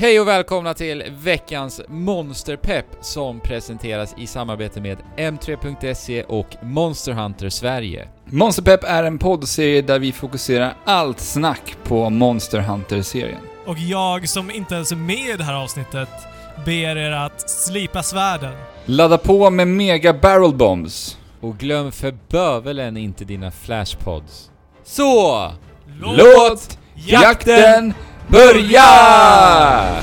Hej 0.00 0.20
och 0.20 0.28
välkomna 0.28 0.74
till 0.74 1.04
veckans 1.10 1.80
Monsterpepp 1.88 2.86
som 3.00 3.40
presenteras 3.40 4.14
i 4.18 4.26
samarbete 4.26 4.80
med 4.80 4.98
M3.se 5.16 6.22
och 6.22 6.56
Monster 6.62 7.12
Hunter 7.12 7.48
Sverige. 7.48 8.08
Monsterpepp 8.24 8.84
är 8.84 9.04
en 9.04 9.18
poddserie 9.18 9.82
där 9.82 9.98
vi 9.98 10.12
fokuserar 10.12 10.74
allt 10.84 11.20
snack 11.20 11.76
på 11.84 12.10
Monster 12.10 12.60
Hunter-serien. 12.60 13.40
Och 13.66 13.78
jag 13.78 14.28
som 14.28 14.50
inte 14.50 14.74
ens 14.74 14.92
är 14.92 14.96
med 14.96 15.34
i 15.34 15.36
det 15.36 15.44
här 15.44 15.62
avsnittet 15.62 16.08
ber 16.64 16.96
er 16.96 17.10
att 17.10 17.50
slipa 17.50 18.02
svärden. 18.02 18.54
Ladda 18.84 19.18
på 19.18 19.50
med 19.50 19.68
mega 19.68 20.12
barrel 20.12 20.54
bombs. 20.54 21.18
Och 21.40 21.58
glöm 21.58 21.92
för 21.92 22.14
bövelen 22.28 22.96
inte 22.96 23.24
dina 23.24 23.50
flashpods. 23.50 24.50
Så! 24.84 25.52
Låt 26.00 26.78
jakten 26.94 27.94
börja! 28.28 30.02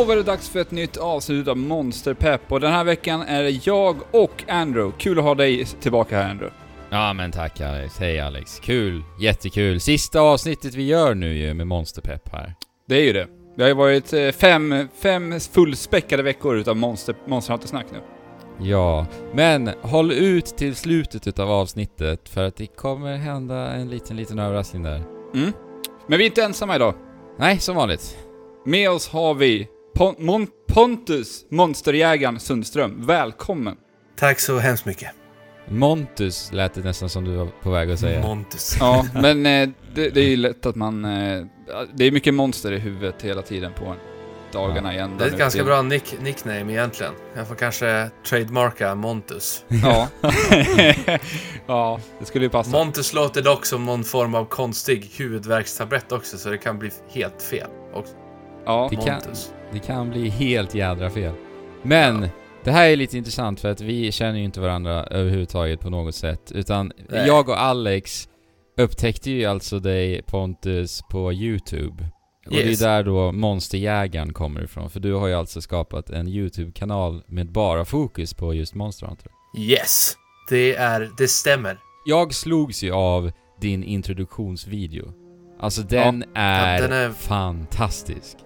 Då 0.00 0.06
var 0.06 0.16
det 0.16 0.22
dags 0.22 0.48
för 0.48 0.60
ett 0.60 0.70
nytt 0.70 0.96
avsnitt 0.96 1.48
av 1.48 1.56
Monsterpepp 1.56 2.52
och 2.52 2.60
den 2.60 2.72
här 2.72 2.84
veckan 2.84 3.22
är 3.22 3.42
det 3.42 3.66
jag 3.66 3.96
och 4.10 4.44
Andrew. 4.48 4.98
Kul 4.98 5.18
att 5.18 5.24
ha 5.24 5.34
dig 5.34 5.64
tillbaka 5.64 6.16
här 6.16 6.30
Andrew. 6.30 6.56
Ja 6.90 7.12
men 7.12 7.32
tack 7.32 7.60
Alex, 7.60 7.98
hej 7.98 8.20
Alex. 8.20 8.60
Kul, 8.60 9.02
jättekul. 9.20 9.80
Sista 9.80 10.20
avsnittet 10.20 10.74
vi 10.74 10.86
gör 10.86 11.14
nu 11.14 11.34
ju 11.34 11.54
med 11.54 11.66
Monsterpepp 11.66 12.28
här. 12.32 12.54
Det 12.88 12.94
är 12.94 13.02
ju 13.02 13.12
det. 13.12 13.26
Det 13.56 13.62
har 13.62 13.68
ju 13.68 13.74
varit 13.74 14.12
eh, 14.12 14.30
fem, 14.30 14.88
fem 15.02 15.40
fullspäckade 15.40 16.22
veckor 16.22 16.56
utav 16.56 16.76
Monster, 16.76 17.14
Monster 17.26 17.52
Hunter-snack 17.52 17.86
nu. 17.92 17.98
Ja, 18.66 19.06
men 19.34 19.70
håll 19.82 20.12
ut 20.12 20.46
till 20.46 20.76
slutet 20.76 21.26
utav 21.26 21.50
avsnittet 21.50 22.28
för 22.28 22.44
att 22.44 22.56
det 22.56 22.66
kommer 22.66 23.16
hända 23.16 23.72
en 23.72 23.88
liten, 23.88 24.16
liten 24.16 24.38
överraskning 24.38 24.82
där. 24.82 25.02
Mm. 25.34 25.52
Men 26.06 26.18
vi 26.18 26.24
är 26.24 26.26
inte 26.26 26.42
ensamma 26.42 26.76
idag. 26.76 26.94
Nej, 27.38 27.58
som 27.58 27.76
vanligt. 27.76 28.18
Med 28.64 28.90
oss 28.90 29.08
har 29.08 29.34
vi 29.34 29.68
Pon 30.00 30.14
Mon 30.18 30.46
Pontus, 30.68 31.44
monsterjägaren 31.48 32.40
Sundström. 32.40 33.06
Välkommen! 33.06 33.76
Tack 34.16 34.40
så 34.40 34.58
hemskt 34.58 34.84
mycket. 34.84 35.10
Montus 35.68 36.52
lät 36.52 36.74
det 36.74 36.80
nästan 36.80 37.08
som 37.08 37.24
du 37.24 37.36
var 37.36 37.48
på 37.62 37.70
väg 37.70 37.90
att 37.90 38.00
säga. 38.00 38.22
Montus. 38.22 38.76
Ja, 38.80 39.06
men 39.14 39.46
eh, 39.46 39.68
det, 39.94 40.10
det 40.10 40.20
är 40.20 40.28
ju 40.28 40.36
lätt 40.36 40.66
att 40.66 40.76
man... 40.76 41.04
Eh, 41.04 41.44
det 41.94 42.04
är 42.04 42.12
mycket 42.12 42.34
monster 42.34 42.72
i 42.72 42.78
huvudet 42.78 43.22
hela 43.22 43.42
tiden 43.42 43.72
på 43.72 43.84
en. 43.84 43.96
Dagarna 44.52 44.94
igen. 44.94 45.10
Det 45.18 45.24
är 45.24 45.28
ett 45.28 45.38
ganska 45.38 45.64
bra 45.64 45.82
nick 45.82 46.22
nickname 46.22 46.72
egentligen. 46.72 47.12
Jag 47.36 47.48
får 47.48 47.54
kanske 47.54 48.10
trademarka 48.28 48.94
Montus. 48.94 49.64
Ja. 49.68 50.08
ja, 51.66 52.00
det 52.18 52.24
skulle 52.24 52.44
ju 52.44 52.50
passa. 52.50 52.70
Montus 52.70 53.12
låter 53.12 53.42
dock 53.42 53.66
som 53.66 53.86
någon 53.86 54.04
form 54.04 54.34
av 54.34 54.44
konstig 54.44 55.10
huvudvärkstablett 55.16 56.12
också, 56.12 56.38
så 56.38 56.48
det 56.48 56.58
kan 56.58 56.78
bli 56.78 56.90
helt 57.08 57.42
fel 57.42 57.68
också. 57.94 58.14
Ja. 58.70 58.88
Det 58.90 58.96
kan-. 58.96 59.20
Det 59.72 59.78
kan 59.78 60.10
bli 60.10 60.28
helt 60.28 60.74
jädra 60.74 61.10
fel. 61.10 61.32
Men, 61.82 62.28
det 62.64 62.70
här 62.70 62.88
är 62.88 62.96
lite 62.96 63.18
intressant 63.18 63.60
för 63.60 63.70
att 63.70 63.80
vi 63.80 64.12
känner 64.12 64.38
ju 64.38 64.44
inte 64.44 64.60
varandra 64.60 65.04
överhuvudtaget 65.04 65.80
på 65.80 65.90
något 65.90 66.14
sätt. 66.14 66.52
Utan 66.54 66.92
Nej. 67.08 67.26
jag 67.26 67.48
och 67.48 67.60
Alex 67.60 68.28
upptäckte 68.78 69.30
ju 69.30 69.44
alltså 69.44 69.78
dig 69.78 70.22
Pontus 70.22 71.02
på 71.10 71.32
YouTube. 71.32 72.08
Och 72.46 72.52
Yes. 72.52 72.78
det 72.78 72.84
är 72.86 72.88
där 72.92 73.04
då 73.04 73.32
Monsterjägaren 73.32 74.32
kommer 74.32 74.64
ifrån. 74.64 74.90
För 74.90 75.00
du 75.00 75.14
har 75.14 75.26
ju 75.26 75.34
alltså 75.34 75.60
skapat 75.60 76.10
en 76.10 76.28
YouTube-kanal 76.28 77.22
med 77.26 77.52
bara 77.52 77.84
fokus 77.84 78.34
på 78.34 78.54
just 78.54 78.74
Monster 78.74 79.06
Hunter. 79.06 79.30
Yes, 79.58 80.14
det 80.48 80.74
är, 80.76 81.10
det 81.18 81.28
stämmer. 81.28 81.78
Jag 82.06 82.34
slogs 82.34 82.82
ju 82.82 82.92
av 82.92 83.32
din 83.60 83.84
introduktionsvideo. 83.84 85.12
Alltså 85.60 85.82
den 85.82 86.24
är, 86.34 86.80
den 86.82 86.92
är- 86.92 87.10
fantastisk. 87.10 88.36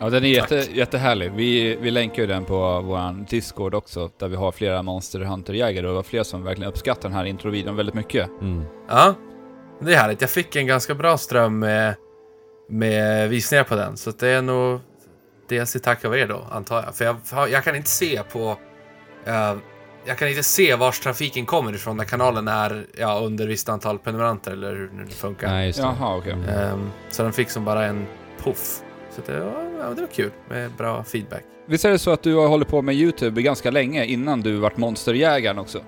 Ja, 0.00 0.10
den 0.10 0.24
är 0.24 0.28
jätte, 0.28 0.54
jättehärlig. 0.54 1.32
Vi, 1.32 1.76
vi 1.76 1.90
länkar 1.90 2.22
ju 2.22 2.26
den 2.26 2.44
på 2.44 2.80
våran 2.80 3.26
Discord 3.30 3.74
också, 3.74 4.10
där 4.18 4.28
vi 4.28 4.36
har 4.36 4.52
flera 4.52 4.82
Monster 4.82 5.20
Hunter-jägare 5.20 5.86
och 5.86 5.92
det 5.92 5.96
var 5.96 6.02
flera 6.02 6.24
som 6.24 6.44
verkligen 6.44 6.70
uppskattar 6.70 7.08
den 7.08 7.18
här 7.18 7.24
introvideon 7.24 7.76
väldigt 7.76 7.94
mycket. 7.94 8.30
Mm. 8.40 8.64
Ja, 8.88 9.14
det 9.80 9.94
är 9.94 9.96
härligt. 9.96 10.20
Jag 10.20 10.30
fick 10.30 10.56
en 10.56 10.66
ganska 10.66 10.94
bra 10.94 11.18
ström 11.18 11.58
med, 11.58 11.94
med 12.68 13.28
visningar 13.28 13.64
på 13.64 13.74
den, 13.74 13.96
så 13.96 14.10
det 14.10 14.28
är 14.28 14.42
nog 14.42 14.80
dels 15.48 15.76
tack 15.82 16.04
av 16.04 16.16
er 16.16 16.26
då, 16.26 16.44
antar 16.50 16.82
jag. 16.82 16.96
För 16.96 17.04
jag, 17.04 17.50
jag 17.50 17.64
kan 17.64 17.76
inte 17.76 17.90
se 17.90 18.22
på... 18.32 18.56
eh, 19.24 19.54
jag 20.04 20.18
kan 20.18 20.28
inte 20.28 20.42
se 20.42 20.74
vars 20.74 21.00
trafiken 21.00 21.46
kommer 21.46 21.74
ifrån 21.74 21.96
när 21.96 22.04
kanalen 22.04 22.48
är 22.48 22.86
ja, 22.98 23.20
under 23.24 23.46
visst 23.46 23.68
antal 23.68 23.98
prenumeranter, 23.98 24.52
eller 24.52 24.70
hur 24.76 24.90
nu 24.94 25.04
det 25.04 25.14
funkar. 25.14 25.48
Nej, 25.48 25.66
just 25.66 25.78
det. 25.78 25.84
Jaha, 25.84 26.16
okej. 26.16 26.32
Mm. 26.32 26.48
Ehm, 26.48 26.90
så 27.10 27.22
den 27.22 27.32
fick 27.32 27.50
som 27.50 27.64
bara 27.64 27.86
en 27.86 28.06
puff. 28.42 28.80
Så 29.26 29.32
det 29.32 29.40
var, 29.40 29.64
ja, 29.80 29.94
det 29.94 30.00
var 30.00 30.08
kul 30.08 30.30
med 30.48 30.70
bra 30.70 31.04
feedback. 31.04 31.44
Visst 31.66 31.84
är 31.84 31.90
det 31.90 31.98
så 31.98 32.10
att 32.10 32.22
du 32.22 32.34
har 32.34 32.48
hållit 32.48 32.68
på 32.68 32.82
med 32.82 32.94
YouTube 32.94 33.42
ganska 33.42 33.70
länge 33.70 34.04
innan 34.04 34.40
du 34.40 34.56
vart 34.56 34.76
Monsterjägaren 34.76 35.58
också? 35.58 35.80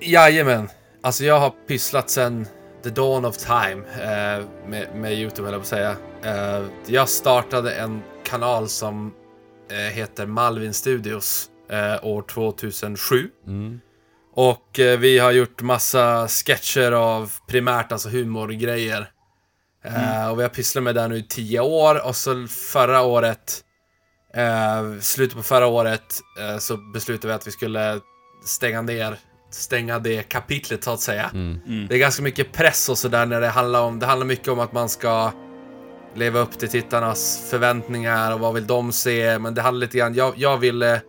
Jajamän. 0.00 0.68
Alltså 1.00 1.24
jag 1.24 1.40
har 1.40 1.52
pysslat 1.66 2.10
sen 2.10 2.46
the 2.82 2.90
dawn 2.90 3.24
of 3.24 3.36
time 3.36 3.82
eh, 4.02 4.44
med, 4.66 4.86
med 4.94 5.12
YouTube, 5.12 5.42
höll 5.42 5.52
jag 5.52 5.60
på 5.60 5.62
att 5.62 5.66
säga. 5.66 5.96
Eh, 6.24 6.64
jag 6.86 7.08
startade 7.08 7.74
en 7.74 8.02
kanal 8.24 8.68
som 8.68 9.12
eh, 9.70 9.76
heter 9.76 10.26
Malvin 10.26 10.74
Studios 10.74 11.50
eh, 11.70 12.06
år 12.06 12.22
2007. 12.22 13.30
Mm. 13.46 13.80
Och 14.34 14.80
eh, 14.80 14.98
vi 14.98 15.18
har 15.18 15.32
gjort 15.32 15.62
massa 15.62 16.28
sketcher 16.28 16.92
av 16.92 17.32
primärt 17.46 17.92
alltså 17.92 18.08
humorgrejer. 18.08 19.10
Eh, 19.84 20.30
och 20.30 20.38
vi 20.38 20.42
har 20.42 20.48
pysslat 20.48 20.84
med 20.84 20.94
det 20.94 21.08
nu 21.08 21.16
i 21.16 21.22
tio 21.22 21.60
år 21.60 22.06
och 22.06 22.16
så 22.16 22.46
förra 22.46 23.02
året, 23.02 23.60
eh, 24.34 25.00
slutet 25.00 25.36
på 25.36 25.42
förra 25.42 25.66
året, 25.66 26.20
eh, 26.40 26.58
så 26.58 26.76
beslutade 26.76 27.28
vi 27.28 27.34
att 27.34 27.46
vi 27.46 27.50
skulle 27.50 28.00
stänga 28.44 28.82
ner, 28.82 29.18
stänga 29.50 29.98
det 29.98 30.22
kapitlet 30.22 30.84
så 30.84 30.90
att 30.90 31.00
säga. 31.00 31.30
Mm. 31.34 31.86
Det 31.88 31.94
är 31.94 31.98
ganska 31.98 32.22
mycket 32.22 32.52
press 32.52 32.88
och 32.88 32.98
sådär 32.98 33.26
när 33.26 33.40
det 33.40 33.48
handlar 33.48 33.82
om, 33.82 33.98
det 33.98 34.06
handlar 34.06 34.26
mycket 34.26 34.48
om 34.48 34.60
att 34.60 34.72
man 34.72 34.88
ska 34.88 35.32
leva 36.14 36.40
upp 36.40 36.58
till 36.58 36.68
tittarnas 36.68 37.46
förväntningar 37.50 38.34
och 38.34 38.40
vad 38.40 38.54
vill 38.54 38.66
de 38.66 38.92
se, 38.92 39.38
men 39.38 39.54
det 39.54 39.62
handlar 39.62 39.80
lite 39.80 39.98
grann, 39.98 40.14
jag, 40.14 40.34
jag 40.36 40.56
ville 40.56 41.00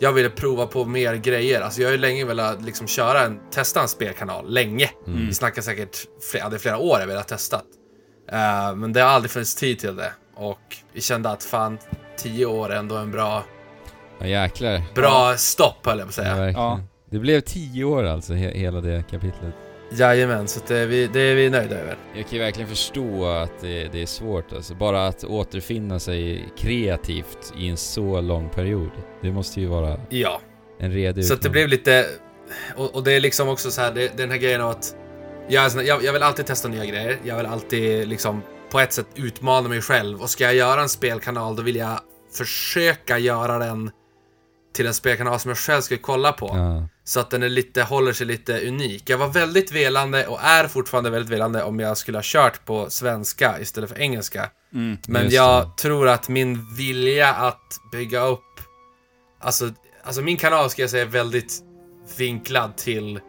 jag 0.00 0.12
ville 0.12 0.30
prova 0.30 0.66
på 0.66 0.84
mer 0.84 1.14
grejer. 1.14 1.60
Alltså 1.60 1.80
jag 1.80 1.88
har 1.88 1.92
ju 1.92 1.98
länge 1.98 2.24
velat 2.24 2.62
liksom 2.62 2.86
köra 2.86 3.22
en, 3.22 3.40
testa 3.50 3.82
en 3.82 3.88
spelkanal. 3.88 4.52
Länge. 4.52 4.90
Mm. 5.06 5.26
Vi 5.26 5.34
snackar 5.34 5.62
säkert 5.62 5.96
flera, 6.30 6.48
det 6.48 6.56
är 6.56 6.58
flera 6.58 6.78
år 6.78 7.00
jag 7.00 7.06
velat 7.06 7.28
testa. 7.28 7.60
Eh, 8.32 8.74
men 8.76 8.92
det 8.92 9.00
har 9.00 9.08
aldrig 9.08 9.30
funnits 9.30 9.54
tid 9.54 9.78
till 9.78 9.96
det. 9.96 10.12
Och 10.34 10.76
vi 10.92 11.00
kände 11.00 11.30
att 11.30 11.44
fan, 11.44 11.78
tio 12.16 12.46
år 12.46 12.72
är 12.72 12.76
ändå 12.76 12.96
en 12.96 13.10
bra, 13.10 13.44
Ja 14.20 14.26
jäklar. 14.26 14.82
bra 14.94 15.34
stopp 15.36 15.86
höll 15.86 15.98
jag 15.98 16.06
på 16.06 16.10
att 16.10 16.16
Ja, 16.16 16.22
säga. 16.22 16.34
verkligen. 16.36 16.62
Ja. 16.68 16.80
Det 17.10 17.18
blev 17.18 17.40
tio 17.40 17.84
år 17.84 18.04
alltså, 18.04 18.34
he 18.34 18.50
hela 18.58 18.80
det 18.80 19.04
kapitlet. 19.10 19.54
Jajamän, 19.92 20.48
så 20.48 20.60
det, 20.68 20.78
är 20.78 20.86
vi, 20.86 21.06
det 21.06 21.20
är 21.20 21.34
vi 21.34 21.50
nöjda 21.50 21.76
över. 21.76 21.96
Jag 22.16 22.26
kan 22.28 22.38
ju 22.38 22.44
verkligen 22.44 22.68
förstå 22.68 23.26
att 23.26 23.60
det, 23.60 23.88
det 23.92 24.02
är 24.02 24.06
svårt 24.06 24.52
alltså. 24.52 24.74
Bara 24.74 25.06
att 25.06 25.24
återfinna 25.24 25.98
sig 25.98 26.48
kreativt 26.56 27.52
i 27.58 27.68
en 27.68 27.76
så 27.76 28.20
lång 28.20 28.48
period. 28.48 28.90
Det 29.22 29.32
måste 29.32 29.60
ju 29.60 29.66
vara 29.66 30.00
Ja. 30.10 30.40
en 30.78 30.92
redig 30.92 31.24
Så 31.24 31.34
att 31.34 31.42
det 31.42 31.50
blev 31.50 31.68
lite... 31.68 32.06
Och, 32.76 32.94
och 32.94 33.04
det 33.04 33.12
är 33.12 33.20
liksom 33.20 33.48
också 33.48 33.70
så 33.70 33.80
här, 33.80 33.92
det, 33.92 34.16
den 34.16 34.30
här 34.30 34.38
grejen 34.38 34.60
av 34.60 34.70
att... 34.70 34.94
Jag, 35.48 35.72
sån- 35.72 35.86
jag, 35.86 36.04
jag 36.04 36.12
vill 36.12 36.22
alltid 36.22 36.46
testa 36.46 36.68
nya 36.68 36.84
grejer. 36.84 37.18
Jag 37.24 37.36
vill 37.36 37.46
alltid 37.46 38.08
liksom 38.08 38.42
på 38.70 38.80
ett 38.80 38.92
sätt 38.92 39.06
utmana 39.14 39.68
mig 39.68 39.82
själv. 39.82 40.22
Och 40.22 40.30
ska 40.30 40.44
jag 40.44 40.54
göra 40.54 40.82
en 40.82 40.88
spelkanal 40.88 41.56
då 41.56 41.62
vill 41.62 41.76
jag 41.76 42.00
försöka 42.36 43.18
göra 43.18 43.58
den 43.58 43.90
till 44.74 44.86
en 44.86 44.94
spelkanal 44.94 45.40
som 45.40 45.48
jag 45.48 45.58
själv 45.58 45.80
ska 45.80 45.96
kolla 45.98 46.32
på. 46.32 46.46
Ja. 46.46 46.88
Så 47.04 47.20
att 47.20 47.30
den 47.30 47.42
är 47.42 47.48
lite, 47.48 47.82
håller 47.82 48.12
sig 48.12 48.26
lite 48.26 48.68
unik. 48.68 49.10
Jag 49.10 49.18
var 49.18 49.28
väldigt 49.28 49.72
velande 49.72 50.26
och 50.26 50.38
är 50.42 50.68
fortfarande 50.68 51.10
väldigt 51.10 51.30
velande 51.30 51.62
om 51.62 51.80
jag 51.80 51.98
skulle 51.98 52.18
ha 52.18 52.22
kört 52.24 52.64
på 52.64 52.90
svenska 52.90 53.60
istället 53.60 53.90
för 53.90 53.98
engelska. 53.98 54.50
Mm. 54.74 54.98
Men 55.06 55.30
jag 55.30 55.64
det. 55.66 55.82
tror 55.82 56.08
att 56.08 56.28
min 56.28 56.76
vilja 56.76 57.34
att 57.34 57.78
bygga 57.92 58.20
upp... 58.20 58.44
Alltså, 59.40 59.70
alltså 60.04 60.22
min 60.22 60.36
kanal 60.36 60.70
ska 60.70 60.82
jag 60.82 60.90
säga 60.90 61.02
är 61.02 61.06
väldigt 61.06 61.52
vinklad 62.18 62.76
till 62.76 63.20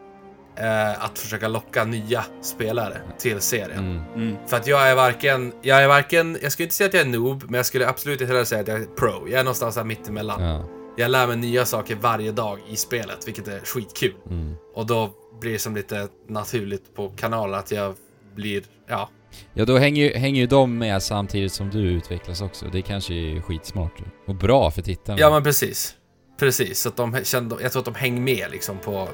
eh, 0.60 1.04
att 1.04 1.18
försöka 1.18 1.48
locka 1.48 1.84
nya 1.84 2.24
spelare 2.42 3.00
till 3.18 3.40
serien. 3.40 3.78
Mm. 3.78 4.02
Mm. 4.14 4.36
För 4.46 4.56
att 4.56 4.66
jag 4.66 4.90
är 4.90 4.94
varken, 4.94 5.52
jag 5.62 5.82
är 5.82 5.88
varken, 5.88 6.38
jag 6.42 6.52
skulle 6.52 6.64
inte 6.64 6.74
säga 6.76 6.88
att 6.88 6.94
jag 6.94 7.02
är 7.02 7.08
noob, 7.08 7.44
men 7.44 7.54
jag 7.54 7.66
skulle 7.66 7.88
absolut 7.88 8.20
inte 8.20 8.32
heller 8.32 8.44
säga 8.44 8.60
att 8.60 8.68
jag 8.68 8.80
är 8.80 8.84
pro. 8.84 9.28
Jag 9.28 9.40
är 9.40 9.44
någonstans 9.44 9.74
där 9.74 9.84
mittemellan. 9.84 10.42
Ja. 10.42 10.68
Jag 10.96 11.10
lär 11.10 11.26
mig 11.26 11.36
nya 11.36 11.64
saker 11.64 11.96
varje 11.96 12.32
dag 12.32 12.58
i 12.68 12.76
spelet, 12.76 13.28
vilket 13.28 13.48
är 13.48 13.60
skitkul. 13.60 14.14
Mm. 14.30 14.54
Och 14.74 14.86
då 14.86 15.10
blir 15.40 15.52
det 15.52 15.58
som 15.58 15.74
lite 15.76 16.08
naturligt 16.28 16.94
på 16.94 17.08
kanalen 17.08 17.58
att 17.58 17.70
jag 17.70 17.94
blir, 18.34 18.62
ja. 18.88 19.08
Ja, 19.54 19.64
då 19.64 19.78
hänger 19.78 20.04
ju, 20.04 20.18
hänger 20.18 20.40
ju 20.40 20.46
de 20.46 20.78
med 20.78 21.02
samtidigt 21.02 21.52
som 21.52 21.70
du 21.70 21.78
utvecklas 21.78 22.40
också. 22.40 22.66
Det 22.72 22.82
kanske 22.82 23.14
är 23.14 23.40
skitsmart. 23.40 23.92
Och 24.26 24.34
bra 24.34 24.70
för 24.70 24.82
tittarna. 24.82 25.20
Ja 25.20 25.30
men 25.30 25.42
precis. 25.42 25.94
Precis, 26.38 26.80
så 26.80 26.88
att 26.88 26.96
de 26.96 27.24
kände, 27.24 27.56
jag 27.62 27.72
tror 27.72 27.80
att 27.80 27.84
de 27.84 27.94
hänger 27.94 28.20
med 28.20 28.50
liksom 28.50 28.78
på, 28.78 29.08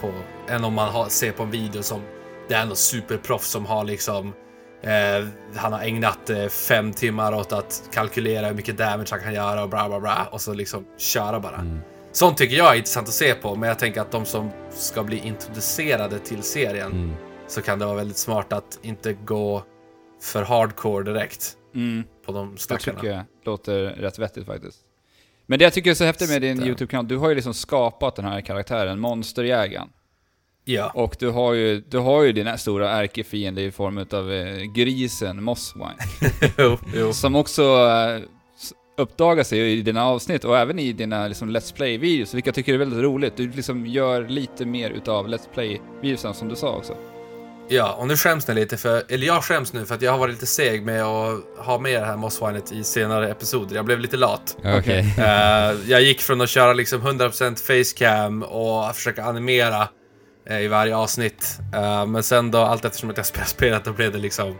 på 0.00 0.12
än 0.48 0.64
om 0.64 0.74
man 0.74 0.88
har, 0.88 1.08
ser 1.08 1.32
på 1.32 1.42
en 1.42 1.50
video 1.50 1.82
som 1.82 2.00
det 2.48 2.54
är 2.54 2.66
något 2.66 2.78
superproffs 2.78 3.50
som 3.50 3.66
har 3.66 3.84
liksom 3.84 4.32
eh, 4.82 5.26
han 5.56 5.72
har 5.72 5.80
ägnat 5.80 6.30
eh, 6.30 6.46
fem 6.46 6.92
timmar 6.92 7.32
åt 7.34 7.52
att 7.52 7.82
kalkylera 7.92 8.46
hur 8.46 8.54
mycket 8.54 8.78
damage 8.78 9.06
han 9.10 9.20
kan 9.20 9.34
göra 9.34 9.62
och 9.62 9.68
bla 9.68 9.88
bla 9.88 10.00
bla 10.00 10.28
och 10.32 10.40
så 10.40 10.52
liksom 10.54 10.86
köra 10.98 11.40
bara. 11.40 11.56
Mm. 11.56 11.78
Sånt 12.12 12.36
tycker 12.38 12.56
jag 12.56 12.72
är 12.72 12.76
intressant 12.76 13.08
att 13.08 13.14
se 13.14 13.34
på, 13.34 13.54
men 13.56 13.68
jag 13.68 13.78
tänker 13.78 14.00
att 14.00 14.10
de 14.10 14.24
som 14.24 14.50
ska 14.70 15.02
bli 15.02 15.18
introducerade 15.18 16.18
till 16.18 16.42
serien 16.42 16.92
Mm. 16.92 17.14
så 17.48 17.62
kan 17.62 17.78
det 17.78 17.84
vara 17.86 17.96
väldigt 17.96 18.16
smart 18.16 18.52
att 18.52 18.78
inte 18.82 19.12
gå 19.12 19.62
för 20.22 20.42
hardcore 20.42 21.04
direkt 21.04 21.54
Mm. 21.74 22.04
på 22.26 22.32
de 22.32 22.54
Det 22.54 22.60
stackarna. 22.60 23.00
tycker 23.00 23.14
jag 23.14 23.24
låter 23.44 23.80
rätt 23.84 24.18
vettigt 24.18 24.46
faktiskt. 24.46 24.78
Men 25.50 25.58
det 25.58 25.64
jag 25.64 25.72
tycker 25.72 25.90
är 25.90 25.94
så 25.94 26.04
häftigt 26.04 26.30
med 26.30 26.42
din. 26.42 26.62
YouTube-kanal, 26.62 27.08
du 27.08 27.16
har 27.16 27.28
ju 27.28 27.34
liksom 27.34 27.54
skapat 27.54 28.16
den 28.16 28.24
här 28.24 28.40
karaktären, 28.40 29.00
monsterjägaren. 29.00 29.88
Ja. 30.64 30.90
Och 30.94 31.16
du 31.18 31.30
har 31.30 31.52
ju, 31.52 31.80
du 31.80 31.98
har 31.98 32.22
ju 32.22 32.32
din 32.32 32.58
stora 32.58 32.90
ärkefiende 32.90 33.62
i 33.62 33.70
form 33.70 33.98
av 34.12 34.32
eh, 34.32 34.62
grisen 34.62 35.42
Mosswine. 35.42 35.96
jo. 36.94 37.12
Som 37.12 37.36
också 37.36 37.62
eh, 37.62 38.22
uppdagar 38.96 39.44
sig 39.44 39.72
i 39.72 39.82
dina 39.82 40.04
avsnitt 40.04 40.44
och 40.44 40.58
även 40.58 40.78
i 40.78 40.92
dina 40.92 41.28
liksom, 41.28 41.50
Let's 41.50 41.74
Play-videos, 41.74 42.34
vilket 42.34 42.46
jag 42.46 42.54
tycker 42.54 42.74
är 42.74 42.78
väldigt 42.78 43.02
roligt. 43.02 43.36
Du 43.36 43.50
liksom 43.50 43.86
gör 43.86 44.28
lite 44.28 44.66
mer 44.66 44.90
utav 44.90 45.28
Let's 45.28 45.48
Play-videosen 45.54 46.34
som 46.34 46.48
du 46.48 46.56
sa 46.56 46.76
också. 46.76 46.94
Ja, 47.70 47.92
och 47.92 48.08
nu 48.08 48.16
skäms 48.16 48.48
ni 48.48 48.54
lite 48.54 48.76
för, 48.76 49.02
eller 49.08 49.26
jag 49.26 49.44
skäms 49.44 49.72
nu 49.72 49.86
för 49.86 49.94
att 49.94 50.02
jag 50.02 50.10
har 50.12 50.18
varit 50.18 50.34
lite 50.34 50.46
seg 50.46 50.84
med 50.84 51.04
att 51.04 51.40
ha 51.58 51.78
med 51.78 52.02
det 52.02 52.06
här 52.06 52.16
Mosswinet 52.16 52.72
i 52.72 52.84
senare 52.84 53.30
episoder. 53.30 53.76
Jag 53.76 53.84
blev 53.84 54.00
lite 54.00 54.16
lat. 54.16 54.56
Ja, 54.62 54.78
Okej. 54.78 55.14
Eh, 55.18 55.90
jag 55.90 56.02
gick 56.02 56.20
från 56.20 56.40
att 56.40 56.48
köra 56.48 56.72
liksom 56.72 57.02
100% 57.02 57.56
facecam 57.56 58.42
och 58.42 58.96
försöka 58.96 59.24
animera 59.24 59.88
eh, 60.48 60.60
i 60.60 60.68
varje 60.68 60.96
avsnitt. 60.96 61.58
Eh, 61.74 62.06
men 62.06 62.22
sen 62.22 62.50
då, 62.50 62.58
allt 62.58 62.84
eftersom 62.84 63.10
att 63.10 63.16
jag 63.16 63.26
spelade 63.32 63.50
spelet, 63.50 63.84
då 63.84 63.92
blev 63.92 64.12
det 64.12 64.18
liksom... 64.18 64.58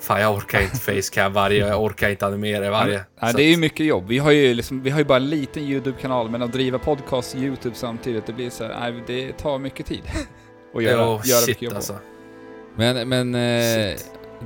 Fan, 0.00 0.20
jag 0.20 0.34
orkar 0.34 0.60
inte 0.60 0.76
facecam 0.76 1.32
varje 1.32 1.66
jag 1.66 1.82
orkar 1.82 2.08
inte 2.10 2.26
animera 2.26 2.70
varje. 2.70 3.04
Nej, 3.20 3.30
Så 3.30 3.36
det 3.36 3.42
är 3.42 3.50
ju 3.50 3.56
mycket 3.56 3.86
jobb. 3.86 4.08
Vi 4.08 4.18
har 4.18 4.30
ju, 4.30 4.54
liksom, 4.54 4.82
vi 4.82 4.90
har 4.90 4.98
ju 4.98 5.04
bara 5.04 5.16
en 5.16 5.30
liten 5.30 5.62
YouTube-kanal, 5.62 6.30
men 6.30 6.42
att 6.42 6.52
driva 6.52 6.78
podcast 6.78 7.34
YouTube 7.34 7.76
samtidigt, 7.76 8.26
det 8.26 8.32
blir 8.32 8.50
så 8.50 8.64
här, 8.64 8.80
nej, 8.80 9.04
det 9.06 9.32
tar 9.32 9.58
mycket 9.58 9.86
tid. 9.86 10.02
Och 10.74 10.82
göra, 10.82 10.96
Jo, 10.96 11.20
göra 11.24 11.40
mycket 11.40 11.44
shit 11.44 11.62
jobb 11.62 11.74
på. 11.74 12.11
Men, 12.76 13.08
men 13.08 13.34
eh, 13.34 13.96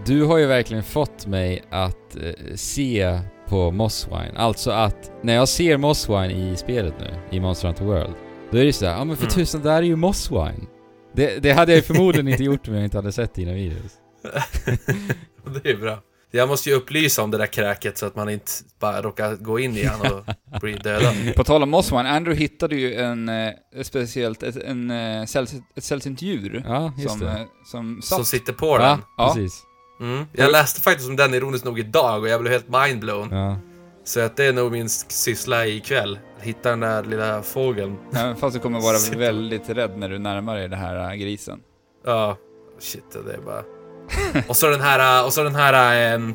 du 0.06 0.24
har 0.24 0.38
ju 0.38 0.46
verkligen 0.46 0.82
fått 0.82 1.26
mig 1.26 1.62
att 1.70 2.16
eh, 2.16 2.54
se 2.54 3.18
på 3.48 3.70
Mosswine. 3.70 4.32
Alltså 4.36 4.70
att 4.70 5.12
när 5.22 5.34
jag 5.34 5.48
ser 5.48 5.76
Mosswine 5.76 6.30
i 6.30 6.56
spelet 6.56 6.94
nu, 7.00 7.36
i 7.36 7.40
Monster 7.40 7.66
Hunter 7.68 7.84
World, 7.84 8.14
då 8.50 8.58
är 8.58 8.64
det 8.64 8.72
såhär, 8.72 8.92
ja 8.92 9.04
men 9.04 9.16
för 9.16 9.24
Mm. 9.24 9.34
tusan, 9.34 9.62
där 9.62 9.76
är 9.76 9.82
ju 9.82 9.96
Mosswine. 9.96 10.66
Det, 11.12 11.42
det 11.42 11.52
hade 11.52 11.72
jag 11.72 11.76
ju 11.76 11.82
förmodligen 11.82 12.28
inte 12.28 12.44
gjort 12.44 12.68
om 12.68 12.74
jag 12.74 12.84
inte 12.84 12.98
hade 12.98 13.12
sett 13.12 13.34
dina 13.34 13.52
videos. 13.52 13.92
det 15.62 15.70
är 15.70 15.76
bra. 15.76 15.98
Jag 16.30 16.48
måste 16.48 16.70
ju 16.70 16.76
upplysa 16.76 17.22
om 17.22 17.30
det 17.30 17.38
där 17.38 17.46
kräket 17.46 17.98
så 17.98 18.06
att 18.06 18.16
man 18.16 18.28
inte 18.28 18.50
bara 18.80 19.02
råkar 19.02 19.36
gå 19.36 19.58
in 19.58 19.76
igen 19.76 20.00
och 20.00 20.24
bli 20.60 20.72
dödad. 20.72 21.14
På 21.36 21.44
tal 21.44 21.62
om 21.62 21.70
Mosswine, 21.70 22.06
Andrew 22.08 22.42
hittade 22.42 22.76
ju 22.76 22.94
en, 22.94 23.28
eh, 23.28 23.50
speciellt, 23.82 24.42
ett, 24.42 24.56
en, 24.56 24.90
eh, 24.90 25.24
sällsynt, 25.24 25.64
ett 25.76 25.84
sällsynt 25.84 26.22
djur. 26.22 26.62
Ja, 26.66 26.92
som, 27.08 27.20
det. 27.20 27.26
eh, 27.30 27.36
som 27.70 28.00
Som 28.02 28.18
satt. 28.18 28.26
sitter 28.26 28.52
på 28.52 28.66
Ja, 28.66 28.78
den. 28.88 28.98
Ja. 29.18 29.32
precis. 29.34 29.62
Mm. 30.00 30.24
Jag 30.32 30.52
läste 30.52 30.80
faktiskt 30.80 31.08
om 31.08 31.16
den 31.16 31.34
ironiskt 31.34 31.64
nog 31.64 31.78
idag 31.78 32.20
och 32.22 32.28
jag 32.28 32.40
blev 32.40 32.52
helt 32.52 32.68
mindblown. 32.68 33.28
Ja. 33.32 33.56
Så 34.04 34.20
att 34.20 34.36
det 34.36 34.44
är 34.44 34.52
nog 34.52 34.72
min 34.72 34.88
syssla 34.88 35.66
ikväll. 35.66 36.18
Hitta 36.40 36.70
den 36.70 36.80
där 36.80 37.04
lilla 37.04 37.42
fågeln. 37.42 37.96
Även 38.14 38.36
fast 38.36 38.54
du 38.54 38.60
kommer 38.60 38.80
vara 38.80 38.96
väldigt 39.18 39.68
rädd 39.68 39.98
när 39.98 40.08
du 40.08 40.18
närmar 40.18 40.56
dig 40.56 40.68
den 40.68 40.78
här 40.78 41.16
grisen. 41.16 41.60
Ja, 42.04 42.36
shit 42.80 43.04
det 43.26 43.32
är 43.34 43.38
bara... 43.38 43.62
och 44.48 44.56
så 44.56 44.68
den 44.70 44.80
här, 44.80 45.24
och 45.26 45.32
så 45.32 45.42
den 45.42 45.54
här... 45.54 46.14
ehm, 46.14 46.34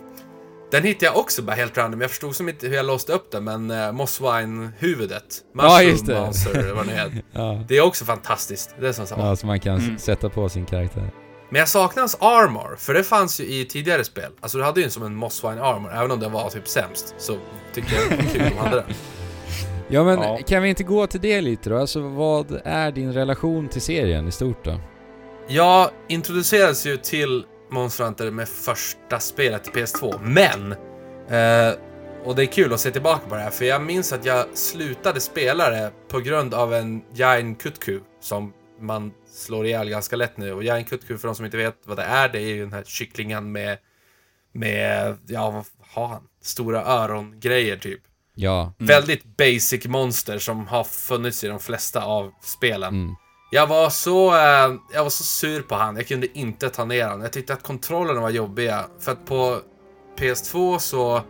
den 0.71 0.83
hittade 0.83 1.05
jag 1.05 1.17
också 1.17 1.41
bara 1.41 1.55
helt 1.55 1.77
random. 1.77 2.01
Jag 2.01 2.09
förstod 2.09 2.35
som 2.35 2.49
inte 2.49 2.67
hur 2.67 2.75
jag 2.75 2.85
låste 2.85 3.13
upp 3.13 3.31
den, 3.31 3.43
men 3.43 3.71
uh, 3.71 3.91
Mosswine-huvudet. 3.91 5.23
Ja, 5.57 5.81
just 5.81 6.05
det. 6.05 6.19
Monster, 6.19 6.73
vad 6.75 6.87
det 6.87 6.93
är. 6.93 7.11
Ja. 7.31 7.63
Det 7.67 7.77
är 7.77 7.81
också 7.81 8.05
fantastiskt. 8.05 8.75
Det 8.79 8.87
är 8.87 8.91
som 8.93 9.07
sagt. 9.07 9.21
ja, 9.21 9.35
så 9.35 9.47
man 9.47 9.59
kan 9.59 9.77
Mm. 9.77 9.97
sätta 9.97 10.29
på 10.29 10.49
sin 10.49 10.65
karaktär. 10.65 11.11
Men 11.49 11.59
jag 11.59 11.69
saknar 11.69 12.01
hans 12.01 12.17
armor, 12.19 12.75
för 12.79 12.93
det 12.93 13.03
fanns 13.03 13.39
ju 13.39 13.43
i 13.43 13.65
tidigare 13.65 14.03
spel. 14.03 14.31
Alltså 14.41 14.57
du 14.57 14.63
hade 14.63 14.79
ju 14.79 14.83
en 14.85 14.91
som 14.91 15.03
en 15.03 15.15
Mosswine 15.15 15.61
armor, 15.61 15.91
även 15.93 16.11
om 16.11 16.19
den 16.19 16.31
var 16.31 16.49
typ 16.49 16.67
sämst. 16.67 17.15
Så 17.17 17.37
tyckte 17.73 17.95
jag 17.95 18.09
det 18.09 18.15
var 18.23 18.31
kul 18.33 18.41
att 18.41 18.49
de 18.49 18.57
hade 18.57 18.75
den. 18.75 18.85
Ja 19.87 20.03
men 20.03 20.19
Ja. 20.19 20.39
kan 20.47 20.63
vi 20.63 20.69
inte 20.69 20.83
gå 20.83 21.07
till 21.07 21.21
det 21.21 21.41
lite 21.41 21.69
då? 21.69 21.77
Alltså 21.77 21.99
vad 22.01 22.61
är 22.65 22.91
din 22.91 23.13
relation 23.13 23.67
till 23.67 23.81
serien 23.81 24.27
i 24.27 24.31
stort 24.31 24.65
då? 24.65 24.79
Jag 25.47 25.89
introducerades 26.07 26.85
ju 26.85 26.97
till 26.97 27.43
Monster 27.71 28.03
Hunter 28.03 28.31
med 28.31 28.49
första 28.49 29.19
spelet 29.19 29.63
till 29.63 29.73
PS2, 29.73 30.19
men... 30.23 30.71
Eh, 31.29 31.75
och 32.23 32.35
det 32.35 32.43
är 32.43 32.45
kul 32.45 32.73
att 32.73 32.79
se 32.79 32.91
tillbaka 32.91 33.29
på 33.29 33.35
det 33.35 33.41
här, 33.41 33.49
för 33.49 33.65
jag 33.65 33.81
minns 33.81 34.13
att 34.13 34.25
jag 34.25 34.45
slutade 34.53 35.19
spela 35.19 35.69
det 35.69 35.91
på 36.07 36.19
grund 36.19 36.53
av 36.53 36.73
en 36.73 37.01
Jain 37.13 37.55
Kutku 37.55 37.99
som 38.19 38.53
man 38.79 39.13
slår 39.33 39.65
ihjäl 39.65 39.89
ganska 39.89 40.15
lätt 40.15 40.37
nu. 40.37 40.53
Och 40.53 40.63
Jain 40.63 40.85
Kutku, 40.85 41.17
för 41.17 41.27
de 41.27 41.35
som 41.35 41.45
inte 41.45 41.57
vet 41.57 41.77
vad 41.85 41.97
det 41.97 42.03
är, 42.03 42.29
det 42.29 42.39
är 42.39 42.47
ju 42.47 42.61
den 42.61 42.73
här 42.73 42.83
kycklingen 42.83 43.51
med... 43.51 43.77
Med, 44.53 45.17
ja 45.27 45.51
vad 45.51 45.65
har 45.93 46.07
han? 46.07 46.23
Stora 46.41 46.85
örongrejer 46.85 47.77
typ. 47.77 48.01
Ja. 48.35 48.73
Mm. 48.79 48.87
Väldigt 48.87 49.37
basic 49.37 49.85
monster 49.85 50.39
som 50.39 50.67
har 50.67 50.83
funnits 50.83 51.43
i 51.43 51.47
de 51.47 51.59
flesta 51.59 52.03
av 52.03 52.31
spelen. 52.41 52.93
Mm. 52.93 53.15
Jag 53.53 53.67
var 53.67 53.89
så, 53.89 54.35
eh, 54.35 54.75
jag 54.93 55.03
var 55.03 55.09
så 55.09 55.23
sur 55.23 55.61
på 55.61 55.75
han. 55.75 55.95
Jag 55.95 56.07
kunde 56.07 56.39
inte 56.39 56.69
ta 56.69 56.85
ner 56.85 57.07
han. 57.07 57.21
Jag 57.21 57.33
tyckte 57.33 57.53
att 57.53 57.63
kontrollerna 57.63 58.21
var 58.21 58.29
jobbiga. 58.29 58.85
För 58.99 59.11
att 59.11 59.25
på 59.25 59.59
PS2 60.19 60.77
så, 60.79 61.21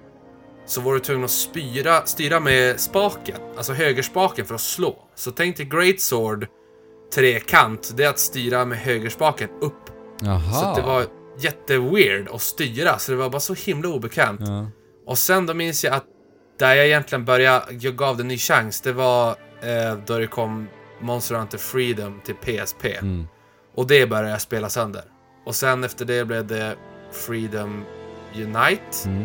så 0.65 0.81
var 0.81 0.93
du 0.93 0.99
tvungen 0.99 1.23
att 1.23 1.31
styra, 1.31 2.05
styra 2.05 2.39
med 2.39 2.79
spaken. 2.79 3.37
Alltså 3.57 3.73
högerspaken 3.73 4.45
för 4.45 4.55
att 4.55 4.61
slå. 4.61 5.07
Så 5.15 5.31
tänk 5.31 5.57
dig 5.57 5.65
Great 5.65 5.99
Sword 5.99 6.47
trekant. 7.15 7.91
Det 7.97 8.03
är 8.03 8.09
att 8.09 8.19
styra 8.19 8.65
med 8.65 8.77
högerspaken 8.77 9.49
upp. 9.61 9.89
Jaha. 10.21 10.53
Så 10.53 10.81
det 10.81 10.87
var 10.87 11.05
jätteweird 11.39 12.29
att 12.29 12.41
styra. 12.41 12.97
Så 12.97 13.11
det 13.11 13.17
var 13.17 13.29
bara 13.29 13.39
så 13.39 13.53
himla 13.53 13.89
obekant. 13.89 14.41
Ja. 14.43 14.67
Och 15.05 15.17
sen 15.17 15.45
då 15.45 15.53
minns 15.53 15.83
jag 15.83 15.93
att 15.93 16.05
där 16.59 16.75
jag 16.75 16.85
egentligen 16.85 17.25
började, 17.25 17.65
jag 17.79 17.95
gav 17.95 18.17
det 18.17 18.23
en 18.23 18.27
ny 18.27 18.37
chans, 18.37 18.81
det 18.81 18.91
var 18.91 19.29
eh, 19.61 19.97
då 20.05 20.17
det 20.17 20.27
kom 20.27 20.67
Monster 21.01 21.35
Hunter 21.35 21.57
Freedom 21.57 22.21
till 22.25 22.35
PSP. 22.35 22.85
Mm. 22.85 23.27
Och 23.75 23.87
det 23.87 24.07
började 24.07 24.29
jag 24.29 24.41
spela 24.41 24.69
sönder. 24.69 25.03
Och 25.45 25.55
sen 25.55 25.83
efter 25.83 26.05
det 26.05 26.25
blev 26.25 26.47
det 26.47 26.75
Freedom 27.11 27.83
Unite. 28.35 28.81
Mm. 29.05 29.23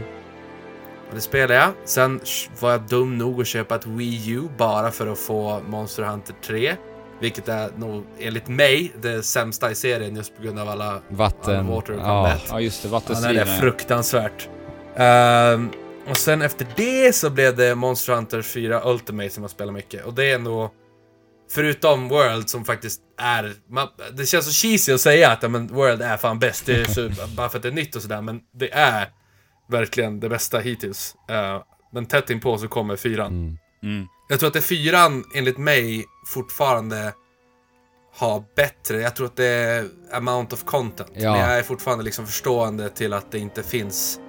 Och 1.08 1.14
det 1.14 1.20
spelade 1.20 1.54
jag. 1.54 1.70
Sen 1.84 2.20
var 2.60 2.70
jag 2.70 2.80
dum 2.80 3.18
nog 3.18 3.40
att 3.40 3.46
köpa 3.46 3.74
ett 3.74 3.86
Wii 3.86 4.30
U 4.30 4.48
bara 4.58 4.90
för 4.90 5.06
att 5.06 5.18
få 5.18 5.60
Monster 5.68 6.02
Hunter 6.02 6.34
3. 6.42 6.76
Vilket 7.20 7.48
är 7.48 7.70
nog, 7.76 8.04
enligt 8.18 8.48
mig, 8.48 8.92
det 9.02 9.22
sämsta 9.22 9.70
i 9.70 9.74
serien 9.74 10.16
just 10.16 10.36
på 10.36 10.42
grund 10.42 10.58
av 10.58 10.68
alla 10.68 11.00
Vatten. 11.08 11.56
Underwater 11.60 11.92
Ja. 11.92 12.32
Ja 12.50 12.60
just 12.60 12.82
det, 12.82 12.88
Ja, 12.88 12.92
vattenstriden. 12.92 13.34
det 13.46 13.52
är 13.52 13.58
fruktansvärt. 13.60 14.48
Ehm, 14.96 15.70
och 16.08 16.16
sen 16.16 16.42
efter 16.42 16.66
det 16.76 17.14
så 17.14 17.30
blev 17.30 17.56
det 17.56 17.74
Monster 17.74 18.12
Hunter 18.14 18.42
4 18.42 18.90
Ultimate 18.90 19.30
som 19.30 19.42
jag 19.42 19.50
spelar 19.50 19.72
mycket. 19.72 20.04
Och 20.04 20.14
det 20.14 20.30
är 20.30 20.38
nog... 20.38 20.70
Förutom 21.50 22.08
World 22.08 22.50
som 22.50 22.64
faktiskt 22.64 23.00
är... 23.18 23.54
Man, 23.70 23.88
det 24.12 24.26
känns 24.26 24.44
så 24.46 24.52
cheesy 24.66 24.92
att 24.92 25.00
säga 25.00 25.30
att 25.30 25.42
ja, 25.42 25.48
men 25.48 25.66
World 25.66 26.02
är 26.02 26.16
fan 26.16 26.38
bäst. 26.38 26.66
Det 26.66 26.80
är 26.80 26.84
så, 26.84 27.10
bara 27.36 27.48
för 27.48 27.56
att 27.58 27.62
det 27.62 27.68
är 27.68 27.72
nytt 27.72 27.96
och 27.96 28.02
sådär. 28.02 28.22
Men 28.22 28.40
det 28.54 28.72
är 28.72 29.08
verkligen 29.70 30.20
det 30.20 30.28
bästa 30.28 30.58
hittills. 30.58 31.14
Uh, 31.30 31.62
men 31.92 32.06
tätt 32.06 32.30
inpå 32.30 32.58
så 32.58 32.68
kommer 32.68 32.96
fyran. 32.96 33.26
Mm. 33.32 33.58
Mm. 33.82 34.06
Jag 34.28 34.38
tror 34.38 34.46
att 34.46 34.54
det 34.54 34.60
fyran, 34.60 35.24
enligt 35.34 35.58
mig, 35.58 36.04
fortfarande 36.26 37.12
har 38.16 38.44
bättre. 38.56 39.00
Jag 39.00 39.16
tror 39.16 39.26
att 39.26 39.36
det 39.36 39.46
är 39.46 39.88
amount 40.12 40.54
of 40.54 40.64
content. 40.64 41.10
Ja. 41.14 41.32
Men 41.32 41.40
jag 41.40 41.58
är 41.58 41.62
fortfarande 41.62 42.04
liksom 42.04 42.26
förstående 42.26 42.88
till 42.88 43.12
att 43.12 43.32
det 43.32 43.38
inte 43.38 43.62
finns 43.62 44.20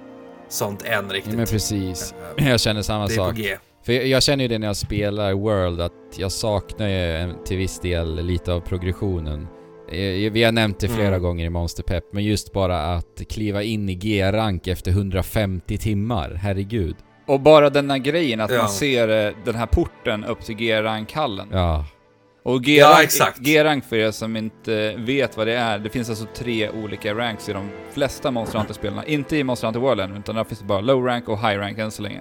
sånt 0.48 0.82
än 0.82 1.06
Ja, 1.08 1.14
riktigt. 1.14 1.34
men 1.34 1.46
precis. 1.46 2.14
Eh, 2.36 2.48
Jag 2.48 2.60
känner 2.60 2.82
samma 2.82 3.06
det 3.06 3.14
är 3.14 3.16
på 3.18 3.24
sak. 3.24 3.36
G. 3.36 3.56
För 3.88 3.92
jag, 3.94 4.06
jag 4.06 4.22
känner 4.22 4.44
ju 4.44 4.48
det 4.48 4.58
när 4.58 4.66
jag 4.66 4.76
spelar 4.76 5.32
World, 5.32 5.80
att 5.80 5.92
jag 6.18 6.32
saknar 6.32 6.88
ju 6.88 7.16
en- 7.16 7.44
till 7.44 7.56
viss 7.56 7.80
del 7.80 8.24
lite 8.26 8.52
av 8.52 8.60
progressionen. 8.60 9.46
Eh, 9.92 10.32
Vi 10.32 10.44
har 10.44 10.52
nämnt 10.52 10.80
det 10.80 10.88
flera 10.88 11.08
Mm. 11.08 11.22
gånger 11.22 11.44
i 11.46 11.50
Monster 11.50 11.82
Pep, 11.82 12.04
men 12.12 12.24
just 12.24 12.52
bara 12.52 12.80
att 12.94 13.22
kliva 13.30 13.62
in 13.62 13.88
i 13.88 13.94
G-rank 13.94 14.66
efter 14.66 14.90
150 14.90 15.78
timmar, 15.78 16.38
herregud. 16.42 16.96
Och 17.26 17.40
bara 17.40 17.70
den 17.70 17.90
här 17.90 17.98
grejen 17.98 18.40
att 18.40 18.50
Ja. 18.50 18.58
man 18.58 18.68
ser 18.68 19.26
eh, 19.26 19.32
den 19.44 19.54
här 19.54 19.66
porten 19.66 20.24
upp 20.24 20.40
till 20.40 20.54
G-rankhallen. 20.54 21.48
Ja. 21.52 21.84
Och 22.44 22.62
G-rank, 22.64 23.08
Ja. 23.18 23.26
G-rank 23.38 23.84
för 23.84 23.96
er 23.96 24.10
som 24.10 24.36
inte 24.36 24.94
vet 24.98 25.36
vad 25.36 25.46
det 25.46 25.54
är, 25.56 25.78
det 25.78 25.88
finns 25.90 26.10
alltså 26.10 26.26
tre 26.34 26.70
olika 26.70 27.14
ranks 27.14 27.48
i 27.48 27.52
de 27.52 27.68
flesta 27.94 28.30
Monster 28.30 28.58
Hunter-spelarna. 28.58 29.04
Inte 29.06 29.36
i 29.36 29.44
Monster 29.44 29.66
Hunter 29.66 29.80
World 29.80 30.00
än, 30.00 30.16
utan 30.16 30.34
där 30.36 30.44
finns 30.44 30.60
det 30.60 30.66
bara 30.66 30.80
low 30.80 31.04
rank 31.04 31.28
och 31.28 31.38
high 31.38 31.58
rank 31.58 31.78
än 31.78 31.90
så 31.90 32.02
länge. 32.02 32.20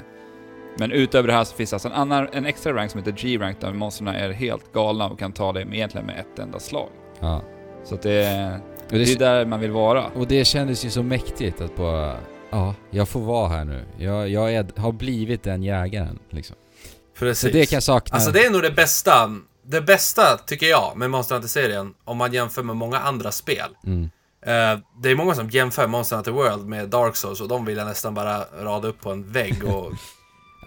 Men 0.80 0.92
utöver 0.92 1.28
det 1.28 1.34
här 1.34 1.44
så 1.44 1.56
finns 1.56 1.70
det 1.70 1.76
alltså 1.76 1.88
en, 1.88 1.94
annan, 1.94 2.28
en 2.34 2.46
extra 2.46 2.74
rank 2.74 2.92
som 2.92 3.00
heter 3.00 3.12
G-rank 3.12 3.62
där 3.62 3.74
monstren 3.74 4.08
är 4.08 4.32
helt 4.32 4.74
galna 4.74 5.10
och 5.10 5.20
kan 5.20 5.32
ta 5.34 5.54
dig 5.54 5.66
med, 5.66 5.76
egentligen 5.76 6.06
med 6.06 6.20
ett 6.20 6.40
enda 6.40 6.60
slag. 6.60 6.90
ja. 7.20 7.42
Så 7.84 7.96
att 7.96 8.02
det, 8.02 8.60
Och 8.86 8.92
det 8.92 9.02
är 9.02 9.06
det, 9.06 9.16
där 9.16 9.46
man 9.46 9.60
vill 9.60 9.72
vara. 9.72 10.06
och 10.06 10.28
det 10.28 10.46
kändes 10.46 10.86
ju 10.86 10.90
så 10.90 11.04
mäktigt 11.04 11.62
att 11.62 11.76
bara... 11.76 12.18
Ja, 12.50 12.76
jag 12.90 13.10
får 13.10 13.20
vara 13.20 13.48
här 13.50 13.66
nu. 13.66 13.86
Jag, 13.98 14.30
jag 14.30 14.54
är, 14.54 14.66
har 14.76 14.92
blivit 14.92 15.44
den 15.44 15.64
jägaren, 15.64 16.20
liksom. 16.30 16.56
Så 17.14 17.20
Precis. 17.20 17.54
det 17.54 17.66
kan 17.66 17.76
jag 17.76 17.84
sakna. 17.84 18.16
Alltså 18.16 18.32
det 18.32 18.46
är 18.46 18.50
nog 18.52 18.62
det 18.62 18.72
bästa, 18.72 19.36
det 19.66 19.82
bästa 19.82 20.38
tycker 20.38 20.66
jag 20.66 20.98
med 20.98 21.10
Monster 21.10 21.36
Hunter-serien 21.36 21.94
om 22.04 22.18
man 22.18 22.34
jämför 22.34 22.64
med 22.64 22.76
många 22.76 23.00
andra 23.00 23.32
spel. 23.32 23.70
Mm. 23.86 24.04
Eh, 24.46 24.80
det 25.04 25.10
är 25.10 25.16
många 25.16 25.36
som 25.36 25.50
jämför 25.50 25.88
Monster 25.88 26.16
Hunter 26.16 26.32
World 26.32 26.66
med 26.68 26.90
Dark 26.90 27.16
Souls 27.16 27.42
och 27.42 27.48
de 27.48 27.66
vill 27.66 27.78
jag 27.78 27.88
nästan 27.88 28.14
bara 28.14 28.44
rada 28.64 28.88
upp 28.88 29.02
på 29.02 29.12
en 29.12 29.32
vägg 29.32 29.64
och... 29.64 29.92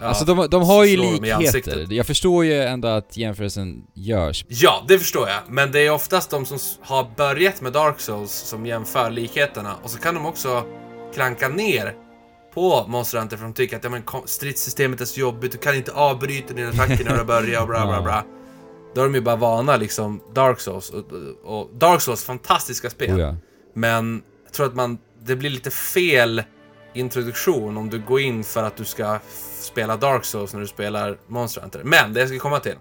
ja, 0.01 0.07
alltså 0.07 0.25
de, 0.25 0.47
de 0.51 0.63
har 0.63 0.85
ju 0.85 0.97
likheter. 0.97 1.87
Jag 1.91 2.07
förstår 2.07 2.45
ju 2.45 2.63
ändå 2.63 2.89
att 2.89 3.17
jämförelsen 3.17 3.83
görs. 3.95 4.45
Ja, 4.49 4.85
det 4.89 4.99
förstår 4.99 5.29
jag. 5.29 5.39
Men 5.49 5.73
det 5.73 5.81
är 5.81 5.91
oftast 5.91 6.31
de 6.31 6.47
som 6.47 6.59
har 6.83 7.11
börjat 7.17 7.61
med 7.61 7.73
Dark 7.73 8.01
Souls 8.01 8.33
som 8.33 8.67
jämför 8.67 9.11
likheterna. 9.11 9.75
Och 9.83 9.91
så 9.91 9.99
kan 9.99 10.15
de 10.15 10.27
också 10.27 10.65
klanka 11.15 11.49
ner 11.49 11.95
på 12.55 12.87
Monster 12.89 13.19
Hunter 13.19 13.37
för 13.37 13.45
de 13.45 13.55
tycker 13.55 13.77
att 13.77 13.85
ja, 13.85 13.91
men, 13.91 14.03
stridssystemet 14.25 15.01
är 15.01 15.05
så 15.05 15.21
jobbigt, 15.21 15.53
du 15.53 15.59
kan 15.59 15.75
inte 15.75 15.93
avbryta 15.93 16.55
dina 16.55 16.69
attacker 16.69 17.05
när 17.05 17.19
du 17.19 17.25
börjar 17.25 17.61
och 17.61 17.69
bla 17.69 17.87
bla 17.87 18.03
bla. 18.03 18.25
Då 18.95 19.01
är 19.01 19.05
de 19.05 19.15
ju 19.15 19.21
bara 19.21 19.37
vana 19.37 19.77
liksom 19.77 20.21
Dark 20.35 20.61
Souls. 20.61 20.91
Och, 20.91 21.05
och 21.45 21.71
Dark 21.75 22.01
Souls, 22.01 22.25
fantastiska 22.25 22.91
spel. 22.91 23.15
Oh, 23.15 23.21
ja. 23.21 23.37
Men 23.75 24.23
jag 24.45 24.53
tror 24.53 24.67
att 24.67 24.75
man, 24.75 24.99
det 25.23 25.37
blir 25.37 25.51
lite 25.51 25.71
fel 25.71 26.43
introduktion 26.95 27.77
om 27.77 27.91
du 27.91 27.99
går 28.01 28.21
in 28.21 28.45
för 28.45 28.63
att 28.63 28.77
du 28.77 28.85
ska 28.85 29.19
spela 29.61 29.97
Dark 29.97 30.25
Souls 30.25 30.53
när 30.53 30.61
du 30.61 30.67
spelar 30.67 31.19
Monster 31.29 31.61
Hunter. 31.61 31.81
Men 31.85 32.13
det 32.13 32.21
jag 32.21 32.29
ska 32.29 32.39
komma 32.39 32.61
till. 32.61 32.75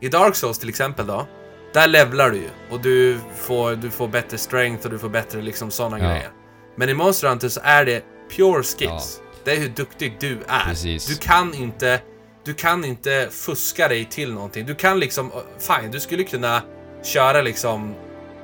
I 0.00 0.08
Dark 0.08 0.34
Souls 0.36 0.58
till 0.58 0.68
exempel 0.68 1.06
då, 1.06 1.26
där 1.72 1.86
levlar 1.86 2.30
du 2.30 2.36
ju 2.36 2.48
och 2.70 2.80
du 2.80 3.18
får, 3.36 3.74
du 3.76 3.90
får 3.90 4.08
bättre 4.08 4.38
strength 4.38 4.84
och 4.86 4.90
du 4.92 4.98
får 4.98 5.08
bättre 5.08 5.42
liksom 5.42 5.70
sådana 5.70 5.98
Ja. 5.98 6.04
grejer. 6.04 6.30
Men 6.76 6.88
i 6.88 6.94
Monster 6.94 7.28
Hunter 7.28 7.48
så 7.48 7.60
är 7.64 7.84
det 7.84 8.04
pure 8.36 8.62
skills. 8.62 9.20
Det 9.44 9.52
är 9.52 9.56
hur 9.56 9.68
duktig 9.68 10.16
du 10.20 10.38
är. 10.48 10.64
Precis. 10.68 11.06
Du 11.06 11.14
kan 11.16 11.54
inte 11.54 12.00
du 12.44 12.54
kan 12.54 12.84
inte 12.84 13.28
fuska 13.30 13.88
dig 13.88 14.04
till 14.04 14.32
någonting. 14.32 14.66
Du 14.66 14.74
kan 14.74 15.00
liksom, 15.00 15.32
fine, 15.58 15.90
du 15.90 16.00
skulle 16.00 16.24
kunna 16.24 16.62
köra 17.04 17.42
liksom 17.42 17.94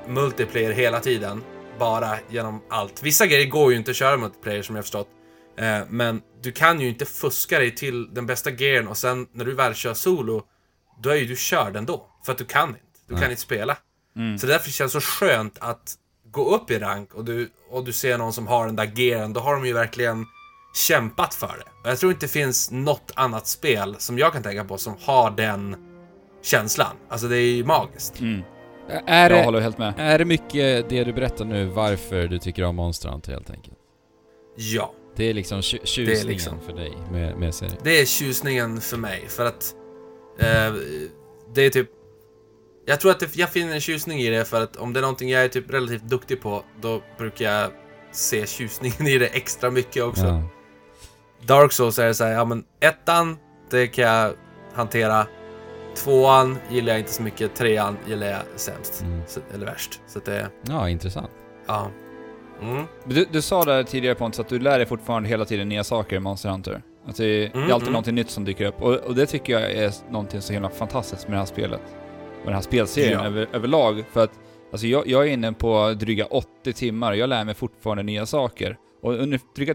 multiplayer 0.08 0.72
hela 0.72 1.00
tiden. 1.00 1.42
Bara 1.78 2.18
genom 2.30 2.62
allt. 2.70 3.02
Vissa 3.02 3.26
grejer 3.26 3.46
går 3.46 3.72
ju 3.72 3.78
inte 3.78 3.90
att 3.90 3.96
köra 3.96 4.16
multiplayer 4.16 4.62
som 4.62 4.76
jag 4.76 4.84
förstått. 4.84 5.08
Eh, 5.58 5.80
men 5.88 6.22
du 6.42 6.52
kan 6.52 6.80
ju 6.80 6.88
inte 6.88 7.04
fuska 7.04 7.58
dig 7.58 7.74
till 7.74 8.14
den 8.14 8.26
bästa 8.26 8.50
gearen 8.50 8.88
och 8.88 8.96
sen 8.96 9.26
när 9.32 9.44
du 9.44 9.54
väl 9.54 9.74
kör 9.74 9.94
solo, 9.94 10.42
då 11.02 11.10
är 11.10 11.14
ju 11.16 11.26
du 11.26 11.36
körd 11.36 11.76
ändå. 11.76 12.06
För 12.24 12.32
att 12.32 12.38
du 12.38 12.44
kan 12.44 12.68
inte. 12.68 12.80
Du 13.08 13.14
kan 13.14 13.30
inte 13.30 13.42
spela. 13.42 13.76
Så 14.40 14.46
därför 14.46 14.70
känns 14.70 14.92
det 14.92 15.00
så 15.00 15.06
skönt 15.06 15.58
att 15.60 15.94
gå 16.30 16.54
upp 16.54 16.70
i 16.70 16.78
rank 16.78 17.14
och 17.14 17.24
du, 17.24 17.50
och 17.70 17.84
du 17.84 17.92
ser 17.92 18.18
någon 18.18 18.32
som 18.32 18.46
har 18.46 18.66
den 18.66 18.76
där 18.76 18.90
gearen, 18.94 19.32
då 19.32 19.40
har 19.40 19.54
de 19.54 19.66
ju 19.66 19.72
verkligen 19.72 20.26
kämpat 20.74 21.34
för 21.34 21.46
det. 21.58 21.70
Och 21.84 21.90
jag 21.90 21.98
tror 21.98 22.12
inte 22.12 22.26
det 22.26 22.32
finns 22.32 22.70
något 22.70 23.12
annat 23.14 23.46
spel 23.46 23.96
som 23.98 24.18
jag 24.18 24.32
kan 24.32 24.42
tänka 24.42 24.64
på 24.64 24.78
som 24.78 24.96
har 25.02 25.30
den 25.30 25.76
känslan. 26.42 26.96
Alltså 27.08 27.28
det 27.28 27.36
är 27.36 27.54
ju 27.56 27.64
magiskt. 27.64 28.20
Är, 28.88 29.30
Jag 29.30 29.40
det, 29.40 29.44
håller 29.44 29.60
helt 29.60 29.78
med. 29.78 29.94
är 29.96 30.18
det 30.18 30.24
mycket 30.24 30.88
det 30.88 31.04
du 31.04 31.12
berättar 31.12 31.44
nu 31.44 31.64
varför 31.64 32.26
du 32.28 32.38
tycker 32.38 32.64
om 32.64 32.76
Monster 32.76 33.08
Hunter 33.08 33.32
helt 33.32 33.50
enkelt? 33.50 33.76
Ja. 34.56 34.92
Det 35.16 35.24
är 35.30 35.34
liksom 35.34 35.60
tju- 35.60 35.84
tjusningen 35.84 36.26
liksom- 36.26 36.60
för 36.60 36.72
dig 36.72 36.92
med, 37.12 37.36
med 37.36 37.54
serien? 37.54 37.76
Det 37.82 38.00
är 38.00 38.04
tjusningen 38.04 38.80
för 38.80 38.96
mig, 38.96 39.24
för 39.28 39.46
att 39.46 39.74
eh, 40.38 40.74
det 41.54 41.62
är 41.62 41.70
typ... 41.70 41.88
Jag 42.86 43.00
tror 43.00 43.10
att 43.10 43.20
det, 43.20 43.36
jag 43.36 43.50
finner 43.50 43.74
en 43.74 43.80
tjusning 43.80 44.18
i 44.20 44.30
det 44.30 44.44
för 44.44 44.62
att 44.62 44.76
om 44.76 44.92
det 44.92 45.00
är 45.00 45.02
någonting 45.02 45.30
jag 45.30 45.44
är 45.44 45.48
typ 45.48 45.70
relativt 45.70 46.02
duktig 46.02 46.40
på, 46.42 46.64
då 46.80 47.02
brukar 47.18 47.52
jag 47.52 47.70
se 48.12 48.46
tjusningen 48.46 49.06
i 49.06 49.18
det 49.18 49.26
extra 49.26 49.70
mycket 49.70 50.02
också. 50.02 50.24
Ja. 50.24 50.42
Dark 51.46 51.72
Souls 51.72 51.98
är 51.98 52.06
det 52.06 52.14
såhär, 52.14 52.32
ja 52.32 52.44
men 52.44 52.64
ettan, 52.80 53.36
det 53.70 53.86
kan 53.86 54.04
jag 54.04 54.32
hantera. 54.74 55.26
Tvåan 55.94 56.58
gillar 56.70 56.92
jag 56.92 56.98
inte 57.00 57.12
så 57.12 57.22
mycket, 57.22 57.54
trean 57.54 57.96
gillar 58.08 58.26
jag 58.26 58.40
sämst. 58.56 59.02
Mm. 59.02 59.20
Så, 59.26 59.40
eller 59.54 59.66
värst. 59.66 60.00
Så 60.06 60.18
det, 60.24 60.48
ja, 60.68 60.88
intressant. 60.88 61.30
ja. 61.66 61.90
Mm. 62.62 62.84
Du, 63.04 63.24
du 63.32 63.42
sa 63.42 63.64
där 63.64 63.82
tidigare 63.84 64.14
Pontus 64.14 64.40
att 64.40 64.48
du 64.48 64.58
lär 64.58 64.78
dig 64.78 64.86
fortfarande 64.86 65.28
hela 65.28 65.44
tiden 65.44 65.68
nya 65.68 65.84
saker 65.84 66.16
i 66.16 66.20
Monster 66.20 66.48
Hunter. 66.48 66.82
Att 67.06 67.16
det, 67.16 67.24
är- 67.24 67.28
det 67.38 67.44
är 67.44 67.54
Mm, 67.56 67.62
alltid 67.72 67.82
mm. 67.82 67.92
någonting 67.92 68.14
nytt 68.14 68.30
som 68.30 68.44
dyker 68.44 68.66
upp. 68.66 68.82
Och, 68.82 68.94
och 68.94 69.14
det 69.14 69.26
tycker 69.26 69.52
jag 69.52 69.72
är 69.72 69.92
någonting 70.10 70.40
så 70.40 70.52
himla 70.52 70.70
fantastiskt 70.70 71.28
med 71.28 71.34
det 71.34 71.38
här 71.38 71.46
spelet. 71.46 71.80
Och 72.40 72.44
den 72.44 72.54
här 72.54 72.60
spelserien 72.60 73.20
Ja. 73.20 73.26
över, 73.26 73.48
överlag. 73.52 74.04
För 74.12 74.24
att 74.24 74.30
alltså 74.72 74.86
jag, 74.86 75.06
jag 75.06 75.28
är 75.28 75.32
inne 75.32 75.52
på 75.52 75.92
dryga 75.92 76.24
80 76.26 76.72
timmar 76.72 77.10
och 77.12 77.16
jag 77.18 77.28
lär 77.28 77.44
mig 77.44 77.54
fortfarande 77.54 78.02
nya 78.02 78.26
saker. 78.26 78.76
Och 79.02 79.12
under, 79.14 79.40
dryga, 79.56 79.74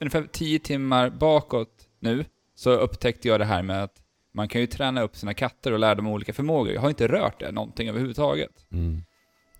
ungefär 0.00 0.26
10 0.32 0.58
timmar 0.58 1.10
bakåt 1.10 1.68
nu 2.00 2.24
så 2.54 2.70
upptäckte 2.70 3.28
jag 3.28 3.40
det 3.40 3.44
här 3.46 3.62
med 3.62 3.82
att 3.84 3.92
man 4.38 4.48
kan 4.48 4.60
ju 4.60 4.66
träna 4.66 5.02
upp 5.02 5.16
sina 5.16 5.34
katter 5.34 5.72
och 5.72 5.78
lära 5.78 5.94
dem 5.94 6.06
olika 6.06 6.32
förmågor. 6.32 6.72
Jag 6.72 6.80
har 6.80 6.88
inte 6.88 7.08
rört 7.08 7.40
det 7.40 7.52
någonting 7.52 7.88
överhuvudtaget. 7.88 8.50
Mm. 8.72 9.02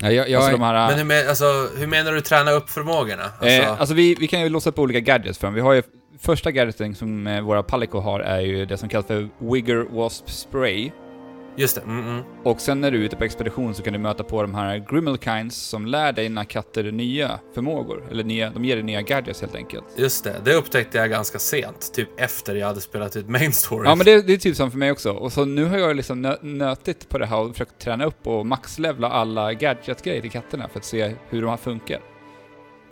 Ja, 0.01 0.11
jag, 0.11 0.29
jag, 0.29 0.39
alltså 0.39 0.53
de 0.53 0.63
här... 0.63 0.89
Men 0.89 0.99
hur, 0.99 1.05
men, 1.05 1.29
alltså, 1.29 1.45
hur 1.77 1.87
menar 1.87 2.13
du 2.13 2.21
träna 2.21 2.51
upp 2.51 2.71
förmågorna? 2.71 3.23
Alltså, 3.23 3.47
Eh, 3.47 3.81
alltså 3.81 3.95
vi, 3.95 4.15
vi 4.21 4.27
kan 4.27 4.41
ju 4.41 4.49
låsa 4.49 4.71
upp 4.71 4.79
olika 4.79 5.01
gadgets 5.01 5.39
för 5.39 5.47
dem. 5.47 5.55
Vi 5.55 5.61
har 5.61 5.73
ju 5.73 5.83
första 6.21 6.51
gadgeten 6.51 6.95
som 6.95 7.27
eh, 7.27 7.41
våra 7.41 7.63
Palico 7.63 8.01
har 8.01 8.21
är 8.21 8.41
ju 8.41 8.67
det 8.67 8.77
som 8.77 8.89
kallas 8.89 9.07
för 9.07 9.29
Wigger 9.39 9.87
Wasp 9.91 10.31
Spray. 10.31 10.91
Just 11.59 11.75
det. 11.75 11.81
Mm, 11.81 12.07
mm. 12.09 12.25
Och 12.45 12.61
sen 12.61 12.81
när 12.81 12.91
du 12.91 12.99
är 12.99 13.03
ute 13.03 13.17
på 13.17 13.25
expedition 13.25 13.75
så 13.75 13.83
kan 13.83 13.93
du 13.93 13.99
möta 13.99 14.25
på 14.25 14.43
de 14.43 14.55
här 14.55 14.85
Grimmelkinds 14.91 15.57
som 15.57 15.87
lär 15.87 16.13
dig 16.13 16.25
dina 16.25 16.45
katter 16.45 16.93
nya 16.93 17.41
förmågor. 17.55 18.09
Eller 18.11 18.25
nya, 18.25 18.51
de 18.51 18.65
ger 18.65 18.77
dig 18.77 18.85
nya 18.85 19.03
gadgets 19.03 19.41
helt 19.41 19.55
enkelt. 19.55 19.85
Just 19.97 20.25
det. 20.25 20.37
Det 20.45 20.55
upptäckte 20.55 20.99
jag 20.99 21.11
ganska 21.11 21.39
sent. 21.39 21.95
Typ 21.95 22.21
efter 22.21 22.55
jag 22.55 22.67
hade 22.67 22.81
spelat 22.81 23.17
ut 23.17 23.29
main 23.29 23.53
story. 23.53 23.89
Ja 23.89 23.95
men 23.95 24.05
det, 24.05 24.27
det 24.27 24.33
är 24.33 24.37
typ 24.39 24.57
som 24.57 24.71
för 24.71 24.79
mig 24.79 24.91
också. 24.91 25.13
Och 25.13 25.33
så 25.33 25.45
nu 25.45 25.65
har 25.65 25.79
jag 25.79 25.97
liksom 25.97 26.23
nö, 26.23 26.37
nötit 26.43 27.09
på 27.09 27.19
det 27.19 27.27
här 27.27 27.39
och 27.41 27.53
försökt 27.53 27.79
träna 27.79 28.05
upp 28.05 28.27
och 28.27 28.47
maxlevla 28.47 29.09
alla 29.09 29.53
gadget-grejer 29.53 30.21
till 30.21 30.31
katterna 30.31 30.69
för 30.69 30.79
att 30.79 30.85
se 30.85 31.15
hur 31.29 31.43
de 31.43 31.51
här 31.51 31.57
funkar. 31.57 32.01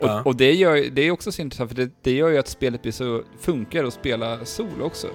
Och, 0.01 0.09
Ja. 0.09 0.23
och 0.25 0.37
det, 0.37 0.53
gör, 0.53 0.91
det 0.93 1.03
är 1.03 1.11
också 1.11 1.33
så 1.33 1.43
intressant 1.43 1.71
för 1.71 1.77
det, 1.77 1.91
det 2.03 2.13
gör 2.13 2.29
ju 2.29 2.39
att 2.39 2.49
spelet 2.49 2.83
blir 2.83 2.93
så, 2.93 3.23
funkar 3.41 3.85
att 3.85 3.93
spela 3.95 4.45
solo 4.45 4.85
också. 4.85 5.07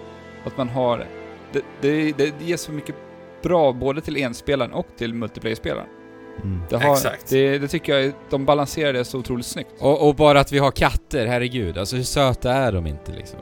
Att 0.45 0.57
man 0.57 0.69
har, 0.69 1.07
det, 1.53 1.61
det, 1.81 2.17
det 2.17 2.33
ger 2.45 2.57
så 2.57 2.71
mycket 2.71 2.95
bra 3.41 3.73
både 3.73 4.01
till 4.01 4.17
enspelaren 4.17 4.71
och 4.73 4.87
till 4.97 5.13
multiplayer-spelaren. 5.13 5.87
Mm. 6.43 6.61
Det, 6.69 6.77
har, 6.77 6.93
Exakt. 6.93 7.29
det, 7.29 7.57
det 7.57 7.67
tycker 7.67 7.97
jag, 7.99 8.13
de 8.29 8.45
balanserar 8.45 8.93
det 8.93 9.05
så 9.05 9.19
otroligt 9.19 9.45
snyggt. 9.45 9.71
Och, 9.79 10.07
och 10.07 10.15
bara 10.15 10.39
att 10.39 10.51
vi 10.51 10.57
har 10.59 10.71
katter, 10.71 11.25
herregud. 11.27 11.77
Alltså 11.77 11.95
hur 11.95 12.03
söta 12.03 12.53
är 12.53 12.71
de 12.71 12.87
inte 12.87 13.11
liksom? 13.11 13.39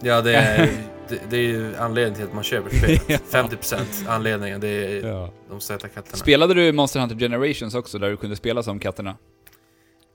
Ja, 0.00 0.20
det 0.20 0.34
är, 0.36 0.70
det, 1.08 1.18
det 1.30 1.36
är 1.36 1.40
ju 1.42 1.76
anledningen 1.76 2.14
till 2.14 2.24
att 2.24 2.34
man 2.34 2.44
köper 2.44 2.76
spelet. 2.76 3.02
Ja. 3.06 3.18
50% 3.30 3.78
anledningen, 4.08 4.60
det 4.60 4.68
är 4.68 5.06
Ja. 5.08 5.32
de 5.50 5.60
söta 5.60 5.88
katterna. 5.88 6.16
Spelade 6.16 6.54
du 6.54 6.72
Monster 6.72 7.00
Hunter 7.00 7.16
Generations 7.16 7.74
också, 7.74 7.98
där 7.98 8.10
du 8.10 8.16
kunde 8.16 8.36
spela 8.36 8.62
som 8.62 8.78
katterna? 8.78 9.16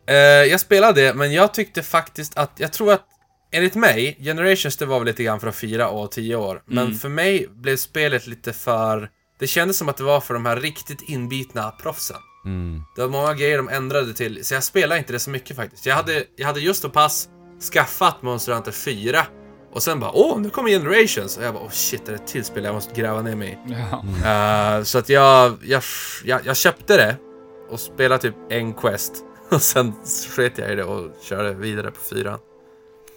Eh, 0.10 0.16
jag 0.16 0.60
spelade 0.60 1.02
det, 1.02 1.14
men 1.14 1.34
jag 1.34 1.54
tyckte 1.54 1.84
faktiskt 1.84 2.38
att, 2.38 2.52
jag 2.58 2.74
tror 2.74 2.94
att 2.94 3.06
Enligt 3.52 3.76
mig, 3.76 4.18
Generations 4.22 4.78
det 4.78 4.86
var 4.86 5.00
väl 5.00 5.06
lite 5.08 5.24
grann 5.24 5.40
för 5.40 5.52
fyra 5.52 5.90
och 5.90 6.12
tio 6.12 6.36
år. 6.36 6.62
Men 6.66 6.86
Mm. 6.88 6.98
för 7.00 7.10
mig 7.10 7.48
blev 7.52 7.78
spelet 7.78 8.28
lite 8.28 8.54
för... 8.54 9.10
Det 9.40 9.48
kändes 9.48 9.78
som 9.78 9.90
att 9.90 9.98
det 9.98 10.04
var 10.04 10.20
för 10.22 10.34
de 10.34 10.46
här 10.46 10.58
riktigt 10.60 11.02
inbitna 11.10 11.72
proffsen. 11.72 12.18
Mm. 12.46 12.82
Det 12.96 13.02
var 13.02 13.10
många 13.10 13.34
grejer 13.34 13.58
de 13.58 13.70
ändrade 13.70 14.14
till, 14.14 14.46
så 14.46 14.54
jag 14.54 14.64
spelade 14.64 15.00
inte 15.00 15.14
det 15.14 15.20
så 15.20 15.30
mycket 15.30 15.56
faktiskt. 15.56 15.86
Jag 15.86 15.96
hade, 15.96 16.24
jag 16.36 16.48
hade 16.48 16.60
just 16.60 16.86
och 16.86 16.94
pass 16.94 17.30
skaffat 17.74 18.22
Monster 18.22 18.54
Hunter 18.54 18.72
4 18.72 19.26
och 19.74 19.84
sen 19.84 20.00
bara 20.00 20.12
åh, 20.14 20.40
nu 20.40 20.50
kommer 20.50 20.70
Generations! 20.70 21.38
Och 21.38 21.44
jag 21.44 21.54
bara 21.54 21.64
åh 21.64 21.70
shit, 21.72 22.06
det 22.06 22.12
är 22.12 22.16
ett 22.16 22.28
till 22.28 22.44
spel 22.46 22.64
jag 22.64 22.74
måste 22.76 23.02
gräva 23.02 23.22
ner 23.22 23.36
mig 23.36 23.60
i. 23.68 23.74
Ja. 23.74 24.04
Eh, 24.78 24.84
så 24.84 24.98
att 24.98 25.10
jag, 25.10 25.58
jag, 25.64 25.84
jag, 26.24 26.42
jag 26.46 26.58
köpte 26.58 26.98
det 26.98 27.16
och 27.70 27.80
spelade 27.80 28.22
typ 28.22 28.36
en 28.50 28.74
quest. 28.74 29.14
Och 29.50 29.62
sen 29.62 29.94
sket 30.36 30.58
jag 30.58 30.72
i 30.72 30.76
det 30.76 30.84
och 30.84 31.12
körde 31.24 31.54
vidare 31.54 31.92
på 31.92 32.00
fyran. 32.00 32.40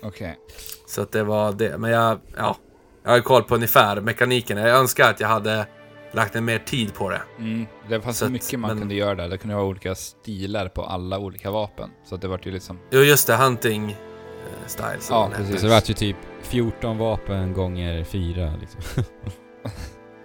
Okej. 0.02 0.38
Så 0.86 1.02
att 1.02 1.12
det 1.12 1.22
var 1.24 1.52
det. 1.52 1.78
Men 1.78 1.90
jag, 1.90 2.18
ja, 2.36 2.56
jag 3.04 3.10
har 3.10 3.20
koll 3.20 3.42
på 3.42 3.54
ungefär 3.54 4.00
mekaniken. 4.00 4.58
Jag 4.58 4.68
önskar 4.78 5.10
att 5.10 5.20
jag 5.20 5.28
hade 5.28 5.66
lagt 6.12 6.34
ner 6.34 6.40
mer 6.40 6.58
tid 6.58 6.94
på 6.94 7.10
det. 7.10 7.22
Mm. 7.38 7.66
Det 7.88 8.00
fanns 8.00 8.18
Så 8.18 8.28
mycket 8.30 8.58
man 8.60 8.68
men- 8.70 8.78
kunde 8.78 8.94
göra 8.94 9.14
där. 9.14 9.28
Det 9.28 9.38
kunde 9.38 9.56
vara 9.56 9.66
olika 9.66 9.94
stilar 9.94 10.68
på 10.68 10.82
alla 10.82 11.18
olika 11.18 11.50
vapen. 11.50 11.90
Så 12.04 12.14
att 12.14 12.20
det 12.20 12.28
var 12.28 12.40
ju 12.42 12.50
liksom... 12.50 12.78
Jo, 12.90 13.00
just 13.00 13.26
det, 13.26 13.36
hunting 13.36 13.90
eh, 13.90 14.66
style. 14.66 14.98
Ja, 15.10 15.30
precis. 15.36 15.60
Så 15.60 15.66
det 15.66 15.72
vart 15.72 15.90
ju 15.90 15.94
typ 15.94 16.16
14 16.42 16.98
vapen 16.98 17.52
gånger 17.52 18.04
4 18.04 18.54
liksom. 18.60 18.80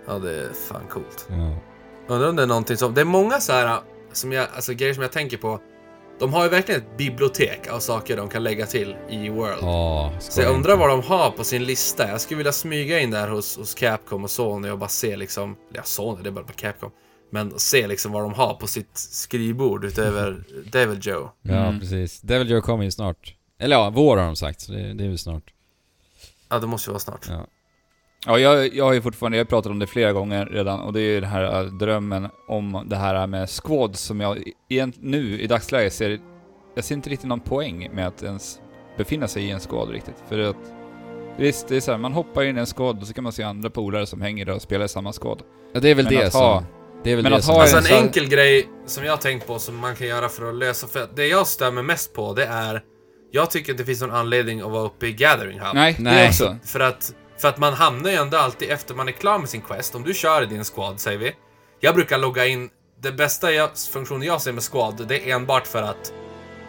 Ja, 0.08 0.14
det 0.20 0.32
är 0.36 0.54
fan 0.54 0.88
coolt. 0.90 1.28
Ja. 1.30 1.58
Undrar 2.08 2.30
om 2.30 2.36
det 2.36 2.44
är 2.44 2.48
någonting 2.48 2.78
som... 2.78 2.94
Det 2.94 3.02
är 3.02 3.06
många 3.06 3.40
så 3.40 3.54
här, 3.54 3.80
som 4.12 4.32
jag, 4.32 4.48
alltså 4.56 4.74
grejer 4.74 4.94
som 4.94 5.04
jag 5.04 5.12
tänker 5.12 5.38
på. 5.38 5.60
De 6.20 6.34
har 6.34 6.44
ju 6.44 6.50
verkligen 6.50 6.82
ett 6.82 6.98
bibliotek 6.98 7.68
av 7.72 7.80
saker 7.80 8.18
de 8.18 8.30
kan 8.30 8.44
lägga 8.44 8.66
till 8.66 8.96
i 9.10 9.30
World. 9.30 9.58
Ja, 9.62 10.14
Så 10.20 10.42
jag 10.42 10.54
undrar 10.56 10.78
vad 10.78 10.90
de 10.90 11.02
har 11.02 11.32
på 11.32 11.44
sin 11.44 11.64
lista. 11.64 12.08
Jag 12.10 12.22
skulle 12.22 12.38
vilja 12.38 12.52
smyga 12.52 13.00
in 13.00 13.12
där 13.12 13.28
hos, 13.28 13.58
hos 13.58 13.74
Capcom 13.74 14.24
och 14.24 14.32
Sony 14.32 14.70
och 14.70 14.78
bara 14.78 14.90
se 14.90 15.16
liksom... 15.18 15.56
Ja, 15.74 15.84
Sony, 15.84 16.24
det 16.24 16.30
är 16.30 16.32
bara 16.32 16.46
på 16.46 16.54
Capcom. 16.54 16.92
Men 17.30 17.60
se 17.60 17.88
liksom 17.88 18.12
vad 18.12 18.22
de 18.24 18.34
har 18.34 18.54
på 18.54 18.68
sitt 18.68 18.90
skrivbord 18.98 19.86
utöver 19.86 20.44
Devil 20.72 21.00
Joe. 21.02 21.30
Ja, 21.42 21.54
Mm. 21.68 21.80
precis. 21.80 22.22
Devil 22.22 22.50
Joe 22.50 22.62
kommer 22.62 22.84
ju 22.84 22.92
snart. 22.92 23.36
Eller 23.60 23.76
ja, 23.76 23.90
vår 23.90 24.18
har 24.18 24.26
de 24.26 24.36
sagt, 24.36 24.62
så 24.62 24.72
det, 24.72 24.94
det 24.94 25.04
är 25.04 25.08
väl 25.10 25.18
snart. 25.18 25.54
Ja, 26.50 26.60
det 26.60 26.68
måste 26.68 26.90
ju 26.90 26.92
vara 26.92 27.00
snart. 27.00 27.26
Ja. 27.30 27.48
Ja, 28.26 28.40
jag, 28.40 28.74
jag 28.76 28.86
har 28.86 28.94
ju 28.94 29.02
fortfarande, 29.02 29.38
jag 29.38 29.44
har 29.46 29.50
pratat 29.50 29.72
om 29.72 29.80
det 29.80 29.88
flera 29.88 30.14
gånger 30.14 30.46
redan, 30.46 30.80
och 30.80 30.94
det 30.94 31.00
är 31.02 31.14
ju 31.14 31.20
den 31.22 31.30
här 31.30 31.62
äh, 31.64 31.66
drömmen 31.72 32.30
om 32.48 32.84
det 32.86 32.96
här 32.96 33.28
med 33.28 33.50
squad 33.50 33.96
som 33.96 34.22
jag 34.22 34.44
egent, 34.70 34.96
nu 35.00 35.42
i 35.42 35.48
dagsläget 35.48 35.94
ser, 35.94 36.20
jag 36.76 36.84
ser 36.84 36.96
inte 36.96 37.10
riktigt 37.10 37.28
någon 37.30 37.40
poäng 37.40 37.90
med 37.94 38.08
att 38.08 38.24
ens 38.24 38.60
befinna 38.98 39.28
sig 39.28 39.44
i 39.44 39.52
en 39.52 39.60
squad 39.60 39.90
riktigt. 39.90 40.24
För 40.30 40.40
att, 40.40 40.56
visst, 41.38 41.68
det 41.68 41.76
är 41.76 41.82
så 41.82 41.92
här, 41.92 41.98
man 41.98 42.14
hoppar 42.14 42.44
in 42.44 42.58
i 42.58 42.60
en 42.60 42.66
squad 42.66 43.02
och 43.02 43.08
så 43.08 43.14
kan 43.14 43.24
man 43.24 43.34
se 43.34 43.44
andra 43.44 43.70
polare 43.70 44.06
som 44.06 44.22
hänger 44.22 44.46
där 44.46 44.54
och 44.56 44.62
spelar 44.62 44.86
i 44.86 44.90
samma 44.90 45.14
squad. 45.14 45.42
ja, 45.74 45.80
det 45.80 45.90
är 45.90 45.96
väl 45.96 46.06
Men 46.06 46.14
det 46.14 46.26
att 46.28 46.34
ha- 46.34 46.60
som... 46.60 46.66
Det 47.04 47.12
är 47.12 47.16
väl 47.16 47.24
men 47.24 47.32
det 47.32 47.38
att 47.38 47.44
som... 47.44 47.56
ha 47.56 47.62
Alltså 47.62 47.78
en 47.78 47.86
en 47.98 48.04
enkel 48.04 48.28
grej 48.30 48.70
som 48.86 49.06
jag 49.06 49.12
har 49.12 49.18
tänkt 49.18 49.48
på 49.48 49.60
som 49.60 49.76
man 49.78 49.96
kan 49.96 50.08
göra 50.08 50.30
för 50.30 50.50
att 50.50 50.56
lösa, 50.56 50.88
för 50.88 51.08
det 51.16 51.28
jag 51.28 51.48
stämmer 51.48 51.82
mest 51.82 52.14
på 52.14 52.34
det 52.34 52.46
är 52.46 52.82
Jag 53.32 53.52
tycker 53.52 53.72
inte 53.72 53.84
det 53.84 53.88
finns 53.88 54.02
någon 54.02 54.12
anledning 54.12 54.62
att 54.62 54.72
vara 54.72 54.84
uppe 54.84 55.08
i 55.08 55.12
Gathering 55.14 55.60
Hub. 55.60 55.74
Nej, 55.74 55.96
Nej. 56.00 56.28
också. 56.28 56.56
För 56.64 56.80
att, 56.80 57.14
för 57.38 57.48
att 57.48 57.58
man 57.58 57.74
hamnar 57.74 58.10
ju 58.10 58.16
ändå 58.16 58.38
alltid 58.38 58.72
efter 58.72 58.96
man 58.96 59.08
är 59.08 59.12
klar 59.12 59.40
med 59.40 59.50
sin 59.50 59.62
quest. 59.62 59.96
Om 59.96 60.04
du 60.04 60.14
kör 60.14 60.44
i 60.44 60.46
din 60.46 60.64
squad, 60.64 61.00
säger 61.00 61.18
vi. 61.18 61.36
Jag 61.80 61.96
brukar 61.96 62.18
logga 62.18 62.46
in, 62.46 62.70
det 63.02 63.12
bästa 63.12 63.52
jag, 63.52 63.70
funktionen 63.92 64.28
jag 64.28 64.42
ser 64.42 64.52
med 64.52 64.64
squad, 64.64 65.08
det 65.08 65.30
är 65.32 65.36
enbart 65.36 65.68
för 65.68 65.82
att 65.82 66.14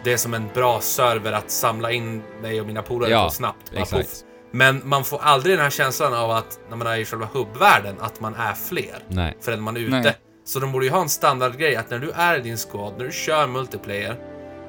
det 0.04 0.12
är 0.12 0.16
som 0.16 0.35
en 0.35 0.49
bra 0.54 0.80
server 0.80 1.32
att 1.32 1.50
samla 1.50 1.92
in 1.92 2.23
mig 2.42 2.61
och 2.61 2.66
mina 2.66 2.82
polare 2.82 3.11
Ja, 3.11 3.25
på 3.25 3.30
snabbt. 3.30 3.73
Exakt. 3.75 4.25
Men 4.50 4.82
man 4.85 5.04
får 5.04 5.20
aldrig 5.23 5.56
den 5.56 5.62
här 5.62 5.70
känslan 5.70 6.14
av 6.14 6.30
att, 6.30 6.61
när 6.68 6.76
man 6.76 6.87
är 6.87 6.96
i 6.96 7.04
själva 7.04 7.28
hubbvärlden, 7.32 7.96
att 8.00 8.20
man 8.20 8.35
är 8.35 8.54
fler 8.54 9.04
Nej. 9.08 9.37
förrän 9.40 9.62
man 9.62 9.76
är 9.76 9.80
ute. 9.80 10.00
Nej. 10.00 10.16
Så 10.44 10.58
de 10.58 10.73
borde 10.73 10.85
ju 10.85 10.90
ha 10.90 11.00
en 11.00 11.08
standardgrej 11.08 11.76
att 11.76 11.90
när 11.90 11.99
du 11.99 12.11
är 12.11 12.38
i 12.38 12.42
din 12.42 12.56
squad, 12.56 12.94
när 12.99 13.04
du 13.04 13.12
kör 13.12 13.46
multiplayer, 13.46 14.16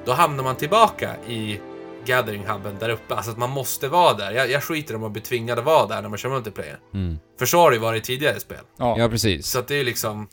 då 0.04 0.12
hamnar 0.12 0.44
man 0.44 0.56
tillbaka 0.56 1.16
i 1.28 1.60
gathering-hubben 2.08 2.78
där 2.78 2.88
uppe. 2.88 3.14
Alltså 3.14 3.30
att 3.30 3.38
man 3.38 3.50
måste 3.50 3.88
vara 3.88 4.14
där. 4.14 4.32
Jag, 4.32 4.50
jag 4.50 4.62
skiter 4.62 4.96
om 4.96 5.04
att 5.04 5.12
bli 5.12 5.22
tvingad 5.22 5.58
att 5.58 5.64
vara 5.64 5.86
där 5.86 6.02
när 6.02 6.08
man 6.08 6.18
kör 6.18 6.28
multiplayer. 6.28 6.78
Mm. 6.94 7.18
För 7.38 7.46
så 7.46 7.58
har 7.58 7.70
det 7.70 7.76
ju 7.76 7.82
varit 7.82 8.02
i 8.02 8.06
tidigare 8.06 8.40
spel. 8.40 8.58
Ja. 8.76 8.98
Ja, 8.98 9.08
precis. 9.08 9.46
Så 9.46 9.58
att 9.58 9.68
det 9.68 9.74
är 9.74 9.78
ju 9.78 9.84
liksom... 9.84 10.28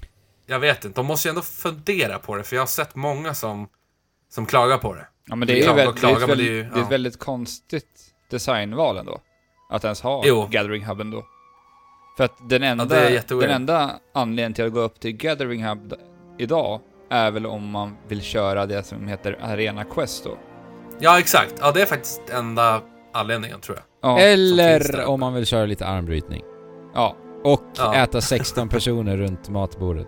Jag 0.46 0.60
vet 0.60 0.86
inte, 0.86 1.00
de 1.00 1.06
måste 1.06 1.28
ju 1.28 1.30
ändå 1.30 1.42
fundera 1.42 2.20
på 2.20 2.36
det, 2.36 2.44
för 2.44 2.56
jag 2.56 2.62
har 2.62 2.68
sett 2.68 2.96
många 2.96 3.34
som, 3.34 3.68
som 4.30 4.46
klagar 4.46 4.78
på 4.78 4.94
det. 4.94 5.08
Ja 5.28 5.36
men 5.36 5.48
det 5.48 5.54
är 5.54 5.56
ju 5.56 5.62
det 5.76 5.82
är 5.84 5.90
ett 5.90 6.02
det 6.02 6.08
är 6.08 6.28
väldigt, 6.28 6.48
ju- 6.48 6.62
det 6.64 6.68
är 6.68 6.72
ett 6.72 6.78
ja. 6.78 6.88
väldigt 6.90 7.20
konstigt 7.20 8.14
designval 8.32 8.98
ändå. 8.98 9.22
Att 9.70 9.84
ens 9.84 10.02
ha 10.02 10.24
Jo. 10.26 10.48
Gathering 10.52 10.86
Hubben 10.86 11.12
då. 11.12 11.26
För 12.18 12.24
att 12.24 12.50
den 12.50 12.64
enda, 12.64 13.10
jätteweird. 13.10 13.50
den 13.50 13.56
enda 13.56 13.92
anledningen 14.14 14.54
till 14.54 14.66
att 14.66 14.74
gå 14.74 14.80
upp 14.80 15.00
till 15.00 15.12
Gathering 15.12 15.64
Hub 15.66 15.94
idag 16.38 16.82
är 17.10 17.32
väl 17.32 17.46
om 17.46 17.70
man 17.70 17.98
vill 18.08 18.22
köra 18.22 18.66
det 18.66 18.84
som 18.84 19.08
heter 19.08 19.38
Arena 19.42 19.84
Quest 19.84 20.24
då. 20.24 20.38
Ja, 21.00 21.20
exakt. 21.20 21.54
Ja, 21.60 21.72
det 21.72 21.82
är 21.82 21.86
faktiskt 21.86 22.22
enda 22.30 22.82
anledningen, 23.14 23.62
tror 23.62 23.78
jag. 23.78 24.12
Ja. 24.12 24.20
Eller 24.20 25.06
om 25.06 25.20
man 25.20 25.34
vill 25.34 25.46
köra 25.46 25.66
lite 25.66 25.86
armbrytning. 25.86 26.44
ja. 26.94 27.16
Och 27.44 27.62
Ja. 27.78 27.96
äta 27.96 28.22
16 28.22 28.70
personer 28.70 29.18
runt 29.18 29.50
matbordet. 29.50 30.08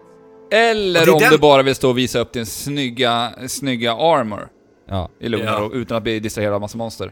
Eller 0.52 1.06
det 1.06 1.12
om 1.12 1.20
den- 1.20 1.32
du 1.32 1.38
bara 1.38 1.64
vill 1.64 1.76
stå 1.76 1.90
och 1.90 1.98
visa 1.98 2.20
upp 2.20 2.34
din 2.34 2.46
snygga, 2.46 3.32
snygga 3.48 3.92
armor 3.94 4.48
Ja. 4.90 5.10
i 5.20 5.30
lugn 5.30 5.48
och 5.48 5.54
Ja. 5.54 5.70
utan 5.74 5.98
att 5.98 6.04
bli 6.04 6.20
distraherad 6.20 6.54
av 6.54 6.62
massa 6.62 6.78
monster. 6.78 7.06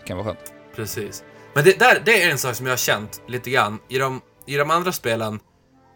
Det 0.00 0.06
kan 0.06 0.16
vara 0.16 0.26
skönt. 0.26 0.52
Precis. 0.76 1.24
Men 1.54 1.64
det, 1.64 1.78
där, 1.78 2.02
det 2.04 2.22
är 2.22 2.30
en 2.30 2.38
sak 2.38 2.54
som 2.54 2.66
jag 2.66 2.72
har 2.72 2.76
känt 2.76 3.22
lite 3.28 3.50
grann. 3.50 3.78
I 3.88 3.98
de, 3.98 4.20
i 4.46 4.56
de 4.56 4.70
andra 4.70 4.92
spelen 4.92 5.40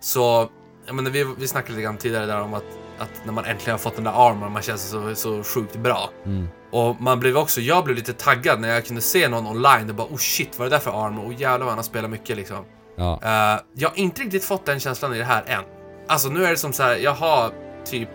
så... 0.01 0.49
Jag 0.87 0.95
menar, 0.95 1.11
vi, 1.11 1.27
vi 1.39 1.49
snackade 1.49 1.73
lite 1.73 1.83
grann 1.83 1.97
tidigare 1.97 2.27
där 2.27 2.41
om 2.41 2.55
att, 2.55 2.65
att 2.99 3.11
när 3.25 3.33
man 3.33 3.45
äntligen 3.45 3.73
har 3.73 3.79
fått 3.79 3.95
den 3.95 4.05
där 4.05 4.29
armor, 4.31 4.49
man 4.49 4.63
känns 4.63 4.91
så, 4.91 5.15
så 5.15 5.43
sjukt 5.43 5.77
bra. 5.77 6.11
Mm. 6.25 6.49
Och 6.73 7.01
man 7.01 7.21
blev 7.21 7.37
också, 7.37 7.61
jag 7.61 7.85
blev 7.85 7.97
lite 7.97 8.13
taggad 8.13 8.61
när 8.61 8.69
jag 8.69 8.85
kunde 8.87 9.03
se 9.03 9.29
någon 9.29 9.47
online 9.47 9.89
och 9.91 9.95
bara 9.95 10.07
oh 10.09 10.17
shit 10.17 10.59
vad 10.59 10.67
är 10.67 10.71
det 10.71 10.77
där 10.77 10.81
för 10.81 11.07
armor? 11.07 11.27
Och 11.27 11.33
jävlar 11.33 11.59
vad 11.59 11.69
han 11.69 11.79
har 11.79 11.83
spelat 11.83 12.11
mycket 12.11 12.37
liksom. 12.37 12.65
Ja. 12.97 13.21
Eh, 13.23 13.61
jag 13.75 13.89
har 13.89 13.99
inte 13.99 14.23
riktigt 14.23 14.45
fått 14.45 14.67
den 14.67 14.81
känslan 14.81 15.15
i 15.15 15.19
det 15.19 15.25
här 15.25 15.45
än. 15.47 15.63
Alltså 16.09 16.29
nu 16.29 16.45
är 16.45 16.51
det 16.51 16.57
som 16.57 16.73
så 16.73 16.83
här, 16.83 16.97
jag 16.97 17.15
har 17.15 17.53
typ... 17.85 18.09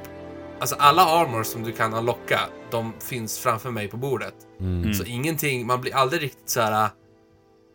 Alltså 0.59 0.75
alla 0.79 1.01
armor 1.05 1.43
som 1.43 1.63
du 1.63 1.71
kan 1.71 1.93
unlocka, 1.93 2.39
de 2.71 2.93
finns 3.09 3.39
framför 3.39 3.71
mig 3.71 3.87
på 3.87 3.97
bordet. 3.97 4.33
Mm. 4.59 4.81
Mm. 4.81 4.93
Så 4.93 5.03
ingenting, 5.03 5.67
man 5.67 5.81
blir 5.81 5.95
aldrig 5.95 6.21
riktigt 6.21 6.49
så 6.49 6.61
här. 6.61 6.89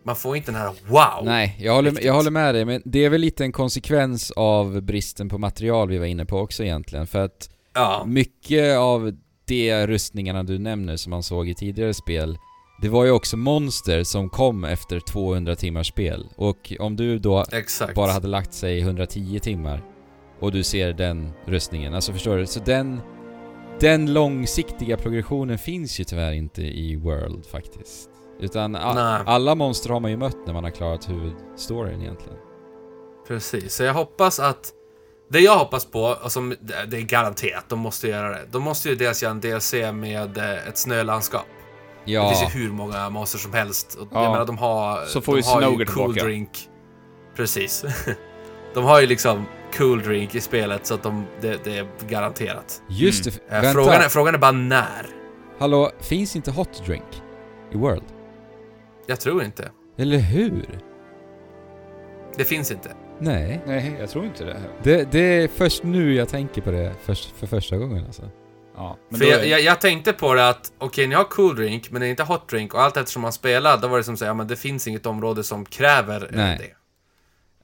Man 0.04 0.16
får 0.16 0.36
inte 0.36 0.52
den 0.52 0.60
här 0.60 0.72
wow. 0.88 1.24
Nej, 1.24 1.56
jag 1.60 1.74
håller, 1.74 1.90
Riktigt. 1.90 2.06
jag 2.06 2.14
håller 2.14 2.30
med 2.30 2.54
dig, 2.54 2.64
men 2.64 2.82
det 2.84 3.04
är 3.04 3.10
väl 3.10 3.20
lite 3.20 3.44
en 3.44 3.52
konsekvens 3.52 4.30
av 4.30 4.82
bristen 4.82 5.28
på 5.28 5.38
material 5.38 5.88
vi 5.88 5.98
var 5.98 6.06
inne 6.06 6.26
på 6.26 6.38
också 6.38 6.64
egentligen, 6.64 7.06
för 7.06 7.18
att 7.18 7.50
Ja. 7.74 8.04
mycket 8.06 8.78
av 8.78 9.12
de 9.48 9.86
rustningarna 9.86 10.42
du 10.42 10.58
nämner 10.58 10.96
som 10.96 11.10
man 11.10 11.22
såg 11.22 11.48
i 11.48 11.54
tidigare 11.54 11.94
spel, 11.94 12.38
det 12.82 12.88
var 12.88 13.04
ju 13.04 13.10
också 13.10 13.36
monster 13.36 14.04
som 14.04 14.28
kom 14.30 14.64
efter 14.64 15.00
200 15.00 15.56
timmars 15.56 15.88
spel. 15.88 16.26
Och 16.36 16.72
om 16.78 16.96
du 16.96 17.18
då 17.18 17.44
Exakt. 17.52 17.94
bara 17.94 18.10
hade 18.12 18.28
lagt 18.28 18.52
sig 18.54 18.80
110 18.80 19.38
timmar 19.42 19.82
och 20.40 20.52
du 20.52 20.62
ser 20.62 20.92
den 20.92 21.32
rustningen, 21.46 21.94
alltså 21.94 22.12
förstår 22.12 22.36
du? 22.36 22.46
Så 22.46 22.60
den, 22.60 23.00
den 23.80 24.12
långsiktiga 24.12 24.96
progressionen 24.96 25.58
finns 25.58 26.00
ju 26.00 26.04
tyvärr 26.04 26.32
inte 26.32 26.62
i 26.62 26.96
World 26.96 27.46
faktiskt. 27.46 28.10
Utan 28.40 28.76
a- 28.76 29.22
alla 29.26 29.54
monster 29.54 29.90
har 29.90 30.00
man 30.00 30.10
ju 30.10 30.16
mött 30.16 30.46
när 30.46 30.52
man 30.54 30.64
har 30.64 30.70
klarat 30.70 31.08
huvudstoryn 31.10 32.02
egentligen. 32.02 32.38
Precis, 33.28 33.74
så 33.74 33.82
jag 33.82 33.94
hoppas 33.94 34.40
att... 34.40 34.72
Det 35.30 35.40
jag 35.40 35.58
hoppas 35.58 35.84
på, 35.84 36.02
och 36.02 36.32
som 36.32 36.48
det 36.60 36.84
det 36.86 36.96
är 36.96 37.00
garanterat, 37.02 37.64
de 37.68 37.78
måste 37.78 38.08
göra 38.08 38.28
det. 38.30 38.40
De 38.50 38.62
måste 38.62 38.88
ju 38.88 38.94
dels 38.94 39.22
göra 39.22 39.30
en 39.32 39.40
DLC 39.40 39.72
med 39.92 40.38
eh, 40.38 40.68
ett 40.68 40.78
snölandskap. 40.78 41.46
Det 42.04 42.12
Ja, 42.12 42.28
finns 42.34 42.54
ju 42.54 42.60
hur 42.60 42.70
många 42.72 43.10
monster 43.10 43.38
som 43.38 43.52
helst. 43.52 43.94
Och 43.94 44.08
Ja. 44.12 44.22
Jag 44.22 44.32
menar, 44.32 44.46
de 44.46 44.58
har... 44.58 45.04
Så 45.06 45.20
får 45.20 45.32
de 45.36 45.40
ju 45.40 45.46
har 45.46 45.60
Snoger 45.60 45.84
cool 45.86 45.94
tillbaka. 46.12 46.24
drink. 46.24 46.68
Precis. 47.36 47.84
de 48.74 48.84
har 48.84 49.00
ju 49.00 49.06
liksom 49.06 49.44
cool 49.76 50.02
drink 50.02 50.34
i 50.34 50.40
spelet, 50.40 50.86
så 50.86 50.94
att 50.94 51.02
de, 51.02 51.26
det, 51.40 51.64
det 51.64 51.78
är 51.78 51.88
garanterat. 52.08 52.82
just 52.88 53.26
Mm. 53.26 53.38
det. 53.48 53.54
Eh, 53.56 53.62
Vänta, 53.62 53.72
frågan, 53.72 54.00
är, 54.02 54.08
frågan 54.08 54.34
är 54.34 54.38
bara 54.38 54.52
när. 54.52 55.06
hallå, 55.58 55.90
finns 56.00 56.36
inte 56.36 56.50
Hot 56.50 56.86
Drink 56.86 57.22
i 57.72 57.76
World? 57.76 58.04
Jag 59.06 59.20
tror 59.20 59.42
inte. 59.44 59.70
Eller 59.98 60.18
hur? 60.18 60.78
Det 62.36 62.44
finns 62.44 62.70
inte. 62.70 62.90
Nej. 63.20 63.60
Nej, 63.66 63.96
jag 64.00 64.10
tror 64.10 64.24
inte 64.24 64.44
det. 64.44 64.56
Det, 64.82 65.12
det 65.12 65.18
är 65.42 65.48
först 65.48 65.82
nu 65.82 66.14
jag 66.14 66.28
tänker 66.28 66.62
på 66.62 66.70
det 66.70 66.92
för, 67.04 67.14
för 67.14 67.46
första 67.46 67.76
gången 67.76 68.04
alltså. 68.06 68.22
Ja, 68.76 68.96
men 69.08 69.20
För 69.20 69.26
jag, 69.26 69.40
är- 69.40 69.44
jag, 69.46 69.60
jag 69.60 69.80
tänkte 69.80 70.12
på 70.12 70.34
det 70.34 70.48
att, 70.48 70.72
okej 70.78 71.06
ni 71.06 71.14
har 71.14 71.24
cool 71.24 71.56
drink, 71.56 71.90
men 71.90 72.00
det 72.00 72.06
är 72.06 72.10
inte 72.10 72.22
hot 72.22 72.48
drink. 72.48 72.74
Och 72.74 72.82
allt 72.82 72.96
eftersom 72.96 73.22
man 73.22 73.32
spelar, 73.32 73.76
då 73.78 73.88
var 73.88 73.96
det 73.98 74.04
som 74.04 74.14
att 74.14 74.18
säga, 74.18 74.28
ja, 74.30 74.34
men 74.34 74.46
det 74.48 74.56
finns 74.56 74.88
inget 74.88 75.06
område 75.06 75.44
som 75.44 75.64
kräver 75.64 76.28
Nej. 76.32 76.58
det. 76.58 76.74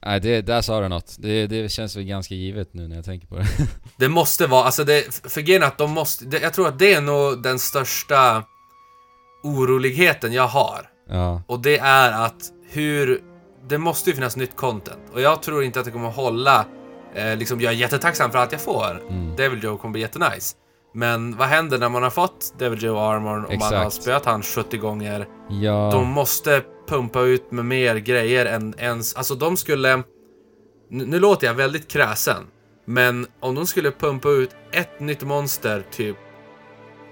Nej, 0.07 0.19
det, 0.19 0.41
där 0.41 0.61
sa 0.61 0.81
du 0.81 0.87
något. 0.87 1.15
Det, 1.19 1.47
det 1.47 1.69
känns 1.71 1.95
väl 1.97 2.03
ganska 2.03 2.35
givet 2.35 2.73
nu 2.73 2.87
när 2.87 2.95
jag 2.95 3.05
tänker 3.05 3.27
på 3.27 3.35
det. 3.35 3.47
Det 3.97 4.07
måste 4.09 4.47
vara, 4.47 4.63
alltså 4.63 4.83
det, 4.83 5.21
för 5.31 5.41
grejen 5.41 5.63
att 5.63 5.77
de 5.77 5.91
måste, 5.91 6.25
det, 6.25 6.39
jag 6.39 6.53
tror 6.53 6.67
att 6.67 6.79
det 6.79 6.93
är 6.93 7.01
nog 7.01 7.43
den 7.43 7.59
största 7.59 8.43
oroligheten 9.43 10.33
jag 10.33 10.47
har. 10.47 10.89
ja. 11.09 11.41
Och 11.47 11.59
det 11.59 11.77
är 11.77 12.11
att 12.25 12.41
hur, 12.69 13.21
det 13.67 13.77
måste 13.77 14.09
ju 14.09 14.15
finnas 14.15 14.35
nytt 14.35 14.55
content. 14.55 15.01
Och 15.13 15.21
jag 15.21 15.43
tror 15.43 15.63
inte 15.63 15.79
att 15.79 15.85
det 15.85 15.91
kommer 15.91 16.09
att 16.09 16.15
hålla, 16.15 16.65
eh, 17.13 17.37
liksom 17.37 17.61
jag 17.61 17.73
är 17.73 17.77
jättetacksam 17.77 18.31
för 18.31 18.39
att 18.39 18.51
jag 18.51 18.61
får. 18.61 19.01
Mm. 19.09 19.35
Devil 19.35 19.63
Joe 19.63 19.77
kommer 19.77 19.91
bli 19.91 20.01
jättenice. 20.01 20.55
Men 20.93 21.37
vad 21.37 21.47
händer 21.47 21.77
när 21.77 21.89
man 21.89 22.03
har 22.03 22.09
fått 22.09 22.53
Devil 22.59 22.83
Joe 22.83 22.97
Armor 22.97 23.43
och 23.43 23.59
man 23.59 23.73
har 23.73 23.85
Exakt. 23.85 24.03
spöat 24.03 24.25
han 24.25 24.43
70 24.43 24.77
gånger? 24.77 25.27
Ja. 25.49 25.89
De 25.93 26.07
måste 26.07 26.61
pumpa 26.87 27.21
ut 27.21 27.51
med 27.51 27.65
mer 27.65 27.95
grejer 27.95 28.45
än 28.45 28.75
ens... 28.77 29.15
Alltså 29.15 29.35
de 29.35 29.57
skulle... 29.57 30.03
Nu, 30.89 31.05
nu 31.05 31.19
låter 31.19 31.47
jag 31.47 31.53
väldigt 31.53 31.87
kräsen. 31.87 32.43
Men 32.85 33.27
om 33.39 33.55
de 33.55 33.67
skulle 33.67 33.91
pumpa 33.91 34.29
ut 34.29 34.49
ett 34.71 34.99
nytt 34.99 35.23
monster 35.23 35.85
typ 35.91 36.17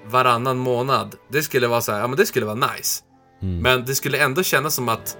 varannan 0.05 0.57
månad. 0.57 1.15
Det 1.29 1.41
skulle 1.41 1.67
vara 1.67 1.81
så 1.81 1.91
här, 1.91 1.99
ja 1.99 2.07
men 2.07 2.17
det 2.17 2.25
skulle 2.25 2.45
vara 2.45 2.55
nice. 2.75 3.03
Mm. 3.41 3.59
Men 3.59 3.85
det 3.85 3.95
skulle 3.95 4.17
ändå 4.17 4.43
kännas 4.43 4.75
som 4.75 4.89
att 4.89 5.17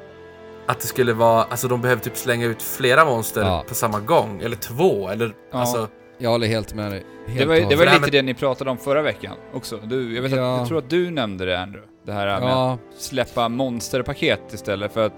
att 0.65 0.79
det 0.79 0.87
skulle 0.87 1.13
vara, 1.13 1.43
alltså 1.43 1.67
de 1.67 1.81
behöver 1.81 2.01
typ 2.01 2.17
slänga 2.17 2.45
ut 2.45 2.61
flera 2.61 3.05
monster 3.05 3.41
Ja. 3.41 3.63
på 3.67 3.75
samma 3.75 3.99
gång. 3.99 4.41
Eller 4.41 4.55
två, 4.55 5.09
eller 5.09 5.35
Ja. 5.51 5.57
alltså... 5.59 5.87
Jag 6.17 6.29
håller 6.29 6.47
helt 6.47 6.73
med 6.73 6.91
dig. 6.91 7.05
Helt 7.27 7.39
Det 7.39 7.45
var, 7.45 7.55
det 7.55 7.75
var 7.75 7.85
lite 7.85 7.99
men- 8.01 8.09
det 8.11 8.21
ni 8.21 8.33
pratade 8.33 8.71
om 8.71 8.77
förra 8.77 9.01
veckan 9.01 9.35
också. 9.53 9.77
Du, 9.83 10.15
jag, 10.15 10.21
vet 10.21 10.31
Ja. 10.31 10.53
att, 10.53 10.59
jag 10.59 10.67
tror 10.67 10.77
att 10.77 10.89
du 10.89 11.11
nämnde 11.11 11.45
det 11.45 11.59
Andrew. 11.59 11.87
Det 12.05 12.11
här 12.11 12.39
med 12.39 12.49
Ja, 12.49 12.73
att 12.73 13.01
släppa 13.01 13.49
monsterpaket 13.49 14.53
istället 14.53 14.93
för 14.93 15.05
att 15.05 15.13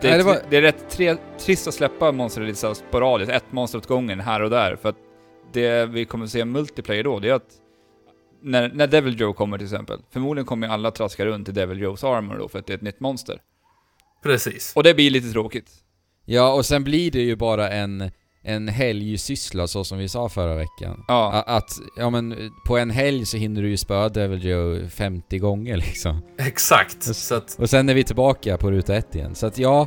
det, 0.00 0.08
Nej, 0.08 0.12
är, 0.12 0.18
det 0.18 0.24
var- 0.24 0.38
det 0.50 0.56
är 0.56 0.62
rätt 0.62 0.90
tre, 0.90 1.16
trist 1.38 1.68
att 1.68 1.74
släppa 1.74 2.12
monster 2.12 2.40
lite 2.42 2.58
så 2.58 2.74
sporadiskt, 2.74 3.32
ett 3.32 3.52
monster 3.52 3.78
åt 3.78 3.86
gången 3.86 4.20
här 4.20 4.42
och 4.42 4.50
där. 4.50 4.76
För 4.76 4.88
att 4.88 4.96
det 5.52 5.86
vi 5.86 6.04
kommer 6.04 6.26
se 6.26 6.38
i 6.38 6.44
multiplayer 6.44 7.04
då, 7.04 7.18
det 7.18 7.28
är 7.28 7.34
att 7.34 7.50
när, 8.42 8.70
när 8.74 8.86
Devil 8.86 9.20
Joe 9.20 9.32
kommer 9.32 9.58
till 9.58 9.66
exempel, 9.66 9.98
förmodligen 10.12 10.46
kommer 10.46 10.66
ju 10.66 10.72
alla 10.72 10.90
traska 10.90 11.26
runt 11.26 11.48
i 11.48 11.52
Devil 11.52 11.80
Joes 11.80 12.04
armor 12.04 12.36
då 12.38 12.48
för 12.48 12.58
att 12.58 12.66
det 12.66 12.72
är 12.72 12.76
ett 12.76 12.82
nytt 12.82 13.00
monster. 13.00 13.40
Precis. 14.22 14.72
Och 14.76 14.82
det 14.82 14.94
blir 14.94 15.10
lite 15.10 15.30
tråkigt. 15.30 15.70
ja, 16.24 16.52
och 16.52 16.66
sen 16.66 16.84
blir 16.84 17.10
det 17.10 17.20
ju 17.22 17.36
bara 17.36 17.70
en, 17.70 18.10
en 18.42 18.68
helgsyssla 18.68 19.66
så 19.66 19.84
som 19.84 19.98
vi 19.98 20.08
sa 20.08 20.28
förra 20.28 20.54
veckan. 20.54 21.04
Ja, 21.08 21.44
Att, 21.46 21.70
ja 21.96 22.10
men 22.10 22.50
på 22.66 22.78
en 22.78 22.90
helg 22.90 23.26
så 23.26 23.36
hinner 23.36 23.62
du 23.62 23.68
ju 23.70 23.76
spöa 23.76 24.08
Devil 24.08 24.44
Joe 24.44 24.88
50 24.88 25.38
gånger 25.38 25.76
liksom. 25.76 26.20
Exakt. 26.38 27.02
Så 27.16 27.34
att, 27.34 27.56
Och 27.58 27.70
sen 27.70 27.88
är 27.88 27.94
vi 27.94 28.04
tillbaka 28.04 28.56
på 28.56 28.70
ruta 28.70 28.94
ett 28.96 29.14
igen. 29.14 29.34
Så 29.34 29.46
att 29.46 29.58
ja, 29.58 29.86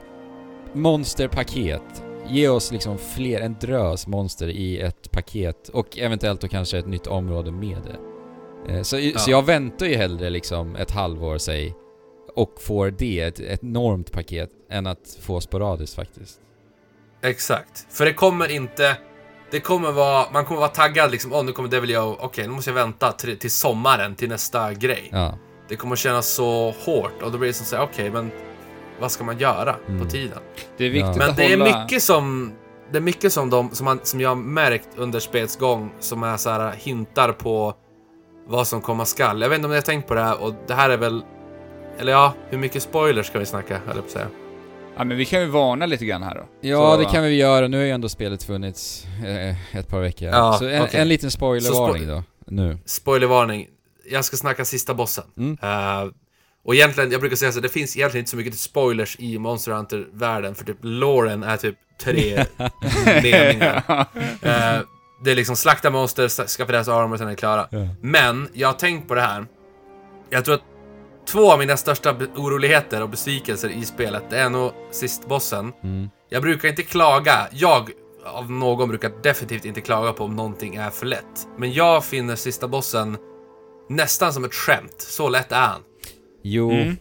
monsterpaket. 0.74 2.04
Ge 2.30 2.50
oss 2.50 2.72
liksom 2.72 2.98
fler, 2.98 3.42
en 3.42 3.56
drös 3.62 4.08
monster 4.08 4.48
i 4.48 4.80
ett 4.80 5.12
paket 5.12 5.70
och 5.70 5.98
eventuellt 5.98 6.42
då 6.42 6.48
kanske 6.48 6.78
ett 6.78 6.88
nytt 6.88 7.08
område 7.08 7.52
med 7.52 7.78
det. 7.84 8.74
Eh, 8.74 8.82
Så, 8.82 8.96
så 8.96 9.02
Ja. 9.02 9.20
jag 9.28 9.46
väntar 9.46 9.86
ju 9.86 9.96
hellre 9.96 10.30
liksom 10.30 10.76
ett 10.76 10.92
halvår 10.92 11.38
säg 11.38 11.74
och 12.36 12.62
får 12.62 12.92
det, 12.92 13.20
ett, 13.20 13.40
enormt 13.40 14.12
paket, 14.12 14.50
än 14.70 14.88
att 14.88 15.18
få 15.22 15.42
sporadiskt 15.42 15.96
faktiskt. 15.96 16.40
exakt. 17.22 17.88
För 17.90 18.06
det 18.06 18.14
kommer 18.14 18.52
inte... 18.52 18.98
Det 19.52 19.60
kommer 19.60 19.92
vara... 19.92 20.26
Man 20.32 20.46
kommer 20.46 20.60
vara 20.60 20.70
taggad 20.70 21.12
liksom, 21.12 21.34
åh 21.34 21.44
nu 21.46 21.52
kommer 21.52 21.70
Devil 21.70 21.90
Joe, 21.90 22.18
okej 22.20 22.48
nu 22.48 22.54
måste 22.54 22.70
jag 22.70 22.76
vänta 22.76 23.12
till, 23.12 23.38
till 23.38 23.52
sommaren, 23.52 24.16
till 24.16 24.30
nästa 24.30 24.74
grej. 24.74 25.10
Ja. 25.12 25.38
Det 25.70 25.76
kommer 25.76 25.96
kännas 25.96 26.28
så 26.30 26.74
hårt 26.86 27.22
och 27.22 27.32
då 27.32 27.38
blir 27.38 27.48
det 27.48 27.54
som 27.54 27.66
såhär, 27.66 27.84
okej 27.84 28.10
men 28.10 28.32
vad 29.00 29.12
ska 29.12 29.24
man 29.24 29.38
göra 29.38 29.76
Mm. 29.88 30.02
på 30.04 30.10
tiden? 30.10 30.38
det 30.78 30.86
är 30.86 30.90
viktigt 30.90 31.18
Men 31.18 31.30
att 31.30 31.38
det 31.38 31.54
är 31.54 31.58
mycket 31.58 32.04
som... 32.04 32.52
Det 32.92 32.98
är 32.98 33.02
mycket 33.02 33.34
som, 33.34 33.50
de, 33.50 33.70
som, 33.72 33.86
man, 33.86 34.00
som 34.04 34.22
jag 34.22 34.30
har 34.30 34.36
märkt 34.36 34.88
under 34.96 35.20
spelets 35.20 35.58
gång 35.58 35.92
som 36.00 36.24
är 36.24 36.38
så 36.38 36.50
här 36.50 36.72
hintar 36.72 37.32
på 37.32 37.74
vad 38.48 38.68
som 38.68 38.82
komma 38.82 39.06
skall. 39.06 39.42
Jag 39.42 39.50
vet 39.50 39.56
inte 39.56 39.66
om 39.66 39.72
ni 39.72 39.78
har 39.78 39.82
tänkt 39.82 40.08
på 40.08 40.14
det 40.14 40.22
här 40.22 40.42
och 40.44 40.54
det 40.68 40.74
här 40.74 40.90
är 40.90 40.98
väl... 40.98 41.22
Eller 42.00 42.12
ja, 42.12 42.34
hur 42.50 42.58
mycket 42.58 42.84
spoilers 42.84 43.28
ska 43.28 43.40
vi 43.40 43.46
snacka, 43.46 43.74
höll 43.86 43.96
jag 43.96 43.96
på 43.96 44.00
att 44.06 44.12
säga. 44.12 44.28
Ja, 44.98 45.04
men 45.04 45.18
vi 45.18 45.26
kan 45.26 45.42
ju 45.42 45.46
varna 45.48 45.86
lite 45.86 46.06
grann 46.06 46.24
här 46.24 46.36
då. 46.36 46.46
Ja, 46.62 46.92
Så- 46.96 46.98
det 46.98 47.06
kan 47.06 47.24
vi 47.24 47.36
göra. 47.36 47.68
Nu 47.68 47.78
har 47.78 47.84
ju 47.84 47.92
ändå 47.92 48.10
spelet 48.10 48.44
funnits 48.44 49.06
eh, 49.26 49.78
ett 49.78 49.88
par 49.88 50.00
veckor. 50.00 50.28
Ja, 50.30 50.56
så 50.60 50.66
en, 50.68 50.82
okej. 50.84 51.00
en 51.02 51.08
liten 51.08 51.32
spoilervarning 51.32 52.06
Så 52.06 52.12
då, 52.12 52.24
nu. 52.46 52.78
Spoilervarning. 52.86 53.68
Jag 54.12 54.26
ska 54.26 54.38
snacka 54.38 54.66
sista 54.66 54.94
bossen. 54.94 55.24
Mm. 55.38 55.58
Eh, 55.62 56.12
och 56.66 56.76
egentligen, 56.76 57.12
jag 57.12 57.20
brukar 57.22 57.36
säga 57.36 57.52
så 57.52 57.60
det 57.60 57.70
finns 57.70 57.98
egentligen 57.98 58.22
inte 58.22 58.32
så 58.32 58.38
mycket 58.38 58.56
spoilers 58.58 59.16
i 59.20 59.38
Monster 59.40 59.72
Hunter-världen 59.72 60.56
för 60.56 60.66
typ 60.66 60.78
Lauren 60.82 61.44
är 61.44 61.58
typ 61.58 61.76
tre 62.04 62.46
meningar. 63.06 63.84
Eh, 64.42 64.80
det 65.24 65.32
är 65.32 65.36
liksom 65.36 65.56
slakta 65.56 65.90
monster, 65.90 66.48
skaffa 66.48 66.72
deras 66.72 66.88
armor 66.88 67.14
och 67.14 67.18
sen 67.20 67.28
är 67.28 67.32
det 67.32 67.38
klara. 67.38 67.68
Ja. 67.72 67.88
Men, 68.02 68.50
jag 68.54 68.68
har 68.68 68.74
tänkt 68.74 69.08
på 69.08 69.16
det 69.16 69.22
här. 69.22 69.46
Jag 70.30 70.46
tror 70.46 70.56
att 70.56 70.62
två 71.32 71.52
av 71.52 71.60
mina 71.60 71.78
största 71.78 72.16
oroligheter 72.36 73.04
och 73.04 73.10
besvikelser 73.10 73.70
i 73.70 73.86
spelet, 73.86 74.24
det 74.30 74.38
är 74.40 74.50
nog 74.50 74.72
sistbossen. 74.92 75.74
Mm. 75.84 76.10
Jag 76.30 76.42
brukar 76.42 76.70
inte 76.70 76.84
klaga. 76.84 77.48
Jag, 77.52 77.92
av 78.26 78.52
någon, 78.52 78.90
brukar 78.90 79.12
definitivt 79.24 79.66
inte 79.66 79.82
klaga 79.82 80.14
på 80.14 80.24
om 80.24 80.36
någonting 80.36 80.76
är 80.76 80.90
för 80.90 81.06
lätt. 81.06 81.48
Men 81.58 81.74
jag 81.74 82.06
finner 82.06 82.36
sista 82.36 82.68
bossen 82.68 83.18
nästan 83.90 84.34
som 84.34 84.46
ett 84.46 84.54
skämt. 84.54 84.96
Så 84.98 85.30
lätt 85.30 85.52
är 85.52 85.62
han. 85.62 85.82
Jo, 86.44 86.72
Mm. 86.72 86.98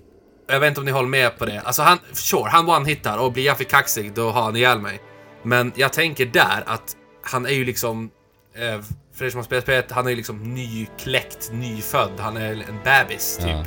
Jag 0.51 0.61
vet 0.61 0.69
inte 0.69 0.81
om 0.81 0.87
ni 0.87 0.93
håller 0.93 1.09
med 1.09 1.39
på 1.39 1.47
det. 1.47 1.61
Alltså 1.61 1.83
han, 1.83 1.99
sure, 2.13 2.51
han 2.51 2.69
one-hittar 2.69 3.19
och 3.19 3.33
blir 3.33 3.45
jag 3.45 3.57
för 3.57 3.65
kaxig 3.65 4.15
då 4.15 4.31
har 4.31 4.43
han 4.43 4.57
ihjäl 4.57 4.79
mig. 4.79 5.01
Men 5.43 5.73
jag 5.77 5.93
tänker 5.93 6.27
där 6.27 6.63
att 6.67 6.97
han 7.23 7.47
är 7.47 7.51
ju 7.51 7.65
liksom, 7.65 8.11
eh, 8.55 8.83
för 9.15 9.25
er 9.25 9.31
som 9.31 9.39
har 9.39 9.45
spelat 9.45 9.65
spelet, 9.65 9.93
han 9.93 10.07
är 10.07 10.11
ju 10.11 10.17
liksom 10.17 10.55
nykläckt, 10.55 11.51
nyfödd. 11.53 12.13
Han 12.19 12.37
är 12.37 12.51
en 12.53 12.79
bebis 12.85 13.37
typ. 13.37 13.47
Ja. 13.49 13.65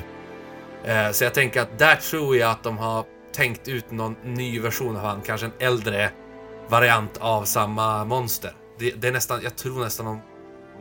Eh, 0.85 1.11
så 1.11 1.23
jag 1.23 1.33
tänker 1.33 1.61
att 1.61 1.79
där 1.79 1.95
tror 1.95 2.37
jag 2.37 2.51
att 2.51 2.63
de 2.63 2.77
har 2.77 3.05
tänkt 3.35 3.67
ut 3.67 3.91
någon 3.91 4.15
ny 4.23 4.59
version 4.59 4.95
av 4.95 5.01
han, 5.05 5.21
kanske 5.21 5.45
en 5.45 5.53
äldre 5.59 6.11
variant 6.69 7.17
av 7.17 7.43
samma 7.43 8.05
monster. 8.05 8.53
Det, 8.79 8.91
det 8.91 9.07
är 9.07 9.11
nästan, 9.11 9.39
jag 9.43 9.55
tror 9.55 9.79
nästan 9.83 10.05
de 10.05 10.21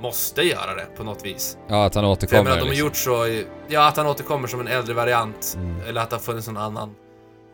måste 0.02 0.42
göra 0.42 0.74
det 0.74 0.86
på 0.96 1.04
något 1.04 1.24
vis. 1.24 1.58
ja 1.68 1.84
att 1.84 1.94
han 1.94 2.02
För 2.02 2.08
jag 2.08 2.12
återkommer 2.12 2.42
menar, 2.42 2.56
de 2.56 2.62
har 2.62 2.68
liksom. 2.68 2.86
gjort 2.86 2.96
så, 2.96 3.44
ja 3.68 3.88
att 3.88 3.96
han 3.96 4.06
återkommer 4.06 4.48
som 4.48 4.60
en 4.60 4.68
äldre 4.68 4.94
variant. 4.94 5.54
Mm. 5.56 5.80
Eller 5.80 6.00
att 6.00 6.10
det 6.10 6.16
har 6.16 6.20
funnits 6.20 6.46
någon 6.46 6.56
annan. 6.56 6.94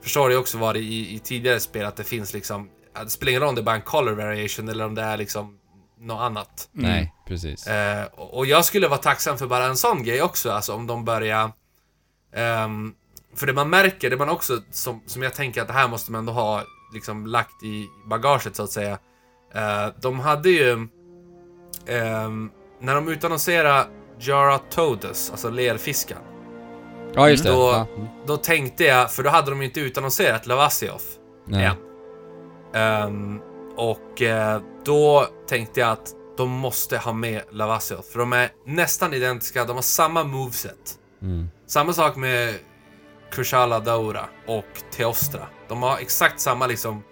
Förstår 0.03 0.29
det 0.29 0.37
också 0.37 0.59
varit 0.59 0.83
i, 0.83 1.15
i 1.15 1.19
tidigare 1.19 1.61
spel 1.61 1.87
att 1.87 1.97
det 1.97 2.05
finns 2.05 2.33
liksom, 2.35 2.69
det 3.05 3.11
spelar 3.11 3.31
ingen 3.31 3.41
roll 3.43 3.49
om 3.49 3.55
det 3.55 3.61
är 3.61 3.65
bara 3.65 3.77
en 3.77 3.83
color 3.83 4.13
variation 4.13 4.69
eller 4.69 4.85
om 4.85 4.95
det 4.95 5.03
är 5.03 5.17
liksom 5.17 5.59
något 6.01 6.21
annat. 6.21 6.69
Mm. 6.75 6.91
Nej, 6.91 7.15
precis. 7.29 7.67
Eh, 7.67 8.05
och 8.15 8.37
och 8.39 8.47
jag 8.47 8.65
skulle 8.65 8.89
vara 8.89 8.99
tacksam 8.99 9.39
för 9.39 9.47
bara 9.47 9.65
en 9.65 9.77
sån 9.77 10.03
grej 10.03 10.23
också, 10.23 10.51
alltså 10.51 10.75
om 10.75 10.87
de 10.87 11.05
börjar... 11.05 11.51
ehm, 12.35 12.93
för 13.35 13.47
det 13.47 13.53
man 13.53 13.71
märker, 13.71 14.11
det 14.11 14.17
man 14.17 14.29
också, 14.29 14.59
som, 14.71 15.03
som 15.07 15.23
jag 15.23 15.35
tänker 15.35 15.61
att 15.63 15.67
det 15.69 15.73
här 15.75 15.89
måste 15.89 16.13
man 16.13 16.19
ändå 16.19 16.33
ha 16.33 16.63
liksom 16.95 17.27
lagt 17.27 17.63
i 17.63 17.87
bagaget 18.07 18.57
så 18.57 18.63
att 18.63 18.71
säga. 18.71 18.99
Eh, 19.55 19.87
de 20.01 20.21
hade 20.21 20.51
ju... 20.51 20.89
ehm, 21.87 22.51
när 22.81 22.95
de 22.95 23.09
utannonserade 23.09 23.87
Jara 24.19 24.59
Toadus, 24.59 25.31
alltså 25.31 25.51
lerfisken, 25.51 26.19
Ja, 27.15 27.31
just 27.31 27.45
det. 27.45 27.51
då- 27.51 27.57
Ja. 27.73 27.87
Då 28.27 28.37
tänkte 28.37 28.85
jag, 28.85 29.13
för 29.13 29.23
då 29.23 29.31
hade 29.31 29.51
de 29.51 29.61
ju 29.61 29.65
inte 29.69 29.81
utannonserat 29.81 30.47
Lavasioth 30.47 31.05
Nej. 31.47 31.65
än. 31.65 31.77
Ehm, 32.75 33.41
och 33.77 34.23
eh, 34.23 34.61
då 34.85 35.27
tänkte 35.49 35.81
jag 35.81 35.91
att 35.91 36.13
de 36.37 36.51
måste 36.51 36.99
ha 36.99 37.13
med 37.13 37.43
Lavasioth, 37.51 38.09
för 38.13 38.19
de 38.19 38.33
är 38.33 38.49
nästan 38.67 39.15
identiska, 39.15 39.65
de 39.65 39.77
har 39.77 39.83
samma 39.83 40.25
moveset. 40.25 40.99
Mm. 41.23 41.49
Samma 41.67 41.93
sak 41.93 42.17
med 42.17 42.55
Kushala 43.31 43.81
Daura 43.81 44.25
och 44.47 44.65
Teostra. 44.91 45.47
De 45.69 45.83
har 45.83 45.99
exakt 45.99 46.41
samma 46.41 46.67
liksom 46.67 47.03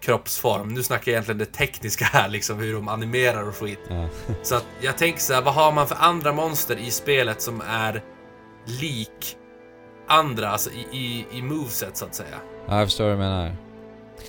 kroppsform. 0.00 0.68
Nu 0.68 0.82
snackar 0.82 1.12
jag 1.12 1.12
egentligen 1.12 1.38
det 1.38 1.44
tekniska 1.44 2.04
här, 2.04 2.28
liksom 2.28 2.58
hur 2.58 2.74
de 2.74 2.88
animerar 2.88 3.48
och 3.48 3.56
skit. 3.56 3.80
Ja. 3.88 4.08
Så 4.42 4.54
att 4.54 4.66
jag 4.80 4.98
tänker 4.98 5.20
så 5.20 5.34
här, 5.34 5.42
vad 5.42 5.54
har 5.54 5.72
man 5.72 5.88
för 5.88 5.96
andra 6.00 6.32
monster 6.32 6.76
i 6.76 6.90
spelet 6.90 7.42
som 7.42 7.62
är 7.68 8.02
lik 8.66 9.36
andra, 10.08 10.48
alltså 10.48 10.70
i, 10.70 10.86
i, 10.92 11.26
i 11.38 11.42
moveset 11.42 11.96
så 11.96 12.04
att 12.04 12.14
säga. 12.14 12.36
ja, 12.68 12.78
jag 12.78 12.86
förstår 12.86 13.04
vad 13.04 13.14
du 13.14 13.18
menar. 13.18 13.56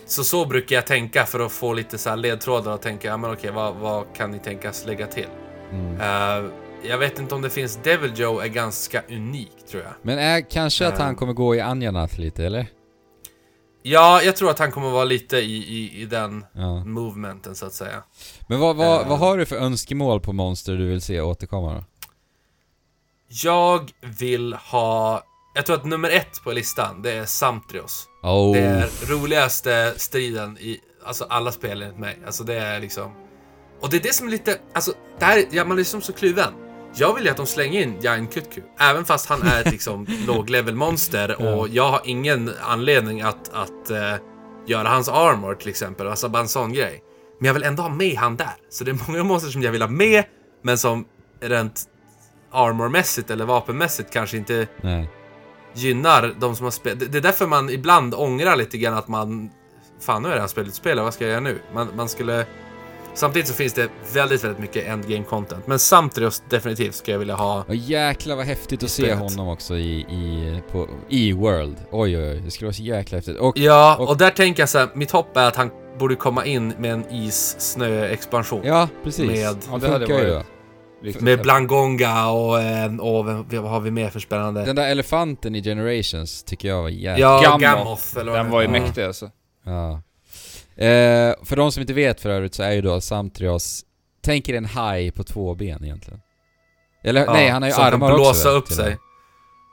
Så 0.05 0.23
så 0.23 0.45
brukar 0.45 0.75
jag 0.75 0.85
tänka 0.85 1.25
för 1.25 1.39
att 1.39 1.51
få 1.51 1.73
lite 1.73 1.97
så 1.97 2.09
här 2.09 2.17
ledtrådar 2.17 2.73
och 2.73 2.81
tänka, 2.81 3.07
ja 3.07 3.17
men 3.17 3.31
okej, 3.31 3.51
vad, 3.51 3.75
vad 3.75 4.15
kan 4.15 4.31
ni 4.31 4.39
tänkas 4.39 4.85
lägga 4.85 5.07
till? 5.07 5.27
Mm. 5.71 6.01
Eh, 6.01 6.51
jag 6.83 6.97
vet 6.97 7.19
inte 7.19 7.35
om 7.35 7.41
det 7.41 7.49
finns, 7.49 7.79
Devil 7.83 8.13
Joe 8.15 8.39
är 8.39 8.47
ganska 8.47 9.03
unik 9.09 9.51
tror 9.69 9.83
jag. 9.83 9.91
Men 10.01 10.17
är 10.19 10.49
kanske 10.49 10.87
att 10.87 10.99
Eh. 10.99 11.05
han 11.05 11.15
kommer 11.15 11.33
gå 11.33 11.55
i 11.55 11.59
Anjanath 11.61 12.19
lite, 12.19 12.45
eller? 12.45 12.67
Ja, 13.85 14.21
jag 14.21 14.35
tror 14.35 14.49
att 14.49 14.59
han 14.59 14.71
kommer 14.71 14.89
vara 14.89 15.03
lite 15.03 15.37
i, 15.37 15.55
i, 15.57 16.01
i 16.01 16.05
den 16.05 16.45
Ja. 16.53 16.85
movementen 16.85 17.55
så 17.55 17.65
att 17.65 17.73
säga. 17.73 18.03
Men 18.47 18.59
vad, 18.59 18.75
vad, 18.75 19.01
Eh. 19.01 19.07
vad 19.09 19.19
har 19.19 19.37
du 19.37 19.45
för 19.45 19.55
önskemål 19.55 20.19
på 20.21 20.33
monster 20.33 20.73
du 20.73 20.85
vill 20.89 21.01
se 21.01 21.21
återkomma 21.21 21.73
då? 21.73 21.83
Jag 23.43 23.91
vill 24.19 24.53
ha, 24.53 25.23
jag 25.55 25.65
tror 25.65 25.75
att 25.75 25.85
nummer 25.85 26.09
ett 26.09 26.43
på 26.43 26.51
listan, 26.51 27.01
det 27.01 27.11
är 27.11 27.25
Samtrios. 27.25 28.05
Oh. 28.23 28.53
Det 28.53 28.59
är 28.59 28.89
roligaste 29.07 29.93
striden 29.97 30.57
i 30.57 30.79
alltså 31.05 31.23
alla 31.29 31.51
spel 31.51 31.81
enligt 31.81 31.97
mig. 31.99 32.17
Alltså 32.25 32.43
det 32.43 32.55
är 32.55 32.79
liksom... 32.79 33.11
Och 33.81 33.89
det 33.89 33.97
är 33.97 34.01
det 34.01 34.13
som 34.13 34.27
är 34.27 34.31
lite, 34.31 34.59
alltså, 34.73 34.93
det 35.19 35.25
här, 35.25 35.45
ja, 35.51 35.63
man 35.65 35.71
är 35.77 35.81
liksom 35.81 36.01
så 36.01 36.13
kluven. 36.13 36.53
Jag 36.95 37.13
vill 37.13 37.23
ju 37.23 37.29
att 37.29 37.37
de 37.37 37.45
slänger 37.45 37.81
in 37.81 37.97
Jan 38.01 38.27
Kutku, 38.27 38.61
även 38.79 39.05
fast 39.05 39.29
han 39.29 39.41
är 39.41 39.61
ett 39.61 39.71
liksom 39.71 40.07
låg-level 40.27 40.75
monster 40.75 41.41
och 41.41 41.67
jag 41.69 41.89
har 41.89 42.01
ingen 42.05 42.51
anledning 42.61 43.21
att, 43.21 43.53
att 43.53 43.89
eh, 43.89 44.15
göra 44.65 44.87
hans 44.87 45.09
armor 45.09 45.55
till 45.55 45.69
exempel, 45.69 46.07
alltså 46.07 46.29
bara 46.29 46.41
en 46.41 46.47
sån 46.47 46.73
grej. 46.73 47.03
Men 47.39 47.47
jag 47.47 47.53
vill 47.53 47.63
ändå 47.63 47.83
ha 47.83 47.89
med 47.89 48.15
han 48.15 48.35
där. 48.35 48.55
Så 48.69 48.83
det 48.83 48.91
är 48.91 48.97
många 49.07 49.23
monster 49.23 49.49
som 49.49 49.61
jag 49.61 49.71
vill 49.71 49.81
ha 49.81 49.89
med, 49.89 50.23
men 50.61 50.77
som 50.77 51.05
rent 51.39 51.81
armormässigt 52.51 53.29
eller 53.29 53.45
vapenmässigt 53.45 54.13
kanske 54.13 54.37
inte 54.37 54.67
Nej. 54.81 55.09
gynnar 55.73 56.33
de 56.39 56.55
som 56.55 56.63
har 56.63 56.71
spelat. 56.71 57.11
Det 57.11 57.17
är 57.17 57.21
därför 57.21 57.47
man 57.47 57.69
ibland 57.69 58.13
ångrar 58.15 58.55
lite 58.55 58.77
grann 58.77 58.93
att 58.93 59.07
man... 59.07 59.49
Fan, 59.99 60.23
nu 60.23 60.29
är 60.29 60.35
det 60.35 60.41
här 60.41 60.47
spelet 60.47 60.73
spelat, 60.73 61.03
vad 61.03 61.13
ska 61.13 61.23
jag 61.23 61.31
göra 61.31 61.41
nu? 61.41 61.59
Man, 61.73 61.87
man 61.95 62.09
skulle... 62.09 62.45
Samtidigt 63.15 63.47
så 63.47 63.53
finns 63.53 63.73
det 63.73 63.89
väldigt, 64.13 64.43
väldigt 64.43 64.59
mycket 64.59 64.87
endgame 64.87 65.23
content. 65.23 65.67
Men 65.67 65.79
Samtrios 65.79 66.43
definitivt 66.49 66.95
skulle 66.95 67.13
jag 67.13 67.19
vilja 67.19 67.35
ha. 67.35 67.63
Och 67.67 67.75
jäklar 67.75 68.35
vad 68.35 68.45
häftigt 68.45 68.83
att 68.83 68.89
se 68.89 69.13
honom 69.13 69.47
också 69.47 69.75
i, 69.77 69.99
i, 69.99 70.61
på, 70.71 70.87
i 71.09 71.33
World. 71.33 71.75
Oj 71.91 72.17
oj 72.17 72.29
oj, 72.31 72.41
det 72.45 72.51
skulle 72.51 72.67
vara 72.67 72.73
så 72.73 72.83
jäkla 72.83 73.17
häftigt. 73.17 73.37
Och 73.37 73.57
Ja, 73.57 73.97
och- 73.99 74.09
och, 74.09 74.17
där 74.17 74.29
tänker 74.29 74.61
jag 74.61 74.69
så 74.69 74.77
här, 74.77 74.89
mitt 74.95 75.11
hopp 75.11 75.37
är 75.37 75.47
att 75.47 75.55
han 75.55 75.69
borde 75.99 76.15
komma 76.15 76.45
in 76.45 76.73
med 76.77 76.91
en 76.93 77.05
is-snö-expansion. 77.11 78.61
ja, 78.63 78.87
precis. 79.03 79.27
Med- 79.27 79.37
Ja, 79.39 79.53
det 79.81 79.87
hade 79.87 80.05
funkar 80.07 80.23
ju 80.25 80.33
varit- 80.33 80.45
Riktigt 81.03 81.23
Med. 81.23 81.41
Blangonga 81.41 82.29
och, 82.29 82.61
eh, 82.61 82.95
och 82.99 83.25
vad 83.25 83.71
har 83.71 83.79
vi 83.79 83.91
mer 83.91 84.09
för 84.09 84.19
spännande? 84.19 84.65
Den 84.65 84.75
där 84.75 84.87
elefanten 84.89 85.55
i 85.55 85.63
Generations 85.63 86.43
tycker 86.43 86.67
jag 86.67 86.81
var 86.81 86.89
jäkla... 86.89 87.17
ja, 87.19 87.41
Gammoth. 87.43 87.61
Gammoth. 87.61 88.17
eller 88.19 88.31
vad 88.31 88.39
Den 88.39 88.49
var 88.51 88.61
ju 88.61 88.65
ja. 88.67 88.71
mäktig 88.71 89.03
alltså. 89.03 89.29
Ja. 89.65 90.01
Eh, 90.75 91.33
för 91.45 91.55
de 91.55 91.71
som 91.71 91.81
inte 91.81 91.93
vet 91.93 92.21
för 92.21 92.29
övrigt 92.29 92.55
så 92.55 92.63
är 92.63 92.71
ju 92.71 92.81
då 92.81 93.01
Samtrios, 93.01 93.81
tänk 94.21 94.49
er 94.49 94.53
en 94.53 94.65
haj 94.65 95.11
på 95.11 95.23
två 95.23 95.55
ben 95.55 95.83
egentligen. 95.83 96.19
Eller 97.03 97.25
Ja, 97.25 97.33
nej, 97.33 97.49
han 97.49 97.61
har 97.61 97.69
ju 97.69 97.75
armar 97.75 98.13
blåsa 98.15 98.29
också. 98.29 98.47
väl, 98.49 98.57
upp 98.57 98.67
sig. 98.67 98.97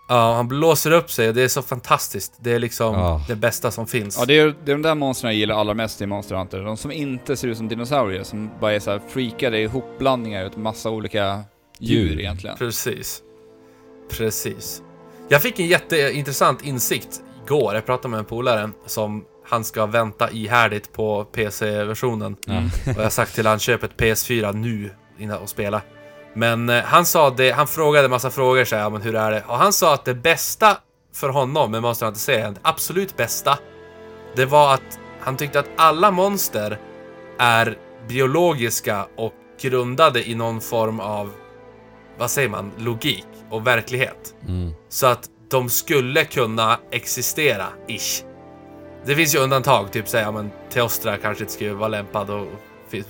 Ja, 0.09 0.35
han 0.35 0.49
blåser 0.49 0.91
upp 0.91 1.11
sig 1.11 1.29
och 1.29 1.35
det 1.35 1.43
är 1.43 1.49
så 1.49 1.63
fantastiskt. 1.63 2.33
Det 2.41 2.53
är 2.53 2.59
liksom 2.59 2.95
Ja. 2.95 3.25
det 3.29 3.37
bästa 3.37 3.71
som 3.71 3.87
finns. 3.87 4.17
Ja, 4.19 4.25
det 4.27 4.39
är, 4.39 4.45
det 4.65 4.73
är 4.73 4.77
de 4.77 4.83
där 4.83 4.95
monstren 4.95 5.31
jag 5.33 5.39
gillar 5.39 5.55
allra 5.55 5.75
mest 5.75 6.01
i 6.03 6.07
Monster 6.07 6.35
Hunter. 6.37 6.61
De 6.63 6.77
som 6.77 6.93
inte 6.93 7.37
ser 7.37 7.49
ut 7.49 7.57
som 7.57 7.69
dinosaurier, 7.69 8.23
som 8.23 8.51
bara 8.61 8.73
är 8.73 8.81
så 8.81 8.91
här 8.91 9.01
freakade 9.09 9.59
ihopblandningar 9.59 10.45
ut 10.47 10.57
massa 10.57 10.91
olika 10.91 11.43
djur, 11.79 12.09
Djur. 12.09 12.21
egentligen. 12.21 12.57
Precis. 12.57 13.23
Precis. 14.11 14.83
Jag 15.29 15.43
fick 15.43 15.59
en 15.61 15.67
jätteintressant 15.67 16.65
insikt 16.65 17.23
igår. 17.47 17.75
Jag 17.75 17.87
pratade 17.87 18.09
med 18.09 18.19
en 18.19 18.25
polare 18.25 18.71
som 18.87 19.25
han 19.51 19.65
ska 19.65 19.87
vänta 19.87 20.31
ihärdigt 20.31 20.93
på 20.93 21.25
PC-versionen. 21.25 22.37
Ja. 22.47 22.63
Och 22.87 22.97
jag 22.97 23.03
har 23.03 23.11
sagt 23.11 23.35
till 23.35 23.47
han 23.47 23.59
köp 23.59 23.83
ett 23.83 23.97
PS4 23.97 24.53
nu 24.53 24.91
innan 25.19 25.39
och 25.39 25.49
spela. 25.49 25.83
Men 26.35 26.69
eh, 26.69 26.83
han 26.83 27.07
sa 27.07 27.31
det, 27.31 27.51
han 27.51 27.67
frågade 27.67 28.09
massa 28.09 28.31
frågor 28.31 28.65
så 28.65 28.77
här, 28.77 28.83
ja, 28.83 28.91
men 28.91 29.03
hur 29.03 29.15
är 29.15 29.31
det? 29.31 29.45
Och 29.47 29.59
han 29.59 29.73
sa 29.73 29.95
att 29.95 30.05
det 30.05 30.15
bästa 30.15 30.77
för 31.15 31.29
honom 31.29 31.71
med 31.71 31.83
Monster 31.83 32.07
Hunter-serien, 32.07 32.55
det 32.55 32.61
absolut 32.63 33.17
bästa, 33.17 33.59
det 34.37 34.47
var 34.47 34.75
att 34.75 35.01
han 35.21 35.37
tyckte 35.37 35.59
att 35.59 35.69
alla 35.77 36.11
monster 36.11 36.79
är 37.39 37.79
biologiska 38.09 39.07
och 39.17 39.33
grundade 39.61 40.29
i 40.29 40.35
någon 40.35 40.61
form 40.61 41.01
av, 41.01 41.31
vad 42.19 42.31
säger 42.31 42.49
man, 42.49 42.73
logik 42.79 43.27
och 43.51 43.67
verklighet. 43.67 44.35
Mm. 44.49 44.73
Så 44.89 45.07
att 45.07 45.29
de 45.51 45.69
skulle 45.69 46.25
kunna 46.25 46.79
existera, 46.91 47.67
ish. 47.89 48.25
Det 49.07 49.17
finns 49.17 49.35
ju 49.35 49.39
undantag, 49.39 49.93
typ 49.93 50.09
säga, 50.09 50.23
ja, 50.23 50.33
men 50.33 50.51
Teostra 50.71 51.17
kanske 51.17 51.45
inte 51.45 51.55
skulle 51.55 51.73
vara 51.73 51.89
lämpad 51.89 52.31
och 52.31 52.47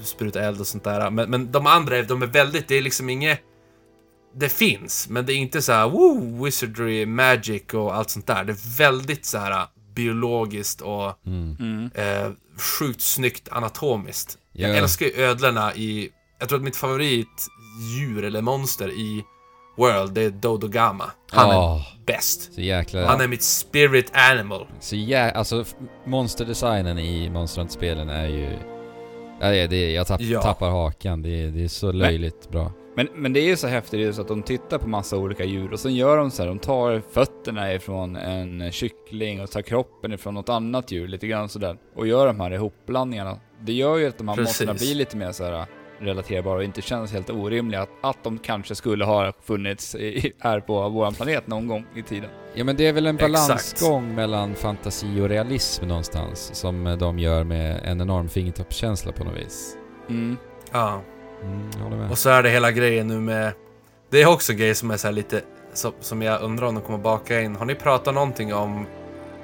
spruta 0.02 0.40
eld 0.42 0.60
och 0.60 0.66
sånt 0.66 0.84
där. 0.84 1.10
Men, 1.10 1.30
men 1.30 1.52
de 1.52 1.66
andra, 1.66 2.02
de 2.02 2.22
är 2.22 2.26
väldigt, 2.26 2.68
det 2.68 2.74
är 2.74 2.82
liksom 2.82 3.08
inget... 3.10 3.40
Det 4.34 4.48
finns, 4.48 5.08
men 5.08 5.26
det 5.26 5.32
är 5.32 5.36
inte 5.36 5.62
så 5.62 5.72
här, 5.72 5.88
woo, 5.88 6.44
wizardry, 6.44 7.06
magic 7.06 7.62
och 7.72 7.96
allt 7.96 8.10
sånt 8.10 8.26
där. 8.26 8.44
Det 8.44 8.52
är 8.52 8.78
väldigt 8.78 9.26
så 9.26 9.38
här 9.38 9.66
biologiskt 9.94 10.80
och 10.80 11.18
Mm. 11.26 11.90
Eh, 11.94 12.30
sjukt 12.58 13.00
snyggt 13.00 13.48
anatomiskt. 13.48 14.38
Ja. 14.52 14.68
Jag 14.68 14.76
älskar 14.76 15.06
ju 15.06 15.12
ödlorna 15.12 15.74
i... 15.74 16.10
Jag 16.38 16.48
tror 16.48 16.58
att 16.58 16.64
mitt 16.64 16.76
favoritdjur 16.76 18.24
eller 18.24 18.42
monster 18.42 18.90
i 18.90 19.24
World, 19.80 20.12
det 20.14 20.22
är 20.22 20.30
Dodogama. 20.30 21.04
Han 21.30 21.48
Ja, 21.48 21.76
är 21.76 22.04
bäst. 22.06 22.54
så 22.54 22.60
jäkla... 22.60 23.06
Han 23.06 23.20
är 23.20 23.28
mitt 23.28 23.42
spirit 23.42 24.12
animal. 24.30 24.66
Så 24.80 24.96
jä... 24.96 25.30
Alltså, 25.30 25.64
monsterdesignen 26.04 26.98
i 26.98 27.30
Monster 27.30 27.60
Hunter-spelen 27.60 28.08
är 28.08 28.26
ju... 28.28 28.48
Ja, 29.40 29.48
det, 29.48 29.66
det, 29.66 29.92
jag 29.92 30.06
tapp, 30.06 30.20
Ja. 30.20 30.42
tappar 30.42 30.70
hakan. 30.70 31.22
Det, 31.22 31.50
det 31.50 31.64
är 31.64 31.68
så 31.68 31.92
löjligt 31.92 32.50
bra. 32.50 32.72
Men, 32.96 33.08
men 33.14 33.32
det 33.32 33.40
är 33.40 33.44
ju 33.46 33.56
så 33.56 33.66
häftigt 33.66 34.14
så 34.14 34.20
att 34.22 34.28
de 34.28 34.42
tittar 34.42 34.78
på 34.78 34.88
massa 34.88 35.16
olika 35.16 35.44
djur 35.44 35.72
och 35.72 35.80
sen 35.80 35.94
gör 35.94 36.16
de 36.16 36.30
så 36.30 36.42
här, 36.42 36.48
de 36.48 36.58
tar 36.58 37.02
fötterna 37.12 37.74
ifrån 37.74 38.16
en 38.16 38.72
kyckling 38.72 39.40
och 39.42 39.50
tar 39.50 39.62
kroppen 39.62 40.12
ifrån 40.12 40.34
något 40.34 40.48
annat 40.48 40.90
djur, 40.92 41.08
lite 41.08 41.26
grann 41.26 41.48
sådär. 41.48 41.76
Och 41.96 42.06
gör 42.06 42.26
de 42.26 42.40
här 42.40 42.50
ihopblandningarna. 42.50 43.36
Det 43.60 43.72
gör 43.72 43.96
ju 43.96 44.08
att 44.08 44.18
de 44.18 44.28
här 44.28 44.36
Precis. 44.36 44.66
monsterna 44.66 44.74
blir 44.74 44.94
lite 44.94 45.16
mer 45.16 45.32
så 45.32 45.44
här 45.44 45.66
relaterbara 46.00 46.56
och 46.56 46.64
inte 46.64 46.82
känns 46.82 47.12
helt 47.12 47.30
orimliga. 47.30 47.82
Att, 47.82 47.90
att 48.00 48.24
de 48.24 48.38
kanske 48.38 48.74
skulle 48.74 49.04
ha 49.04 49.32
funnits 49.42 49.94
i, 49.94 50.32
här 50.38 50.60
på 50.60 50.88
våran 50.88 51.14
planet 51.14 51.46
någon 51.46 51.66
gång 51.66 51.86
i 51.94 52.02
tiden. 52.02 52.30
Ja 52.54 52.64
men 52.64 52.76
det 52.76 52.86
är 52.86 52.92
väl 52.92 53.06
en 53.06 53.14
Exakt. 53.14 53.32
balansgång 53.32 54.14
mellan 54.14 54.54
fantasi 54.54 55.20
och 55.20 55.28
realism 55.28 55.86
någonstans 55.86 56.50
som 56.54 56.96
de 57.00 57.18
gör 57.18 57.44
med 57.44 57.80
en 57.84 58.00
enorm 58.00 58.28
fingertoppskänsla 58.28 59.12
på 59.12 59.24
något 59.24 59.36
vis. 59.36 59.76
Mm. 60.08 60.36
Ja. 60.72 61.00
Mm, 61.42 61.70
jag 61.76 61.84
håller 61.84 61.96
med. 61.96 62.10
Och 62.10 62.18
så 62.18 62.30
är 62.30 62.42
det 62.42 62.50
hela 62.50 62.70
grejen 62.70 63.06
nu 63.06 63.20
med... 63.20 63.52
Det 64.10 64.22
är 64.22 64.26
också 64.28 64.52
en 64.52 64.58
grej 64.58 64.74
som 64.74 64.90
är 64.90 64.96
så 64.96 65.06
här 65.06 65.12
lite... 65.12 65.40
Som, 65.72 65.92
som 66.00 66.22
jag 66.22 66.42
undrar 66.42 66.66
om 66.66 66.74
de 66.74 66.80
kommer 66.80 66.98
baka 66.98 67.40
in. 67.40 67.56
Har 67.56 67.66
ni 67.66 67.74
pratat 67.74 68.14
någonting 68.14 68.54
om 68.54 68.86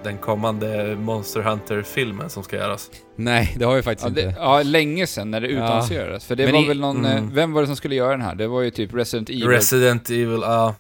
den 0.07 0.19
kommande 0.19 0.97
Monster 0.97 1.41
Hunter-filmen 1.41 2.31
som 2.31 2.43
ska 2.43 2.57
göras? 2.57 2.91
Nej, 3.17 3.55
det 3.59 3.65
har 3.65 3.75
vi 3.77 3.83
faktiskt 3.83 4.05
Ja, 4.05 4.09
inte. 4.09 4.23
det, 4.23 4.35
ja, 4.39 4.63
länge 4.63 5.07
sedan 5.07 5.31
när 5.31 5.41
det 5.41 5.47
Ja. 5.49 5.53
utannonserades. 5.65 6.25
För 6.27 6.37
det 6.37 6.45
Men 6.45 6.55
var 6.55 6.65
i- 6.65 6.69
väl 6.69 6.81
någon... 6.81 7.05
mm. 7.05 7.25
eh, 7.25 7.31
Vem 7.33 7.53
var 7.53 7.61
det 7.61 7.67
som 7.67 7.77
skulle 7.77 7.95
göra 7.95 8.11
den 8.11 8.21
här? 8.23 8.35
Det 8.35 8.47
var 8.49 8.63
ju 8.63 8.71
typ 8.71 8.95
Resident 8.95 9.29
Evil. 9.31 9.49
Resident 9.49 10.11
Evil, 10.11 10.39
ja. 10.43 10.75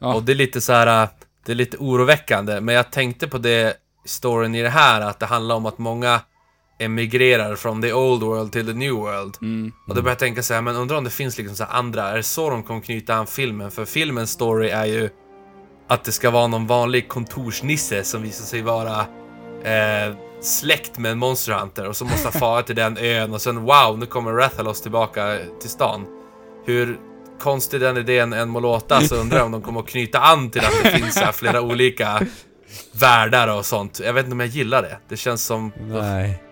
Ja. 0.00 0.14
Och 0.14 0.22
det 0.22 0.32
är 0.32 0.36
lite 0.36 0.60
så 0.60 0.72
här... 0.72 1.02
äh, 1.02 1.08
Det 1.46 1.52
är 1.52 1.56
lite 1.56 1.76
oroväckande. 1.76 2.60
Men 2.60 2.74
jag 2.74 2.90
tänkte 2.90 3.28
på 3.28 3.38
det 3.38 3.74
storyn 4.04 4.54
i 4.54 4.62
det 4.62 4.68
här, 4.68 5.00
att 5.00 5.20
det 5.20 5.26
handlar 5.26 5.54
om 5.54 5.66
att 5.66 5.78
många 5.78 6.20
emigrerar 6.78 7.56
från 7.56 7.82
the 7.82 7.92
old 7.92 8.22
world 8.22 8.52
till 8.52 8.66
the 8.66 8.72
new 8.72 8.92
world. 8.92 9.34
Mm. 9.42 9.72
Och 9.88 9.94
då 9.94 10.02
började 10.02 10.10
jag 10.10 10.18
tänka 10.18 10.42
så 10.42 10.54
här, 10.54 10.62
men 10.62 10.76
undrar 10.76 10.96
om 10.98 11.04
det 11.04 11.10
finns 11.10 11.38
liksom 11.38 11.56
så 11.56 11.64
här 11.64 11.72
andra, 11.78 12.02
är 12.08 12.16
det 12.16 12.22
så 12.22 12.50
de 12.50 12.62
kommer 12.62 12.80
knyta 12.80 13.14
an 13.14 13.26
filmen? 13.26 13.70
För 13.70 13.84
filmens 13.84 14.30
story 14.30 14.68
är 14.68 14.84
ju 14.84 15.10
att 15.92 16.04
det 16.04 16.12
ska 16.12 16.30
vara 16.30 16.46
någon 16.46 16.66
vanlig 16.66 17.08
kontorsnisse 17.08 18.04
som 18.04 18.22
visar 18.22 18.44
sig 18.44 18.62
vara 18.62 19.00
eh, 19.64 20.14
släkt 20.40 20.98
med 20.98 21.12
en 21.12 21.18
Monster 21.18 21.52
Hunter 21.52 21.88
och 21.88 21.96
så 21.96 22.04
måste 22.04 22.28
han 22.28 22.40
fara 22.40 22.62
till 22.62 22.76
den 22.76 22.98
ön 22.98 23.34
och 23.34 23.40
sen 23.40 23.60
wow, 23.60 23.98
nu 23.98 24.06
kommer 24.06 24.32
Rathalos 24.32 24.82
tillbaka 24.82 25.38
till 25.60 25.70
stan. 25.70 26.06
Hur 26.66 26.98
konstig 27.40 27.80
den 27.80 27.96
idén 27.96 28.32
än 28.32 28.48
må 28.48 28.60
låta 28.60 29.00
så 29.00 29.14
undrar 29.16 29.38
jag 29.38 29.46
om 29.46 29.52
de 29.52 29.62
kommer 29.62 29.80
att 29.80 29.88
knyta 29.88 30.18
an 30.20 30.50
till 30.50 30.60
att 30.64 30.82
det 30.82 30.90
finns 30.90 31.16
här 31.16 31.32
flera 31.32 31.60
olika 31.60 32.20
världar 32.92 33.56
och 33.56 33.66
sånt. 33.66 34.00
Jag 34.04 34.12
vet 34.12 34.24
inte 34.24 34.32
om 34.32 34.40
jag 34.40 34.48
gillar 34.48 34.82
det. 34.82 34.98
Det 35.08 35.16
känns 35.16 35.44
som... 35.44 35.72
Nej. 35.80 36.42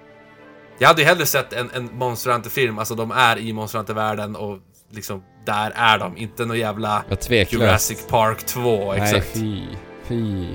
Jag 0.78 0.88
hade 0.88 1.02
ju 1.02 1.08
hellre 1.08 1.26
sett 1.26 1.52
en, 1.52 1.70
en 1.74 1.90
Monster 1.92 2.30
Hunter-film, 2.30 2.78
alltså 2.78 2.94
de 2.94 3.10
är 3.10 3.38
i 3.38 3.52
Monster 3.52 3.78
Hunter-världen 3.78 4.36
och 4.36 4.58
liksom 4.90 5.22
där 5.46 5.72
är 5.74 5.98
de, 5.98 6.16
inte 6.16 6.46
någon 6.46 6.58
jävla. 6.58 7.04
Jurassic 7.30 8.06
Park 8.06 8.46
2, 8.46 8.92
Nej, 8.92 9.02
exakt. 9.02 9.26
fy. 9.38 9.62
Fy. 10.04 10.46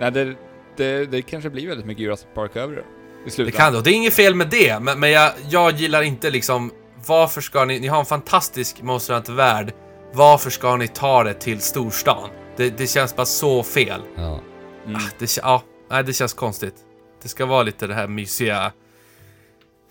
Nej, 0.00 0.12
det, 0.12 0.34
det, 0.76 1.06
det 1.06 1.22
kanske 1.22 1.50
blir 1.50 1.68
väldigt 1.68 1.86
mycket 1.86 2.02
Jurassic 2.04 2.26
Park 2.34 2.56
över 2.56 2.74
det. 2.76 2.80
I 2.80 2.84
Det 3.24 3.30
slutändan. 3.30 3.60
kan 3.60 3.72
det, 3.72 3.82
det 3.82 3.90
är 3.90 3.94
inget 3.94 4.14
fel 4.14 4.34
med 4.34 4.48
det, 4.50 4.80
men, 4.80 5.00
men 5.00 5.10
jag, 5.10 5.32
jag 5.50 5.72
gillar 5.72 6.02
inte 6.02 6.30
liksom, 6.30 6.70
varför 7.06 7.40
ska 7.40 7.64
ni, 7.64 7.80
ni 7.80 7.86
har 7.86 7.98
en 8.00 8.06
fantastisk 8.06 8.82
Monster 8.82 9.14
Hunter-värld, 9.14 9.72
varför 10.12 10.50
ska 10.50 10.76
ni 10.76 10.88
ta 10.88 11.24
det 11.24 11.34
till 11.34 11.60
storstan? 11.60 12.28
Det, 12.56 12.78
det 12.78 12.86
känns 12.86 13.16
bara 13.16 13.26
så 13.26 13.62
fel. 13.62 14.00
Ja. 14.16 14.40
Mm. 14.86 15.00
Det, 15.18 15.24
kä- 15.24 15.40
ja, 15.42 15.62
nej, 15.90 16.04
det 16.04 16.12
känns 16.12 16.34
konstigt. 16.34 16.74
Det 17.22 17.28
ska 17.28 17.46
vara 17.46 17.62
lite 17.62 17.86
det 17.86 17.94
här 17.94 18.06
mysiga 18.08 18.72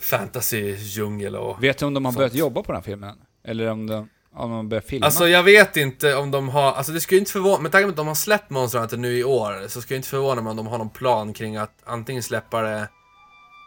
fantasy-djungel 0.01 1.35
och... 1.35 1.63
Vet 1.63 1.77
du 1.77 1.85
om 1.85 1.93
de 1.93 2.05
har 2.05 2.11
Sånt. 2.11 2.17
börjat 2.17 2.33
jobba 2.33 2.63
på 2.63 2.71
den 2.71 2.75
här 2.75 2.83
filmen? 2.83 3.15
Eller 3.49 3.71
om 3.71 3.87
de, 3.87 4.09
om 4.33 4.49
de 4.49 4.51
har 4.51 4.63
börjat 4.63 4.85
filma? 4.85 5.05
Alltså 5.05 5.27
jag 5.27 5.43
vet 5.43 5.77
inte 5.77 6.15
om 6.15 6.31
de 6.31 6.49
har, 6.49 6.71
alltså 6.71 6.91
det 6.91 7.01
skulle 7.01 7.19
inte 7.19 7.31
förvåna, 7.31 7.61
med 7.61 7.71
tanke 7.71 7.85
på 7.85 7.89
att 7.89 7.97
de 7.97 8.07
har 8.07 8.15
släppt 8.15 8.49
Monster 8.49 8.79
Hunter 8.79 8.97
nu 8.97 9.17
i 9.17 9.23
år, 9.23 9.67
så 9.67 9.81
skulle 9.81 9.95
jag 9.95 9.99
inte 9.99 10.09
förvåna 10.09 10.41
mig 10.41 10.51
om 10.51 10.57
de 10.57 10.67
har 10.67 10.77
någon 10.77 10.89
plan 10.89 11.33
kring 11.33 11.57
att 11.57 11.73
antingen 11.85 12.23
släppa 12.23 12.61
det 12.61 12.89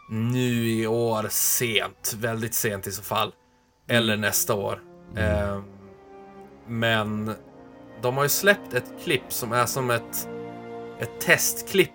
nu 0.09 0.69
i 0.69 0.87
år 0.87 1.27
sent, 1.29 2.15
väldigt 2.17 2.53
sent 2.53 2.87
i 2.87 2.91
så 2.91 3.01
fall, 3.01 3.31
eller 3.89 4.17
nästa 4.17 4.53
år. 4.53 4.79
Eh, 5.17 5.61
men 6.67 7.35
de 8.01 8.17
har 8.17 8.23
ju 8.23 8.29
släppt 8.29 8.73
ett 8.73 8.93
klipp 9.03 9.33
som 9.33 9.51
är 9.51 9.65
som 9.65 9.91
ett, 9.91 10.27
ett 10.99 11.21
testklipp. 11.21 11.89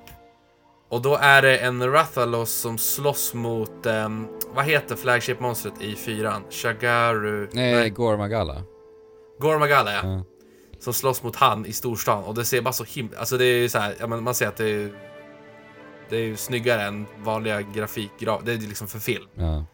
Och 0.89 1.03
då 1.03 1.17
är 1.17 1.43
det 1.43 1.59
en 1.59 1.93
Rathalos 1.93 2.53
som 2.53 2.79
slåss 2.79 3.35
mot, 3.35 3.87
ehm, 3.87 4.29
vad 4.55 4.65
heter 4.65 4.97
flagship-monstret 4.97 5.83
i 5.83 5.95
fyran? 5.95 6.43
Shagaru? 6.51 7.49
Nej, 7.53 7.91
Gormagala. 7.91 8.63
Gormagala 9.39 9.93
ja. 9.93 10.01
Ja. 10.05 10.25
Som 10.79 10.93
slåss 10.93 11.23
mot 11.23 11.37
han 11.37 11.67
i 11.67 11.73
storstan 11.73 12.25
och 12.25 12.35
det 12.35 12.45
ser 12.45 12.63
bara 12.63 12.73
så 12.73 12.85
himla... 12.85 13.19
Alltså 13.19 13.39
det 13.39 13.45
är 13.45 13.69
så 13.69 13.79
här, 13.79 13.95
ja, 14.01 14.07
man 14.07 14.35
ser 14.35 14.49
att 14.49 14.57
det 14.57 14.71
är... 14.71 14.91
Det 16.09 16.17
är 16.17 16.21
ju 16.25 16.37
snyggare 16.37 16.83
än 16.83 17.07
vanliga 17.19 17.63
grafik, 17.63 18.11
gra- 18.19 18.43
det 18.45 18.53
är 18.53 18.57
ju 18.57 18.69
liksom 18.69 18.89
för 18.89 18.99
film. 18.99 19.25
Ja. 19.35 19.65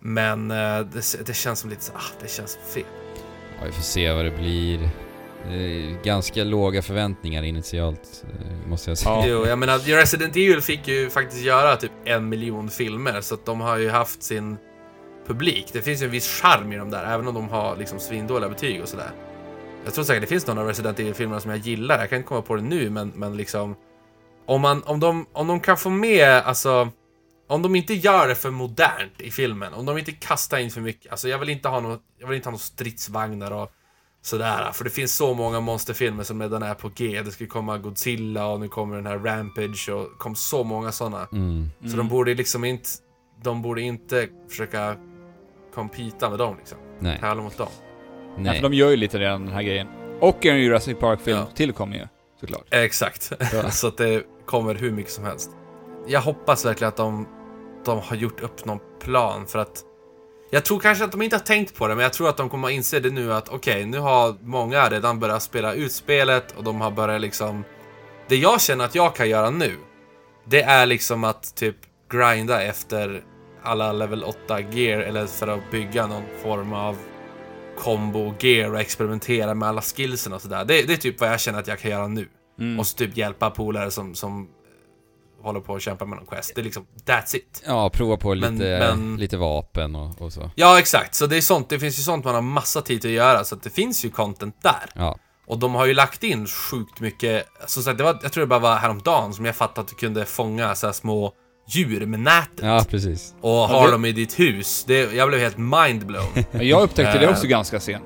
Men 0.00 0.50
eh, 0.50 0.80
det, 0.80 1.26
det 1.26 1.34
känns 1.34 1.58
som 1.60 1.70
lite 1.70 1.82
så, 1.84 1.92
ah, 1.92 2.20
det 2.20 2.30
känns 2.30 2.56
fel. 2.74 2.84
ja. 3.58 3.66
Vi 3.66 3.72
får 3.72 3.82
se 3.82 4.12
vad 4.12 4.24
det 4.24 4.30
blir. 4.30 4.90
Eh, 5.46 6.02
Ganska 6.04 6.44
låga 6.44 6.82
förväntningar 6.82 7.42
initialt, 7.42 8.24
eh, 8.24 8.68
måste 8.68 8.90
jag 8.90 8.98
säga. 8.98 9.10
Ja. 9.10 9.26
Jo, 9.26 9.46
jag 9.46 9.58
menar, 9.58 9.78
Resident 9.78 10.36
Evil 10.36 10.60
fick 10.60 10.88
ju 10.88 11.10
faktiskt 11.10 11.42
göra 11.42 11.76
typ 11.76 11.92
en 12.04 12.28
miljon 12.28 12.70
filmer, 12.70 13.20
så 13.20 13.34
att 13.34 13.46
de 13.46 13.60
har 13.60 13.76
ju 13.76 13.90
haft 13.90 14.22
sin 14.22 14.56
publik. 15.26 15.70
Det 15.72 15.82
finns 15.82 16.02
ju 16.02 16.04
en 16.04 16.10
viss 16.10 16.40
charm 16.40 16.72
i 16.72 16.76
dem 16.76 16.90
där, 16.90 17.14
även 17.14 17.28
om 17.28 17.34
de 17.34 17.48
har 17.48 17.76
liksom 17.76 17.98
svindåliga 17.98 18.48
betyg 18.48 18.82
och 18.82 18.88
sådär. 18.88 19.10
Jag 19.84 19.94
tror 19.94 20.04
säkert 20.04 20.22
det 20.22 20.26
finns 20.26 20.46
någon 20.46 20.58
av 20.58 20.66
Resident 20.66 21.00
Evil-filmerna 21.00 21.40
som 21.40 21.50
jag 21.50 21.60
gillar, 21.60 21.98
jag 21.98 22.10
kan 22.10 22.16
inte 22.16 22.28
komma 22.28 22.42
på 22.42 22.56
det 22.56 22.62
nu, 22.62 22.90
men, 22.90 23.12
men 23.14 23.36
liksom... 23.36 23.76
Om, 24.46 24.60
man, 24.60 24.82
om, 24.82 25.00
de, 25.00 25.26
om 25.32 25.46
de 25.46 25.60
kan 25.60 25.76
få 25.76 25.90
med, 25.90 26.28
alltså... 26.28 26.88
Om 27.50 27.62
de 27.62 27.76
inte 27.76 27.94
gör 27.94 28.28
det 28.28 28.34
för 28.34 28.50
modernt 28.50 29.20
i 29.20 29.30
filmen, 29.30 29.74
om 29.74 29.86
de 29.86 29.98
inte 29.98 30.12
kastar 30.12 30.58
in 30.58 30.70
för 30.70 30.80
mycket, 30.80 31.10
alltså 31.10 31.28
jag 31.28 31.38
vill 31.38 31.48
inte 31.48 31.68
ha 31.68 31.80
något, 31.80 32.02
jag 32.18 32.28
vill 32.28 32.36
inte 32.36 32.46
ha 32.46 32.50
några 32.50 32.62
stridsvagnar 32.62 33.50
och 33.50 33.72
sådär, 34.22 34.72
för 34.72 34.84
det 34.84 34.90
finns 34.90 35.16
så 35.16 35.34
många 35.34 35.60
monsterfilmer 35.60 36.22
som 36.24 36.42
redan 36.42 36.62
är 36.62 36.74
på 36.74 36.88
G. 36.94 37.22
Det 37.24 37.30
ska 37.30 37.46
komma 37.46 37.78
Godzilla 37.78 38.46
och 38.46 38.60
nu 38.60 38.68
kommer 38.68 38.96
den 38.96 39.06
här 39.06 39.18
Rampage 39.18 39.88
och 39.88 40.18
kom 40.18 40.34
så 40.34 40.64
många 40.64 40.92
sådana. 40.92 41.28
Mm. 41.32 41.70
Så 41.90 41.96
de 41.96 42.08
borde 42.08 42.34
liksom 42.34 42.64
inte, 42.64 42.88
de 43.42 43.62
borde 43.62 43.80
inte 43.82 44.28
försöka 44.48 44.96
competa 45.74 46.30
med 46.30 46.38
dem 46.38 46.56
liksom. 46.58 46.78
Nej. 46.98 47.18
Tävla 47.20 47.42
mot 47.42 47.56
dem. 47.56 47.68
Ja, 48.36 48.42
Nej. 48.42 48.54
för 48.60 48.62
de 48.62 48.74
gör 48.76 48.90
ju 48.90 48.96
lite 48.96 49.18
redan 49.18 49.44
den 49.44 49.54
här 49.54 49.62
grejen. 49.62 49.86
Och 50.20 50.46
en 50.46 50.60
Jurassic 50.60 50.98
Park-film 50.98 51.36
Ja. 51.38 51.46
tillkommer 51.54 51.96
ju, 51.96 52.06
såklart. 52.40 52.64
Exakt. 52.70 53.32
Ja. 53.52 53.70
så 53.70 53.88
att 53.88 53.96
det 53.96 54.22
kommer 54.46 54.74
hur 54.74 54.90
mycket 54.90 55.12
som 55.12 55.24
helst. 55.24 55.50
Jag 56.06 56.20
hoppas 56.20 56.64
verkligen 56.64 56.88
att 56.88 56.96
de, 56.96 57.28
de 57.84 57.98
har 57.98 58.16
gjort 58.16 58.40
upp 58.40 58.64
någon 58.64 58.78
plan 59.00 59.46
för 59.46 59.58
att 59.58 59.82
jag 60.50 60.64
tror 60.64 60.80
kanske 60.80 61.04
att 61.04 61.12
de 61.12 61.22
inte 61.22 61.36
har 61.36 61.40
tänkt 61.40 61.74
på 61.74 61.88
det, 61.88 61.94
men 61.94 62.02
jag 62.02 62.12
tror 62.12 62.28
att 62.28 62.36
de 62.36 62.48
kommer 62.48 62.68
att 62.68 62.74
inse 62.74 63.00
det 63.00 63.10
nu 63.10 63.32
att 63.32 63.48
okej, 63.48 63.86
nu 63.86 63.98
har 63.98 64.36
många 64.42 64.90
redan 64.90 65.20
börjat 65.20 65.42
spela 65.42 65.74
ut 65.74 65.92
spelet 65.92 66.54
och 66.56 66.64
de 66.64 66.80
har 66.80 66.90
börjat 66.90 67.20
liksom... 67.20 67.64
Det 68.28 68.36
jag 68.36 68.60
känner 68.60 68.84
att 68.84 68.94
jag 68.94 69.16
kan 69.16 69.28
göra 69.28 69.50
nu, 69.50 69.76
det 70.44 70.62
är 70.62 70.86
liksom 70.86 71.24
att 71.24 71.54
typ 71.54 71.76
grinda 72.10 72.62
efter 72.62 73.22
alla 73.62 73.92
level 73.92 74.24
8 74.24 74.60
gear 74.60 75.00
eller 75.00 75.26
för 75.26 75.48
att 75.48 75.70
bygga 75.70 76.06
någon 76.06 76.24
form 76.42 76.72
av 76.72 76.96
combo 77.78 78.34
gear 78.40 78.70
och 78.70 78.80
experimentera 78.80 79.54
med 79.54 79.68
alla 79.68 79.80
skillsen 79.82 80.32
och 80.32 80.42
sådär. 80.42 80.64
Det, 80.64 80.82
det 80.82 80.92
är 80.92 80.96
typ 80.96 81.20
vad 81.20 81.30
jag 81.30 81.40
känner 81.40 81.58
att 81.58 81.66
jag 81.66 81.78
kan 81.78 81.90
göra 81.90 82.08
nu. 82.08 82.28
Mm. 82.60 82.78
Och 82.78 82.86
så 82.86 82.96
typ 82.96 83.16
hjälpa 83.16 83.50
polare 83.50 83.90
som, 83.90 84.14
som 84.14 84.48
håller 85.42 85.60
på 85.60 85.74
att 85.74 85.82
kämpa 85.82 86.04
med 86.04 86.18
någon 86.18 86.26
quest. 86.26 86.52
Det 86.54 86.60
är 86.60 86.64
liksom, 86.64 86.86
that's 87.06 87.36
it. 87.36 87.62
Ja, 87.66 87.90
prova 87.90 88.16
på 88.16 88.34
lite, 88.34 88.50
Men- 88.52 88.78
men- 88.78 89.16
lite 89.16 89.36
vapen 89.36 89.94
och, 89.96 90.22
och 90.22 90.32
så. 90.32 90.50
Ja, 90.54 90.78
exakt. 90.78 91.14
Så 91.14 91.26
det 91.26 91.36
är 91.36 91.40
sånt, 91.40 91.68
det 91.68 91.78
finns 91.78 91.98
ju 91.98 92.02
sånt 92.02 92.24
man 92.24 92.34
har 92.34 92.42
massa 92.42 92.82
tid 92.82 93.04
att 93.06 93.10
göra, 93.12 93.44
så 93.44 93.54
att 93.54 93.62
det 93.62 93.70
finns 93.70 94.04
ju 94.04 94.10
content 94.10 94.56
där. 94.62 94.90
Ja. 94.94 95.18
Och 95.46 95.58
de 95.58 95.74
har 95.74 95.86
ju 95.86 95.94
lagt 95.94 96.22
in 96.24 96.46
sjukt 96.46 97.00
mycket, 97.00 97.46
som 97.66 97.82
sagt, 97.82 97.98
det 97.98 98.04
var, 98.04 98.18
jag 98.22 98.32
tror 98.32 98.40
det 98.42 98.46
bara 98.46 98.58
var 98.58 98.76
häromdagen 98.76 99.34
som 99.34 99.44
jag 99.44 99.56
fattade 99.56 99.80
att 99.80 99.88
du 99.88 99.94
kunde 99.94 100.24
fånga 100.24 100.74
så 100.74 100.86
här 100.86 100.92
små 100.92 101.32
djur 101.70 102.06
med 102.06 102.20
nätet. 102.20 102.60
Ja, 102.62 102.84
precis. 102.90 103.34
Och 103.40 103.50
ha 103.50 103.68
Ja, 103.80 103.86
det- 103.86 103.92
dem 103.92 104.04
i 104.04 104.12
ditt 104.12 104.38
hus. 104.38 104.84
Det, 104.86 105.12
jag 105.14 105.28
blev 105.28 105.40
helt 105.40 105.58
mindblown. 105.58 106.26
Men 106.50 106.68
Jag 106.68 106.82
upptäckte 106.82 107.18
det 107.18 107.24
Eh. 107.24 107.30
också 107.30 107.46
ganska 107.46 107.80
sent. 107.80 108.04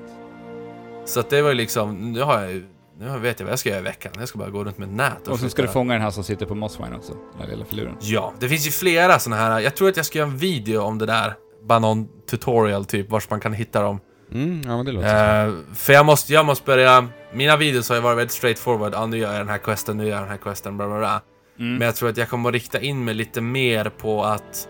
så 1.05 1.19
att 1.19 1.29
det 1.29 1.41
var 1.41 1.49
ju 1.49 1.55
liksom, 1.55 2.11
nu 2.11 2.21
har 2.21 2.41
jag 2.41 2.51
ju, 2.51 2.65
nu 3.03 3.19
vet 3.19 3.39
jag 3.39 3.45
vad 3.45 3.51
jag 3.51 3.59
ska 3.59 3.69
göra 3.69 3.79
i 3.79 3.83
veckan. 3.83 4.11
Jag 4.19 4.27
ska 4.27 4.37
bara 4.37 4.49
gå 4.49 4.63
runt 4.63 4.77
med 4.77 4.89
nät 4.89 5.27
Och 5.27 5.39
sen 5.39 5.49
ska 5.49 5.61
skjuta. 5.61 5.67
du 5.67 5.73
fånga 5.73 5.93
den 5.93 6.01
här 6.01 6.11
som 6.11 6.23
sitter 6.23 6.45
på 6.45 6.55
Mosswine 6.55 6.95
också, 6.95 7.13
den 7.31 7.41
här 7.41 7.47
lilla 7.47 7.65
filuren. 7.65 7.95
Ja, 8.01 8.33
det 8.39 8.49
finns 8.49 8.67
ju 8.67 8.71
flera 8.71 9.19
såna 9.19 9.35
här. 9.35 9.59
Jag 9.59 9.75
tror 9.75 9.89
att 9.89 9.97
jag 9.97 10.05
ska 10.05 10.19
göra 10.19 10.29
en 10.29 10.37
video 10.37 10.81
om 10.81 10.97
det 10.97 11.05
där. 11.05 11.33
Bara 11.67 11.79
någon 11.79 12.07
tutorial 12.29 12.85
typ, 12.85 13.09
vars 13.09 13.29
man 13.29 13.39
kan 13.39 13.53
hitta 13.53 13.81
dem. 13.81 13.99
Mm, 14.31 14.61
ja 14.65 14.77
men 14.77 14.85
det 14.85 14.91
låter 14.91 15.45
så. 15.47 15.51
Eh, 15.51 15.75
för 15.75 15.93
jag 15.93 16.05
måste, 16.05 16.33
jag 16.33 16.45
måste 16.45 16.65
börja... 16.65 17.07
Mina 17.33 17.57
videos 17.57 17.89
har 17.89 17.95
ju 17.95 18.01
varit 18.01 18.17
väldigt 18.17 18.31
straightforward. 18.31 18.93
Ja, 18.93 19.05
nu 19.05 19.17
gör 19.17 19.31
jag 19.31 19.41
den 19.41 19.49
här 19.49 19.57
questen, 19.57 19.97
nu 19.97 20.03
gör 20.03 20.11
jag 20.11 20.21
den 20.21 20.29
här 20.29 20.37
questen, 20.37 20.77
bla 20.77 20.87
bla 20.87 20.97
bla. 20.99 21.21
Mm. 21.59 21.77
Men 21.77 21.85
jag 21.85 21.95
tror 21.95 22.09
att 22.09 22.17
jag 22.17 22.29
kommer 22.29 22.49
att 22.49 22.53
rikta 22.53 22.79
in 22.79 23.05
mig 23.05 23.13
lite 23.13 23.41
mer 23.41 23.89
på 23.89 24.23
att... 24.23 24.67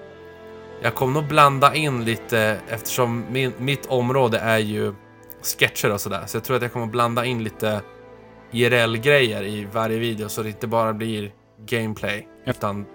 Jag 0.82 0.96
kommer 0.96 1.14
nog 1.14 1.28
blanda 1.28 1.76
in 1.76 2.06
lite, 2.06 2.58
eftersom 2.70 3.26
min, 3.32 3.54
mitt 3.58 3.86
område 3.86 4.38
är 4.40 4.58
ju 4.58 4.94
sketcher 5.60 5.92
och 5.92 6.02
sådär. 6.02 6.24
Så 6.26 6.38
jag 6.38 6.44
tror 6.44 6.56
att 6.56 6.62
jag 6.62 6.74
kommer 6.74 6.86
att 6.86 6.92
blanda 6.92 7.26
in 7.26 7.44
lite 7.44 7.82
IRL-grejer 8.54 9.44
i 9.44 9.68
varje 9.74 9.98
video, 10.00 10.30
så 10.30 10.44
det 10.44 10.50
inte 10.50 10.68
bara 10.68 10.94
blir 10.94 11.32
gameplay. 11.66 12.28
Utan 12.46 12.86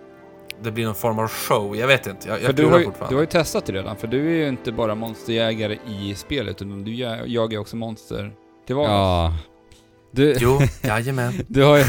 det 0.63 0.71
blir 0.71 0.85
någon 0.85 0.95
form 0.95 1.19
av 1.19 1.29
show. 1.29 1.77
Jag 1.77 1.87
vet 1.87 2.07
inte, 2.07 2.29
jag, 2.29 2.43
jag 2.43 2.55
du 2.55 2.67
har, 2.67 2.79
ju, 2.79 2.91
du 3.09 3.15
har 3.15 3.23
ju 3.23 3.27
testat 3.27 3.67
det 3.67 3.73
redan, 3.73 3.97
för 3.97 4.07
du 4.07 4.27
är 4.31 4.35
ju 4.37 4.49
inte 4.49 4.73
bara 4.73 4.95
monsterjägare 4.95 5.79
i 5.89 6.15
spelet, 6.15 6.57
utan 6.63 6.85
du 6.85 6.95
ja- 6.95 7.27
jagar 7.27 7.59
också 7.59 7.77
monster 7.77 8.33
till 8.67 8.75
vardags. 8.75 8.93
Ja. 8.93 9.35
Du, 10.13 10.37
Jo, 10.41 10.59
jajamän. 10.83 11.33
du 11.49 11.63
har 11.63 11.77
ju... 11.79 11.85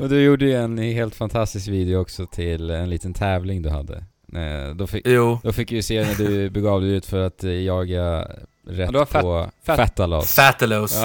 Och 0.00 0.08
du 0.08 0.22
gjorde 0.22 0.44
ju 0.44 0.52
en 0.54 0.78
helt 0.78 1.14
fantastisk 1.14 1.68
video 1.68 2.00
också 2.00 2.26
till 2.26 2.70
en 2.70 2.90
liten 2.90 3.14
tävling 3.14 3.62
du 3.62 3.68
hade. 3.70 3.96
Eh, 4.34 4.74
Då 4.74 4.86
fick, 4.86 5.06
Jo. 5.06 5.38
då 5.42 5.52
fick 5.52 5.72
vi 5.72 5.82
se 5.82 6.04
när 6.04 6.14
du 6.14 6.50
begav 6.50 6.80
dig 6.80 6.90
ut 6.90 7.06
för 7.06 7.20
att 7.26 7.44
eh, 7.44 7.50
jaga 7.50 8.26
rätt 8.66 8.92
du 8.92 8.98
har 8.98 9.06
fat- 9.06 9.22
på 9.22 9.50
fat- 9.66 9.76
Fatalos. 9.76 10.34
Fatalos. 10.34 11.04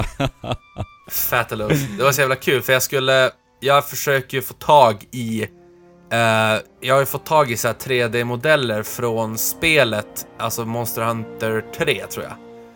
Ja. 1.08 1.12
Fatalos. 1.12 1.72
Det 1.98 2.04
var 2.04 2.12
så 2.12 2.20
jävla 2.20 2.36
kul 2.36 2.62
för 2.62 2.72
jag 2.72 2.82
skulle... 2.82 3.30
Jag 3.60 3.88
försöker 3.88 4.36
ju 4.36 4.42
få 4.42 4.54
tag 4.54 5.04
i... 5.12 5.42
eh, 6.12 6.18
jag 6.80 6.94
har 6.94 7.00
ju 7.00 7.06
fått 7.06 7.26
tag 7.26 7.50
i 7.50 7.56
så 7.56 7.68
här 7.68 7.74
3D-modeller 7.74 8.82
från 8.82 9.38
spelet, 9.38 10.26
alltså 10.38 10.64
Monster 10.64 11.02
Hunter 11.02 11.64
3 11.78 12.04
tror 12.06 12.24
jag. 12.24 12.32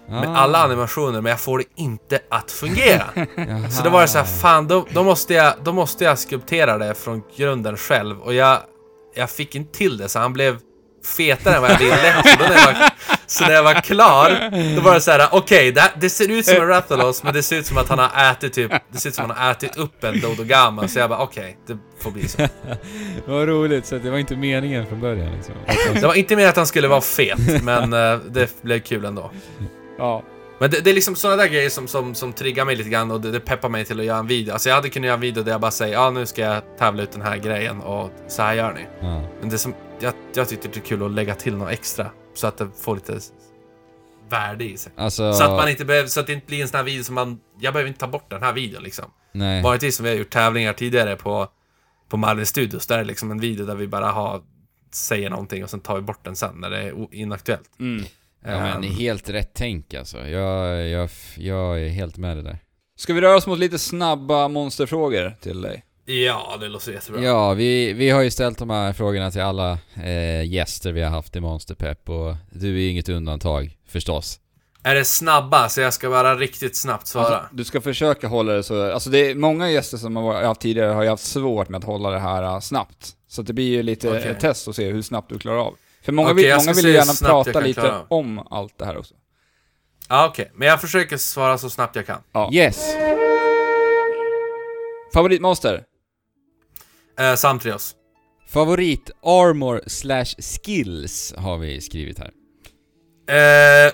Med 0.08 0.28
Ah. 0.28 0.36
alla 0.36 0.58
animationer, 0.58 1.20
men 1.20 1.30
jag 1.30 1.40
får 1.40 1.58
det 1.58 1.64
inte 1.76 2.20
att 2.30 2.50
fungera. 2.50 3.04
Så 3.70 3.82
då 3.84 3.90
var 3.90 4.00
det 4.02 4.08
så 4.08 4.18
här, 4.18 4.24
fan 4.24 4.68
då, 4.68 4.86
då, 4.90 5.02
måste 5.04 5.34
jag, 5.34 5.54
då 5.62 5.72
måste 5.72 6.04
jag 6.04 6.18
skulptera 6.18 6.78
det 6.78 6.94
från 6.94 7.22
grunden 7.36 7.76
själv. 7.76 8.20
Och 8.20 8.34
jag, 8.34 8.58
jag 9.14 9.30
fick 9.30 9.54
inte 9.54 9.78
till 9.78 9.96
det, 9.98 10.08
så 10.08 10.18
han 10.18 10.32
blev 10.32 10.58
fetare 11.16 11.54
än 11.56 11.62
vad 11.62 11.70
jag 11.70 11.78
ville. 11.78 12.22
Så, 12.24 12.28
då 12.38 12.44
när 12.44 12.54
jag 12.54 12.66
var, 12.66 12.90
så 13.26 13.44
när 13.44 13.52
jag 13.52 13.62
var 13.62 13.74
klar, 13.74 14.50
då 14.76 14.82
var 14.82 14.94
det 14.94 15.00
så 15.00 15.10
här: 15.10 15.28
okej, 15.32 15.72
det, 15.72 15.90
det 16.00 16.10
ser 16.10 16.30
ut 16.30 16.46
som 16.46 16.56
en 16.56 16.66
Rathalos, 16.66 17.22
men 17.22 17.34
det 17.34 17.42
ser 17.42 17.56
ut 17.56 17.66
som 17.66 17.78
att 17.78 17.88
han 17.88 17.98
har 17.98 18.30
ätit 18.32 18.52
typ, 18.52 18.72
det 18.88 18.98
ser 18.98 19.08
ut 19.08 19.14
som 19.14 19.30
att 19.30 19.36
han 19.36 19.46
har 19.46 19.52
ätit 19.52 19.76
upp 19.76 20.04
en 20.04 20.20
Dodogama. 20.20 20.88
Så 20.88 20.98
jag 20.98 21.10
bara, 21.10 21.22
okej, 21.22 21.58
det 21.66 21.78
får 22.00 22.10
bli 22.10 22.28
så. 22.28 22.38
Vad 23.26 23.48
roligt, 23.48 23.86
så 23.86 23.98
det 23.98 24.10
var 24.10 24.18
inte 24.18 24.36
meningen 24.36 24.86
från 24.86 25.00
början 25.00 25.32
liksom. 25.32 25.54
Det 25.94 26.06
var 26.06 26.14
inte 26.14 26.36
mer 26.36 26.48
att 26.48 26.56
han 26.56 26.66
skulle 26.66 26.88
vara 26.88 27.00
fet, 27.00 27.62
men 27.62 27.92
eh, 27.92 28.18
det 28.30 28.62
blev 28.62 28.80
kul 28.80 29.04
ändå. 29.04 29.30
Ja. 29.98 30.22
Men 30.58 30.70
det, 30.70 30.80
det 30.80 30.90
är 30.90 30.94
liksom 30.94 31.16
sådana 31.16 31.42
där 31.42 31.48
grejer 31.48 31.70
som, 31.70 31.88
som, 31.88 32.14
som 32.14 32.32
triggar 32.32 32.64
mig 32.64 32.76
lite 32.76 32.90
grann 32.90 33.10
och 33.10 33.20
det, 33.20 33.30
det 33.30 33.40
peppar 33.40 33.68
mig 33.68 33.84
till 33.84 34.00
att 34.00 34.06
göra 34.06 34.18
en 34.18 34.26
video. 34.26 34.52
Alltså 34.52 34.68
jag 34.68 34.76
hade 34.76 34.88
kunnat 34.88 35.06
göra 35.06 35.14
en 35.14 35.20
video 35.20 35.42
där 35.42 35.52
jag 35.52 35.60
bara 35.60 35.70
säger 35.70 35.94
ja 35.94 36.10
nu 36.10 36.26
ska 36.26 36.42
jag 36.42 36.62
tävla 36.78 37.02
ut 37.02 37.12
den 37.12 37.22
här 37.22 37.36
grejen 37.36 37.80
och 37.80 38.10
så 38.28 38.42
här 38.42 38.54
gör 38.54 38.72
ni. 38.72 38.86
Ja. 39.00 39.22
Men 39.40 39.48
det 39.50 39.58
som, 39.58 39.74
jag, 40.00 40.12
jag 40.34 40.48
tyckte 40.48 40.68
det 40.68 40.76
är 40.76 40.80
kul 40.80 41.02
att 41.02 41.10
lägga 41.10 41.34
till 41.34 41.56
något 41.56 41.70
extra. 41.70 42.10
Så 42.34 42.46
att 42.46 42.56
det 42.56 42.68
får 42.80 42.94
lite 42.94 43.20
värde 44.28 44.64
i 44.64 44.76
sig. 44.76 44.92
Alltså... 44.96 45.32
Så 45.32 45.44
att 45.44 45.50
man 45.50 45.68
inte 45.68 45.84
behöver, 45.84 46.08
så 46.08 46.20
att 46.20 46.26
det 46.26 46.32
inte 46.32 46.46
blir 46.46 46.62
en 46.62 46.68
sån 46.68 46.76
här 46.76 46.84
video 46.84 47.04
som 47.04 47.14
man, 47.14 47.40
jag 47.60 47.74
behöver 47.74 47.88
inte 47.88 48.00
ta 48.00 48.06
bort 48.06 48.30
den 48.30 48.42
här 48.42 48.52
videon 48.52 48.82
liksom. 48.82 49.04
Nej. 49.32 49.62
Vanligtvis 49.62 49.96
som 49.96 50.04
vi 50.04 50.10
har 50.10 50.16
gjort 50.16 50.30
tävlingar 50.30 50.72
tidigare 50.72 51.16
på, 51.16 51.48
på 52.08 52.16
Marvel 52.16 52.46
Studios, 52.46 52.86
där 52.86 52.94
är 52.94 52.98
det 52.98 53.08
liksom 53.08 53.30
en 53.30 53.40
video 53.40 53.66
där 53.66 53.74
vi 53.74 53.86
bara 53.86 54.10
har, 54.10 54.42
säger 54.92 55.30
någonting 55.30 55.64
och 55.64 55.70
sen 55.70 55.80
tar 55.80 55.94
vi 55.94 56.00
bort 56.02 56.24
den 56.24 56.36
sen 56.36 56.54
när 56.56 56.70
det 56.70 56.78
är 56.78 57.14
inaktuellt. 57.14 57.70
Mm. 57.80 58.04
Ja 58.44 58.60
men 58.60 58.84
Ehm, 58.84 58.90
helt 58.90 59.28
rätt 59.28 59.50
tänk 59.54 59.94
alltså. 59.94 60.28
Jag, 60.28 60.88
jag, 60.88 61.10
jag 61.36 61.80
är 61.80 61.88
helt 61.88 62.16
med 62.16 62.36
det 62.36 62.42
där. 62.42 62.58
Ska 62.96 63.14
vi 63.14 63.20
röra 63.20 63.36
oss 63.36 63.46
mot 63.46 63.58
lite 63.58 63.78
snabba 63.78 64.48
monsterfrågor 64.48 65.36
till 65.40 65.62
dig? 65.62 65.84
Ja, 66.12 66.56
det 66.60 66.68
låter 66.68 66.92
jättebra. 66.92 67.22
Ja, 67.22 67.54
vi, 67.54 67.92
vi 67.92 68.10
har 68.10 68.22
ju 68.22 68.30
ställt 68.30 68.58
de 68.58 68.70
här 68.70 68.92
frågorna 68.92 69.30
till 69.30 69.40
alla 69.40 69.78
eh, 70.04 70.44
gäster 70.44 70.92
vi 70.92 71.02
har 71.02 71.10
haft 71.10 71.36
i 71.36 71.40
Monsterpepp 71.40 72.08
och 72.08 72.34
du 72.50 72.68
är 72.68 72.80
ju 72.80 72.88
inget 72.88 73.08
undantag, 73.08 73.76
förstås. 73.88 74.38
Är 74.84 74.94
det 74.94 75.04
snabba, 75.04 75.68
så 75.68 75.80
jag 75.80 75.94
ska 75.94 76.10
bara 76.10 76.34
riktigt 76.34 76.76
snabbt 76.76 77.06
svara? 77.06 77.26
Alltså, 77.26 77.48
du 77.52 77.64
ska 77.64 77.80
försöka 77.80 78.28
hålla 78.28 78.52
det 78.52 78.62
så... 78.62 78.92
Alltså 78.92 79.10
det 79.10 79.30
är 79.30 79.34
många 79.34 79.70
gäster 79.70 79.96
som 79.96 80.16
har 80.16 80.42
haft 80.42 80.60
tidigare 80.60 80.92
har 80.92 81.02
ju 81.02 81.08
haft 81.08 81.24
svårt 81.24 81.68
med 81.68 81.78
att 81.78 81.84
hålla 81.84 82.10
det 82.10 82.18
här 82.18 82.42
äh, 82.42 82.60
snabbt. 82.60 83.10
Så 83.28 83.42
det 83.42 83.52
blir 83.52 83.68
ju 83.68 83.82
lite 83.82 84.08
Okej. 84.08 84.30
ett 84.30 84.40
test 84.40 84.68
att 84.68 84.76
se 84.76 84.90
hur 84.90 85.02
snabbt 85.02 85.28
du 85.28 85.38
klarar 85.38 85.58
av. 85.58 85.74
För 86.04 86.12
många 86.12 86.30
Okej, 86.30 86.44
vill, 86.44 86.56
många 86.56 86.72
vill 86.72 86.84
gärna 86.84 87.28
prata 87.28 87.60
lite 87.60 87.94
om 88.08 88.46
allt 88.50 88.78
det 88.78 88.84
här 88.84 88.98
också. 88.98 89.14
Ja, 90.08 90.28
okej. 90.28 90.50
Men 90.54 90.68
jag 90.68 90.80
försöker 90.80 91.16
svara 91.16 91.58
så 91.58 91.70
snabbt 91.70 91.96
jag 91.96 92.06
kan. 92.06 92.18
Ja. 92.32 92.50
Yes! 92.52 92.96
Favoritmonster? 95.14 95.84
Eh, 97.22 97.34
Samtrios. 97.34 97.94
Favorit 98.48 99.10
armor 99.22 99.80
slash 99.86 100.24
skills 100.24 101.34
har 101.36 101.58
vi 101.58 101.80
skrivit 101.80 102.18
här. 102.18 102.30
Eh, 103.28 103.92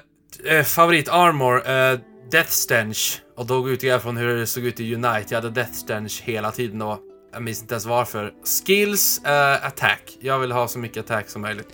eh, 0.56 0.64
favorit 0.64 1.08
armor, 1.08 1.56
eh, 1.56 1.98
Death 2.30 2.50
Stench. 2.50 3.22
Och 3.36 3.46
då 3.46 3.68
utgår 3.68 3.90
jag 3.90 4.02
från 4.02 4.16
hur 4.16 4.36
det 4.36 4.46
såg 4.46 4.64
ut 4.64 4.80
i 4.80 4.94
Unite. 4.94 5.24
Jag 5.28 5.36
hade 5.36 5.50
Death 5.50 5.72
Stench 5.72 6.22
hela 6.22 6.50
tiden 6.50 6.82
och 6.82 6.98
jag 7.32 7.42
minns 7.42 7.62
inte 7.62 7.74
ens 7.74 7.86
varför. 7.86 8.32
Skills, 8.66 9.24
eh, 9.24 9.66
attack. 9.66 10.18
Jag 10.20 10.38
vill 10.38 10.52
ha 10.52 10.68
så 10.68 10.78
mycket 10.78 11.04
attack 11.04 11.28
som 11.28 11.42
möjligt. 11.42 11.68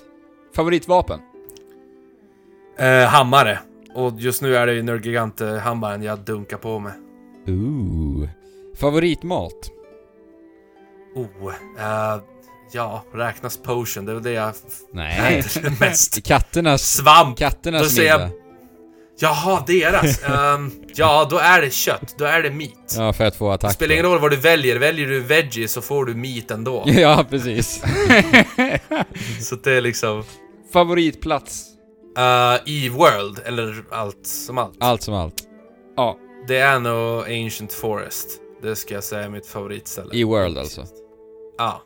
Favoritvapen? 0.57 1.21
Eh, 2.79 3.05
hammare. 3.05 3.59
Och 3.95 4.13
just 4.21 4.43
nu 4.43 4.57
är 4.57 4.67
det 4.67 4.75
ju 4.75 4.83
Nörgigante-hammaren 4.83 6.03
jag 6.03 6.19
dunkar 6.19 6.57
på 6.57 6.79
med. 6.79 6.93
Ooh. 7.47 8.29
Favoritmat? 8.77 9.74
Oh, 11.15 11.55
eh, 11.79 12.23
ja, 12.73 13.05
räknas 13.15 13.57
potion? 13.57 14.05
Det 14.05 14.13
är 14.13 14.15
väl 14.15 14.23
det 14.23 14.33
jag 14.33 14.53
Nej. 14.93 15.45
mest. 15.81 16.23
Katternas... 16.25 16.83
Svamp! 16.97 17.37
Då 17.39 17.45
Katternas 17.45 17.95
säger 17.95 18.09
jag- 18.11 18.21
middag. 18.21 18.33
Jaha, 19.19 19.65
deras. 19.67 20.23
Ehm, 20.29 20.73
ja, 20.95 21.27
då 21.31 21.39
är 21.39 21.61
det 21.63 21.71
kött. 21.73 22.15
Då 22.19 22.25
är 22.25 22.43
det 22.43 22.51
meat. 22.51 22.95
Ja, 22.99 23.13
för 23.13 23.25
att 23.25 23.37
få 23.37 23.51
attack. 23.51 23.71
Det 23.71 23.75
spelar 23.75 23.93
ingen 23.93 24.07
roll 24.07 24.21
vad 24.21 24.31
du 24.31 24.37
väljer. 24.37 24.79
Väljer 24.79 25.07
du 25.07 25.21
veggie 25.21 25.69
så 25.69 25.81
får 25.83 26.05
du 26.05 26.15
meat 26.15 26.51
ändå. 26.51 26.83
Ja, 26.87 27.25
precis. 27.31 27.83
Så 29.41 29.57
det 29.57 29.73
är 29.73 29.81
liksom... 29.81 30.25
Favoritplats? 30.73 31.65
eh, 32.19 32.57
I 32.73 32.89
World, 32.89 33.41
eller 33.45 33.85
allt 33.91 34.27
som 34.27 34.59
allt. 34.59 34.77
Allt 34.81 35.03
som 35.03 35.15
allt. 35.15 35.35
Ja. 35.97 36.17
Det 36.49 36.59
är 36.59 36.79
nog 36.79 37.23
Ancient 37.45 37.73
Forest. 37.73 38.27
Det 38.63 38.77
ska 38.77 38.95
jag 38.95 39.05
säga 39.05 39.23
är 39.25 39.29
mitt 39.29 39.47
favoritställe. 39.47 40.15
I 40.15 40.25
World 40.25 40.59
alltså. 40.59 40.85
Ja. 41.59 41.83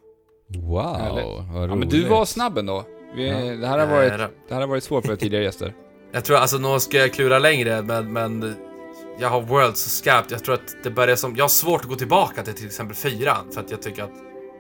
Wow, 0.56 0.96
Härligt. 0.96 1.24
vad 1.24 1.44
ja 1.44 1.66
men 1.66 1.70
roligt. 1.78 1.90
du 1.90 2.04
var 2.04 2.24
snabb 2.24 2.58
ändå. 2.58 2.84
Vi, 3.16 3.28
Ja. 3.28 3.36
det, 3.38 3.66
här 3.66 3.78
har 3.78 3.86
varit, 3.86 4.12
det 4.48 4.54
här 4.54 4.60
har 4.60 4.66
varit 4.68 4.84
svårt 4.84 5.06
för 5.06 5.16
tidigare 5.16 5.44
gäster. 5.44 5.74
Jag 6.12 6.24
tror, 6.24 6.36
alltså 6.36 6.58
nu 6.58 6.80
ska 6.80 6.96
jag 6.98 7.12
klura 7.12 7.38
längre, 7.38 7.82
men, 7.82 8.12
men 8.12 8.54
jag 9.20 9.28
har 9.28 9.40
World 9.40 9.76
så 9.76 9.88
skarpt. 9.90 10.30
Jag 10.30 10.44
tror 10.44 10.54
att 10.54 10.76
det 10.84 10.90
börjar 10.90 11.16
som... 11.16 11.36
Jag 11.36 11.44
har 11.44 11.48
svårt 11.48 11.80
att 11.80 11.88
gå 11.88 11.94
tillbaka 11.94 12.42
till 12.42 12.54
till 12.54 12.66
exempel 12.66 12.96
fyran, 12.96 13.50
för 13.54 13.60
att 13.60 13.70
jag 13.70 13.82
tycker 13.82 14.02
att 14.02 14.10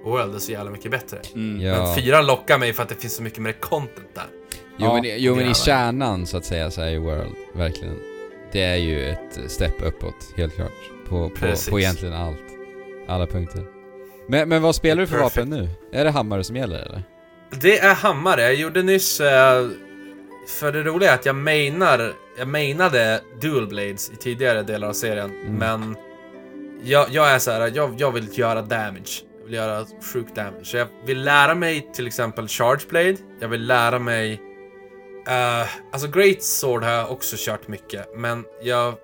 World 0.04 0.34
är 0.34 0.38
så 0.38 0.52
jävla 0.52 0.70
mycket 0.70 0.90
bättre. 0.90 1.18
Mm. 1.34 1.60
Ja. 1.60 1.82
Men 1.82 1.94
fyran 1.94 2.26
lockar 2.26 2.58
mig 2.58 2.72
för 2.72 2.82
att 2.82 2.88
det 2.88 2.94
finns 2.94 3.16
så 3.16 3.22
mycket 3.22 3.38
mer 3.38 3.52
content 3.52 4.14
där. 4.14 4.24
Jo, 4.78 4.86
Ja, 4.86 4.92
men, 4.94 5.02
jo 5.16 5.34
men 5.36 5.50
i 5.50 5.54
kärnan 5.54 6.26
så 6.26 6.36
att 6.36 6.44
säga 6.44 6.70
så 6.70 6.80
är 6.80 6.88
ju 6.90 6.98
World, 6.98 7.34
verkligen. 7.54 7.98
Det 8.52 8.62
är 8.62 8.76
ju 8.76 9.08
ett 9.10 9.50
step 9.50 9.82
uppåt, 9.82 10.32
helt 10.36 10.54
klart. 10.54 10.72
På, 11.08 11.28
på, 11.28 11.34
Precis. 11.36 11.68
på 11.70 11.80
egentligen 11.80 12.14
allt. 12.14 12.42
Alla 13.08 13.26
punkter. 13.26 13.64
Men, 14.28 14.48
men 14.48 14.62
vad 14.62 14.74
spelar 14.74 15.00
du 15.00 15.06
för 15.06 15.18
Perfect. 15.18 15.36
vapen 15.36 15.50
nu? 15.50 15.68
Är 15.92 16.04
det 16.04 16.10
hammare 16.10 16.44
som 16.44 16.56
gäller 16.56 16.78
eller? 16.78 17.02
Det 17.50 17.78
är 17.78 17.94
hammare. 17.94 18.42
Jag 18.42 18.54
gjorde 18.54 18.82
nyss... 18.82 19.20
eh, 19.20 19.68
för 20.60 20.72
det 20.72 20.82
roliga 20.82 21.10
är 21.10 21.14
att 21.14 21.26
jag 21.26 21.34
mainar... 21.36 22.12
Jag 22.38 22.48
mainade 22.48 23.20
Dual 23.40 23.66
Blades 23.66 24.10
i 24.10 24.16
tidigare 24.16 24.62
delar 24.62 24.88
av 24.88 24.92
serien, 24.92 25.30
Mm. 25.30 25.54
men... 25.54 25.96
Jag, 26.82 27.06
jag 27.10 27.30
är 27.30 27.38
så 27.38 27.50
här, 27.50 27.72
jag, 27.74 27.94
jag 27.98 28.12
vill 28.12 28.38
göra 28.38 28.62
damage. 28.62 29.24
Jag 29.38 29.44
vill 29.44 29.54
göra 29.54 29.86
sjuk 30.12 30.34
damage. 30.34 30.64
Så 30.64 30.76
jag 30.76 30.86
vill 31.06 31.24
lära 31.24 31.54
mig 31.54 31.90
till 31.94 32.06
exempel 32.06 32.48
Charge 32.48 32.80
Blade. 32.88 33.16
Jag 33.40 33.48
vill 33.48 33.66
lära 33.66 33.98
mig... 33.98 34.32
eh, 35.28 35.66
alltså 35.92 36.08
Great 36.08 36.42
Sword 36.42 36.82
har 36.84 36.90
jag 36.92 37.10
också 37.10 37.36
kört 37.38 37.68
mycket, 37.68 38.08
men 38.16 38.44
jag 38.62 38.94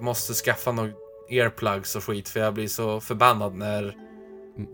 måste 0.00 0.34
skaffa 0.34 0.72
några 0.72 0.90
earplugs 1.30 1.96
och 1.96 2.04
skit 2.04 2.28
för 2.28 2.40
jag 2.40 2.54
blir 2.54 2.68
så 2.68 3.00
förbannad 3.00 3.54
när 3.54 3.94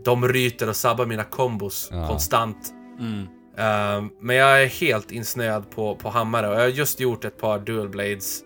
de 0.05 0.28
ryter 0.28 0.68
och 0.68 0.76
sabbar 0.76 1.07
mina 1.07 1.24
kombos 1.24 1.89
Ja. 1.93 2.09
konstant. 2.09 2.72
Mm. 3.01 3.26
Ehm, 3.57 4.11
men 4.20 4.37
jag 4.37 4.62
är 4.62 4.66
helt 4.66 5.11
insnöad 5.11 5.70
på, 5.70 5.97
på 5.97 6.09
hammare 6.09 6.49
och 6.49 6.55
jag 6.55 6.61
har 6.61 6.68
just 6.68 7.01
gjort 7.01 7.24
ett 7.24 7.39
par 7.39 7.59
dual 7.59 7.89
blades 7.89 8.43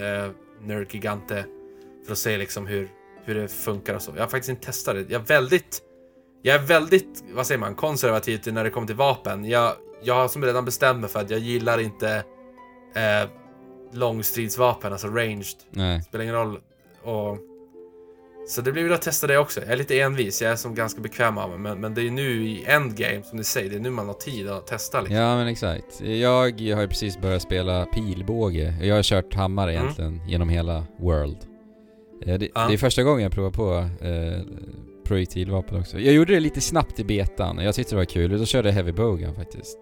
uh, 0.00 0.30
Nerd 0.66 0.94
Gigante 0.94 1.44
för 2.06 2.12
att 2.12 2.18
se 2.18 2.38
liksom 2.38 2.66
hur, 2.66 2.88
hur 3.24 3.34
det 3.34 3.48
funkar 3.48 3.94
och 3.94 4.02
så. 4.02 4.12
Jag 4.14 4.22
har 4.22 4.28
faktiskt 4.28 4.50
inte 4.50 4.66
testat 4.66 4.94
det. 4.94 5.00
Jag 5.00 5.20
är 5.22 5.26
väldigt, 5.26 5.80
jag 6.42 6.54
är 6.54 6.60
väldigt, 6.66 7.24
vad 7.34 7.46
säger 7.46 7.58
man, 7.58 7.74
konservativ 7.74 8.40
när 8.46 8.64
det 8.64 8.70
kommer 8.70 8.86
till 8.86 8.96
vapen. 8.96 9.44
Jag, 9.44 9.72
jag 10.02 10.14
har 10.14 10.28
som 10.28 10.44
redan 10.44 10.64
bestämt 10.64 11.00
mig 11.00 11.10
för 11.10 11.20
att 11.20 11.30
jag 11.30 11.40
gillar 11.40 11.78
inte 11.80 12.16
uh, 12.96 13.30
långstridsvapen, 13.92 14.92
alltså 14.92 15.08
ranged. 15.08 15.56
Nej. 15.70 16.02
Spelar 16.02 16.22
ingen 16.22 16.34
roll. 16.34 16.58
Och, 17.02 17.38
så 18.48 18.60
det 18.60 18.72
blir 18.72 18.82
väl 18.82 18.92
att 18.92 19.02
testa 19.02 19.26
det 19.26 19.38
också. 19.38 19.60
Jag 19.60 19.70
är 19.70 19.76
lite 19.76 20.00
envis, 20.00 20.42
jag 20.42 20.52
är 20.52 20.56
som 20.56 20.74
ganska 20.74 21.00
bekväm 21.00 21.38
av 21.38 21.50
mig. 21.50 21.58
Men, 21.58 21.80
men 21.80 21.94
det 21.94 22.00
är 22.00 22.02
ju 22.02 22.10
nu 22.10 22.44
i 22.48 22.64
endgame, 22.66 23.22
som 23.22 23.38
ni 23.38 23.44
säger, 23.44 23.70
det 23.70 23.76
är 23.76 23.80
nu 23.80 23.90
man 23.90 24.06
har 24.06 24.14
tid 24.14 24.48
att 24.48 24.66
testa 24.66 25.00
liksom. 25.00 25.16
Ja 25.16 25.36
men 25.36 25.46
exakt. 25.46 26.00
Jag 26.00 26.30
har 26.74 26.82
ju 26.82 26.88
precis 26.88 27.20
börjat 27.20 27.42
spela 27.42 27.84
pilbåge. 27.86 28.74
Jag 28.82 28.94
har 28.96 29.02
kört 29.02 29.34
hammare 29.34 29.70
Mm. 29.72 29.82
egentligen 29.82 30.20
genom 30.28 30.48
hela 30.48 30.84
World. 30.98 31.36
Eh, 32.26 32.38
Det, 32.38 32.38
det 32.38 32.74
är 32.74 32.76
första 32.76 33.02
gången 33.02 33.22
jag 33.22 33.32
provar 33.32 33.50
på 33.50 33.88
eh, 34.06 34.40
projektilvapen 35.04 35.80
också. 35.80 35.98
Jag 35.98 36.14
gjorde 36.14 36.34
det 36.34 36.40
lite 36.40 36.60
snabbt 36.60 37.00
i 37.00 37.04
betan, 37.04 37.58
jag 37.58 37.74
tyckte 37.74 37.92
det 37.94 37.96
var 37.96 38.04
kul. 38.04 38.38
Då 38.38 38.44
körde 38.46 38.68
jag 38.68 38.74
Heavy 38.74 38.92
Bogan 38.92 39.34
faktiskt. 39.34 39.78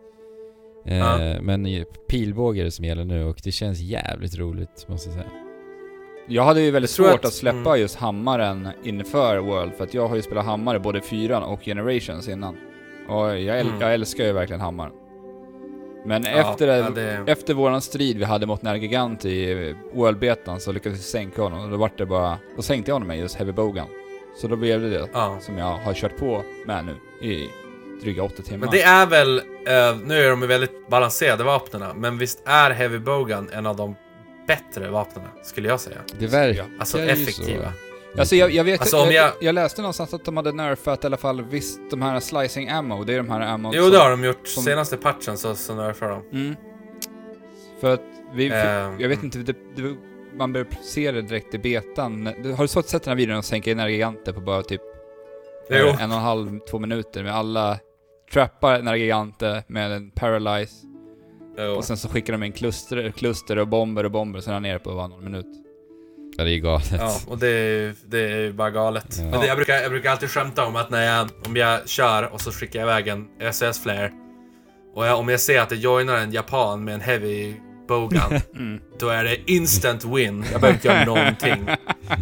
Eh. 0.86 1.40
Men 1.42 1.84
pilbåge 2.08 2.60
är 2.60 2.64
det 2.64 2.70
som 2.70 2.84
gäller 2.84 3.04
nu 3.04 3.24
och 3.24 3.40
det 3.44 3.52
känns 3.52 3.80
jävligt 3.80 4.38
roligt 4.38 4.86
måste 4.88 5.08
jag 5.08 5.18
säga. 5.18 5.30
Jag 6.32 6.42
hade 6.44 6.60
ju 6.60 6.70
väldigt 6.70 6.90
svårt 6.90 7.08
att, 7.14 7.24
att- 7.24 7.32
släppa 7.32 7.58
mm. 7.70 7.80
just 7.80 7.96
hammaren 7.96 8.68
inför 8.82 9.38
World, 9.38 9.72
för 9.76 9.84
att 9.84 9.94
jag 9.94 10.08
har 10.08 10.16
ju 10.16 10.22
spelat 10.22 10.44
hammare 10.44 10.78
både 10.78 11.00
fyran 11.00 11.42
och 11.42 11.60
Generations 11.64 12.28
innan. 12.28 12.56
Och 13.08 13.24
jag, 13.38 13.40
äl- 13.60 13.60
Mm. 13.68 13.80
jag 13.80 13.94
älskar 13.94 14.24
ju 14.24 14.32
verkligen 14.32 14.60
hammaren. 14.60 14.92
Men 16.04 16.24
Ja, 16.24 16.30
efter, 16.30 16.66
ja, 16.68 16.90
det- 16.90 17.24
efter 17.32 17.54
våran 17.54 17.80
strid 17.80 18.18
vi 18.18 18.24
hade 18.24 18.46
mot 18.46 18.62
Nergigant 18.62 19.24
i 19.24 19.74
World-betan 19.94 20.60
så 20.60 20.72
lyckades 20.72 20.98
vi 20.98 21.02
sänka 21.02 21.42
honom 21.42 21.60
och 21.64 21.70
då 21.70 21.76
vart 21.76 21.98
det 21.98 22.06
bara... 22.06 22.38
Då 22.56 22.62
sänkte 22.62 22.90
jag 22.90 22.94
honom 22.94 23.08
med 23.08 23.18
just 23.18 23.36
Heavy 23.36 23.52
Bogan. 23.52 23.86
Så 24.40 24.48
då 24.48 24.56
blev 24.56 24.80
det 24.80 24.90
det 24.90 25.08
Ja. 25.12 25.38
som 25.40 25.58
jag 25.58 25.66
har 25.78 25.94
kört 25.94 26.16
på 26.18 26.42
med 26.66 26.84
nu 26.84 27.26
i 27.28 27.48
dryga 28.02 28.22
åtta 28.22 28.42
timmar. 28.42 28.58
Men 28.66 28.70
det 28.70 28.82
är 28.82 29.06
väl, 29.06 29.38
eh, 29.38 29.98
nu 30.04 30.14
är 30.24 30.30
de 30.30 30.40
väldigt 30.40 30.88
balanserade 30.88 31.44
vapnen, 31.44 31.82
men 31.96 32.18
visst 32.18 32.42
är 32.46 32.70
Heavy 32.70 32.98
Bogan 32.98 33.48
en 33.52 33.66
av 33.66 33.76
de 33.76 33.96
bättre 34.56 34.90
vapnen, 34.90 35.24
skulle 35.42 35.68
jag 35.68 35.80
säga. 35.80 35.96
Det 36.18 36.26
verkar 36.26 36.66
Alltså 36.78 36.98
effektiva. 36.98 37.72
så. 38.14 38.20
Alltså 38.20 38.36
jag, 38.36 38.50
jag 38.50 38.64
vet, 38.64 38.80
Alltså, 38.80 38.96
om 38.96 39.04
jag, 39.10 39.14
jag- 39.14 39.32
jag 39.40 39.54
läste 39.54 39.80
någonstans 39.82 40.14
att 40.14 40.24
de 40.24 40.36
hade 40.36 40.52
nerfat 40.52 41.04
i 41.04 41.06
alla 41.06 41.16
fall 41.16 41.42
visst 41.42 41.80
de 41.90 42.02
här 42.02 42.20
slicing 42.20 42.68
ammo, 42.68 43.04
det 43.04 43.12
är 43.12 43.16
de 43.16 43.30
här 43.30 43.40
ammo 43.40 43.70
Jo, 43.74 43.90
det 43.90 43.98
har 43.98 44.10
de 44.10 44.24
gjort. 44.24 44.48
som- 44.48 44.62
Senaste 44.62 44.96
patchen 44.96 45.36
så, 45.38 45.54
så 45.54 45.74
nerfar 45.74 46.08
de. 46.08 46.38
Mm. 46.38 46.56
För 47.80 47.94
att 47.94 48.02
vi, 48.34 48.50
Ehm, 48.50 49.00
jag 49.00 49.08
vet 49.08 49.22
inte, 49.22 49.38
det, 49.38 49.52
det, 49.76 49.96
man 50.38 50.52
börjar 50.52 50.66
se 50.82 51.12
det 51.12 51.22
direkt 51.22 51.54
i 51.54 51.58
betan. 51.58 52.26
Har 52.26 52.64
du 52.64 52.68
så 52.68 52.82
sett 52.82 53.02
den 53.02 53.10
här 53.10 53.16
videon 53.16 53.36
och 53.38 53.44
sänka 53.44 53.74
Nergiganter 53.74 54.32
på 54.32 54.40
bara 54.40 54.62
typ 54.62 54.82
Jo. 55.70 55.76
en 55.76 55.92
och 55.92 56.00
en 56.00 56.10
halv, 56.10 56.58
två 56.70 56.78
minuter 56.78 57.22
med 57.22 57.34
alla 57.34 57.78
trappar 58.32 58.82
Nergiganter 58.82 59.62
med 59.66 59.92
en 59.92 60.10
paralyze 60.10 60.74
Jo. 61.66 61.72
och 61.76 61.84
sen 61.84 61.96
så 61.96 62.08
skickar 62.08 62.32
de 62.32 62.42
in 62.42 62.52
kluster, 62.52 63.10
kluster 63.16 63.58
och 63.58 63.68
bomber 63.68 64.04
och 64.04 64.10
bomber 64.10 64.38
och 64.38 64.44
sen 64.44 64.50
är 64.50 64.54
han 64.54 64.62
nere 64.62 64.78
på 64.78 64.94
bara 64.94 65.06
någon 65.08 65.24
minut. 65.24 65.46
Ja, 66.36 66.44
det 66.44 66.50
är 66.52 66.58
galet. 66.58 66.92
Ja, 66.98 67.16
och 67.28 67.38
det 67.38 67.48
är 67.48 67.66
ju 67.80 67.94
det 68.06 68.18
är 68.32 68.36
ju 68.40 68.52
bara 68.52 68.70
galet. 68.70 69.16
Ja. 69.18 69.24
Men 69.30 69.40
det, 69.40 69.46
jag, 69.46 69.56
brukar, 69.56 69.74
jag 69.74 69.90
brukar 69.90 70.10
alltid 70.10 70.30
skämta 70.30 70.66
om 70.66 70.76
att 70.76 70.90
när 70.90 71.16
jag, 71.16 71.28
om 71.46 71.56
jag 71.56 71.88
kör 71.88 72.32
och 72.34 72.40
så 72.40 72.52
skickar 72.52 72.80
jag 72.80 72.86
iväg 72.88 73.08
en 73.08 73.28
SS-flare 73.40 74.12
och 74.94 75.06
jag, 75.06 75.18
om 75.18 75.28
jag 75.28 75.40
ser 75.40 75.60
att 75.60 75.68
det 75.68 75.76
joinar 75.76 76.16
en 76.16 76.32
japan 76.32 76.84
med 76.84 76.94
en 76.94 77.00
heavy 77.00 77.54
bowgun, 77.88 78.20
Mm. 78.56 78.80
då 78.98 79.08
är 79.08 79.24
det 79.24 79.50
instant 79.50 80.04
win. 80.04 80.44
Jag 80.52 80.60
behöver 80.60 80.72
inte 80.78 80.88
göra 80.88 81.04
någonting. 81.04 81.68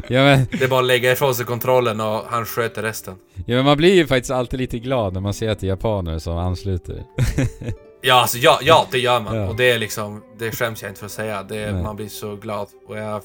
Ja 0.09 0.23
men, 0.23 0.47
Det 0.51 0.65
är 0.65 0.69
bara 0.69 0.81
att 0.81 0.87
lägga 0.87 1.13
ifrån 1.13 1.35
sig 1.35 1.47
kontrollen 1.47 2.01
och 2.01 2.25
han 2.29 2.45
sköter 2.47 2.83
resten. 2.83 3.15
ja 3.35 3.57
men 3.57 3.65
man 3.65 3.77
blir 3.77 3.95
ju 3.95 4.07
faktiskt 4.07 4.31
alltid 4.31 4.61
lite 4.61 4.79
glad 4.79 5.13
när 5.15 5.21
man 5.21 5.35
ser 5.35 5.51
att 5.51 5.59
det 5.59 5.67
är 5.67 5.69
japaner 5.69 6.19
som 6.19 6.37
ansluter. 6.37 7.03
Ja, 8.01 8.15
alltså 8.15 8.39
ja, 8.39 8.59
ja 8.63 8.87
det 8.91 8.99
gör 8.99 9.21
man. 9.21 9.37
Ja. 9.37 9.49
Och 9.49 9.57
det 9.57 9.71
är 9.71 9.79
liksom, 9.79 10.23
det 10.39 10.53
skäms 10.53 10.83
jag 10.83 10.91
inte 10.91 10.99
för 10.99 11.07
att 11.07 11.13
säga. 11.13 11.43
Det 11.43 11.73
man 11.73 11.97
blir 11.97 12.09
så 12.09 12.37
glad. 12.37 12.69
Och 12.87 12.99
jag, 12.99 13.23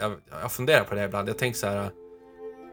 jag, 0.00 0.12
jag 0.42 0.52
funderar 0.52 0.84
på 0.84 0.94
det 0.94 1.04
ibland. 1.04 1.28
Jag 1.28 1.38
tänker 1.38 1.58
så 1.58 1.66
här. 1.66 1.90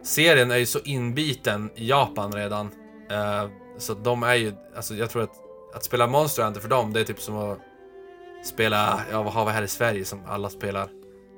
Serien 0.04 0.52
är 0.52 0.58
ju 0.58 0.66
så 0.66 0.80
inbiten 0.80 1.70
i 1.76 1.90
Japan 1.90 2.34
redan. 2.34 2.70
Eh, 3.12 3.50
så 3.78 3.94
de 3.94 4.24
är 4.24 4.36
ju, 4.36 4.54
alltså 4.76 4.96
jag 4.96 5.10
tror 5.10 5.24
att, 5.24 5.34
att 5.76 5.84
spela 5.84 6.08
Monster 6.08 6.44
Hunter 6.44 6.62
för 6.62 6.70
dem, 6.70 6.94
det 6.94 7.00
är 7.00 7.04
typ 7.04 7.22
som 7.22 7.38
att 7.38 7.58
spela, 8.46 9.02
ja 9.12 9.24
vad 9.24 9.34
har 9.34 9.46
vi 9.46 9.52
här 9.52 9.64
i 9.64 9.68
Sverige 9.68 10.06
som 10.06 10.20
alla 10.28 10.50
spelar? 10.50 10.90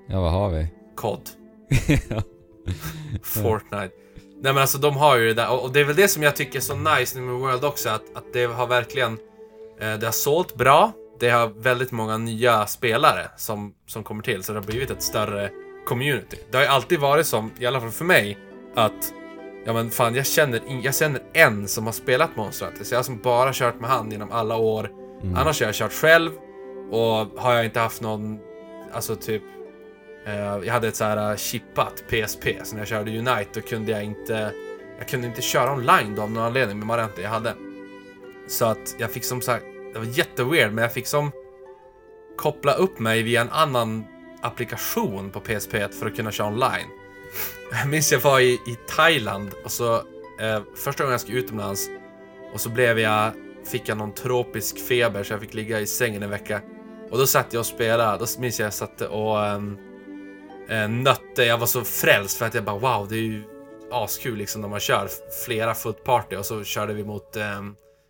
Ja 0.07 0.21
vad 0.21 0.31
har 0.31 0.49
vi? 0.49 0.67
COD. 0.95 1.29
Fortnite. 3.23 3.91
Nej 4.41 4.53
men 4.53 4.57
alltså 4.57 4.77
de 4.77 4.97
har 4.97 5.17
ju 5.17 5.27
det 5.27 5.33
där 5.33 5.51
och, 5.51 5.63
och 5.63 5.71
det 5.71 5.79
är 5.79 5.83
väl 5.83 5.95
det 5.95 6.07
som 6.07 6.23
jag 6.23 6.35
tycker 6.35 6.59
är 6.59 6.61
så 6.61 6.75
nice 6.75 7.19
nu 7.19 7.25
med 7.25 7.39
World 7.39 7.65
också 7.65 7.89
att, 7.89 8.15
att 8.15 8.33
det 8.33 8.45
har 8.45 8.67
verkligen 8.67 9.17
Det 9.79 10.03
har 10.03 10.11
sålt 10.11 10.55
bra 10.55 10.91
Det 11.19 11.29
har 11.29 11.47
väldigt 11.47 11.91
många 11.91 12.17
nya 12.17 12.67
spelare 12.67 13.29
som, 13.37 13.73
som 13.87 14.03
kommer 14.03 14.23
till 14.23 14.43
så 14.43 14.53
det 14.53 14.59
har 14.59 14.65
blivit 14.65 14.91
ett 14.91 15.03
större 15.03 15.49
community. 15.85 16.37
Det 16.51 16.57
har 16.57 16.63
ju 16.63 16.69
alltid 16.69 16.99
varit 16.99 17.25
som, 17.25 17.51
i 17.59 17.65
alla 17.65 17.81
fall 17.81 17.91
för 17.91 18.05
mig, 18.05 18.37
att 18.75 19.13
Ja 19.65 19.73
men 19.73 19.89
fan 19.89 20.15
jag 20.15 20.27
känner, 20.27 20.61
jag 20.83 20.95
känner 20.95 21.21
en 21.33 21.67
som 21.67 21.85
har 21.85 21.93
spelat 21.93 22.35
Monster 22.35 22.65
Hunter 22.65 22.83
så 22.83 22.93
jag 22.93 22.99
har 22.99 23.03
som 23.03 23.21
bara 23.21 23.53
kört 23.53 23.79
med 23.79 23.89
han 23.89 24.11
genom 24.11 24.31
alla 24.31 24.55
år. 24.55 24.91
Mm. 25.23 25.35
Annars 25.35 25.59
har 25.59 25.67
jag 25.67 25.75
kört 25.75 25.93
själv 25.93 26.31
och 26.91 27.41
har 27.41 27.53
jag 27.53 27.65
inte 27.65 27.79
haft 27.79 28.01
någon, 28.01 28.39
alltså 28.93 29.15
typ 29.15 29.41
eh, 30.25 30.35
Jag 30.35 30.73
hade 30.73 30.87
ett 30.87 30.95
så 30.95 31.03
här 31.03 31.31
eh, 31.31 31.37
chippat 31.37 32.03
PSP 32.09 32.45
så 32.63 32.75
när 32.75 32.81
jag 32.81 32.87
körde 32.87 33.17
Unite 33.17 33.49
då 33.53 33.61
kunde 33.61 33.91
jag 33.91 34.03
inte 34.03 34.51
Jag 34.99 35.07
kunde 35.07 35.27
inte 35.27 35.41
köra 35.41 35.73
online 35.73 36.15
då 36.15 36.21
av 36.21 36.31
någon 36.31 36.43
anledning 36.43 36.77
med 36.77 36.87
Marente 36.87 37.21
jag 37.21 37.29
hade. 37.29 37.53
Så 38.47 38.65
att 38.65 38.95
jag 38.97 39.11
fick 39.11 39.23
som 39.23 39.41
sagt, 39.41 39.65
det 39.93 39.99
var 39.99 40.05
jätteweird 40.05 40.73
men 40.73 40.81
jag 40.81 40.93
fick 40.93 41.07
som 41.07 41.31
koppla 42.37 42.73
upp 42.73 42.99
mig 42.99 43.23
via 43.23 43.41
en 43.41 43.49
annan 43.49 44.05
applikation 44.41 45.31
på 45.31 45.39
PSP 45.39 45.71
för 45.71 46.05
att 46.05 46.15
kunna 46.15 46.31
köra 46.31 46.47
online. 46.47 46.87
Jag 47.71 47.89
minns 47.89 48.11
jag 48.11 48.19
var 48.19 48.39
i, 48.39 48.51
i 48.53 48.77
Thailand 48.95 49.51
och 49.63 49.71
så 49.71 49.95
eh, 50.39 50.61
första 50.75 51.03
gången 51.03 51.11
jag 51.11 51.21
skulle 51.21 51.37
utomlands 51.37 51.89
Och 52.53 52.61
så 52.61 52.69
blev 52.69 52.99
jag, 52.99 53.31
fick 53.71 53.89
jag 53.89 53.97
någon 53.97 54.13
tropisk 54.13 54.87
feber 54.87 55.23
så 55.23 55.33
jag 55.33 55.41
fick 55.41 55.53
ligga 55.53 55.79
i 55.79 55.87
sängen 55.87 56.23
en 56.23 56.29
vecka. 56.29 56.61
Och 57.11 57.17
då 57.17 57.27
satt 57.27 57.53
jag 57.53 57.59
och 57.59 57.65
spelade, 57.65 58.17
då 58.17 58.41
minns 58.41 58.59
jag 58.59 58.65
jag 58.65 58.73
satt 58.73 59.01
och 59.01 59.45
ehm, 59.45 59.77
eh, 60.69 60.89
nötte, 60.89 61.43
jag 61.43 61.57
var 61.57 61.67
så 61.67 61.83
frälst 61.83 62.37
för 62.37 62.45
att 62.45 62.53
jag 62.53 62.63
bara 62.63 62.77
wow, 62.79 63.07
det 63.07 63.15
är 63.15 63.19
ju 63.19 63.43
askul 63.91 64.37
liksom 64.37 64.61
när 64.61 64.69
man 64.69 64.79
kör 64.79 65.09
flera 65.45 65.73
foot 65.73 66.03
party 66.03 66.35
och 66.35 66.45
så 66.45 66.63
körde 66.63 66.93
vi 66.93 67.03
mot 67.03 67.35
eh, 67.35 67.61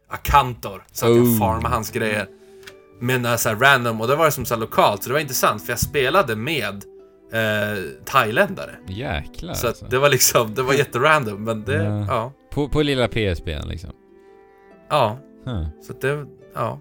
Akantor. 0.09 0.83
Så 0.91 1.05
att 1.05 1.15
jag 1.15 1.25
Oh. 1.25 1.39
farmade 1.39 1.75
hans 1.75 1.91
grejer. 1.91 2.27
Men 2.99 3.25
uh, 3.25 3.35
så 3.35 3.49
här 3.49 3.55
random, 3.55 4.01
och 4.01 4.07
det 4.07 4.15
var 4.15 4.25
det 4.25 4.31
som 4.31 4.45
så 4.45 4.55
lokalt, 4.55 5.03
så 5.03 5.09
det 5.09 5.13
var 5.13 5.19
intressant 5.19 5.63
för 5.65 5.71
jag 5.71 5.79
spelade 5.79 6.35
med 6.35 6.83
eh, 7.33 7.83
thailändare. 8.05 8.75
Jäklar 8.87 9.53
Så 9.53 9.67
alltså. 9.67 9.85
det 9.85 9.97
var 9.99 10.09
liksom, 10.09 10.53
det 10.55 10.61
var 10.63 10.73
jätterandom, 10.73 11.43
men 11.43 11.63
det, 11.63 11.83
Ja. 11.83 12.05
ja. 12.07 12.33
på, 12.53 12.69
på 12.69 12.81
lilla 12.81 13.07
PSPn 13.07 13.67
liksom. 13.67 13.89
Ja, 14.89 15.19
Huh. 15.45 15.67
så 15.87 15.93
det, 16.01 16.25
ja. 16.55 16.79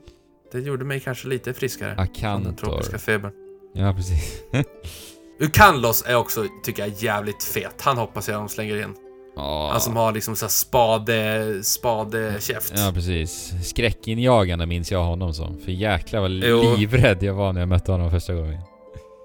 Det 0.52 0.60
gjorde 0.60 0.84
mig 0.84 1.00
kanske 1.00 1.28
lite 1.28 1.52
friskare. 1.54 1.94
Från 2.20 2.44
den 2.44 2.56
tropiska 2.56 2.96
Akantor. 2.96 2.98
febern. 2.98 3.32
Ja, 3.74 3.92
precis. 3.94 4.42
Ukanlos 5.40 6.04
är 6.06 6.16
också, 6.16 6.44
tycker 6.64 6.82
jag, 6.82 6.92
jävligt 7.02 7.42
fet. 7.44 7.80
Han 7.82 7.96
hoppas 7.98 8.28
jag 8.28 8.40
de 8.40 8.48
slänger 8.48 8.82
in. 8.82 8.94
Ja. 9.36 9.68
Han 9.72 9.80
som 9.80 9.96
har 9.96 10.12
liksom 10.12 10.36
såhär 10.36 10.50
spade, 10.50 11.58
spadekäft. 11.62 12.72
Ja, 12.76 12.90
precis. 12.94 13.52
Skräckinjagande 13.62 14.66
minns 14.66 14.92
jag 14.92 15.04
honom 15.04 15.34
som. 15.34 15.58
För 15.64 15.72
jäklar 15.72 16.20
vad 16.20 16.30
Jo. 16.30 16.76
livrädd 16.76 17.22
jag 17.22 17.34
var 17.34 17.52
när 17.52 17.60
jag 17.60 17.68
mötte 17.68 17.92
honom 17.92 18.10
första 18.10 18.34
gången. 18.34 18.60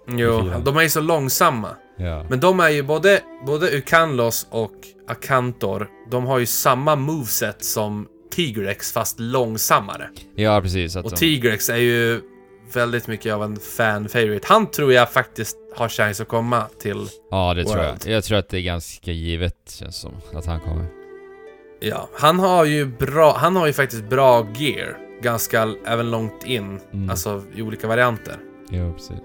jo, 0.08 0.52
de 0.66 0.78
är 0.78 0.82
ju 0.82 0.90
så 0.90 1.02
långsamma. 1.02 1.70
Ja. 1.98 2.26
Men 2.30 2.40
de 2.40 2.60
är 2.60 2.70
ju 2.70 2.84
både, 2.84 3.22
både 3.46 3.72
Ukanlos 3.78 4.48
och 4.50 4.72
Akantor, 5.08 5.88
de 6.12 6.26
har 6.26 6.40
ju 6.40 6.46
samma 6.46 6.96
moveset 6.96 7.64
som 7.66 8.08
Tigrex 8.32 8.92
fast 8.92 9.20
långsammare. 9.20 10.10
Ja, 10.36 10.62
precis. 10.62 10.96
Och 10.96 11.04
de... 11.04 11.16
Tigrex 11.16 11.70
är 11.70 11.76
ju 11.78 12.22
väldigt 12.76 13.08
mycket 13.08 13.34
av 13.34 13.44
en 13.44 13.58
fan 13.58 14.10
favorite. 14.10 14.48
Han 14.50 14.72
tror 14.72 14.94
jag 14.94 15.12
faktiskt 15.12 15.58
har 15.76 15.90
chans 15.90 16.22
att 16.22 16.28
komma 16.28 16.64
till, 16.80 17.08
Ja, 17.32 17.54
det 17.54 17.64
tror 17.66 17.78
jag. 17.78 17.88
World. 17.88 18.08
Jag 18.08 18.24
tror 18.24 18.38
att 18.38 18.50
det 18.50 18.58
är 18.58 18.62
ganska 18.62 19.12
givet, 19.12 19.56
känns 19.80 19.96
som, 19.96 20.12
att 20.34 20.46
han 20.46 20.60
kommer. 20.60 20.86
ja, 21.80 22.10
han 22.14 22.40
har 22.40 22.66
ju 22.66 22.86
bra, 22.86 23.38
han 23.38 23.56
har 23.56 23.68
ju 23.68 23.74
faktiskt 23.74 24.04
bra 24.04 24.48
gear. 24.56 24.98
Ganska, 25.22 25.74
även 25.86 26.12
långt 26.12 26.44
in, 26.46 26.80
Mm. 26.94 27.10
alltså 27.10 27.44
i 27.56 27.62
olika 27.62 27.88
varianter. 27.88 28.36
Jo, 28.70 28.94
precis. 28.94 29.20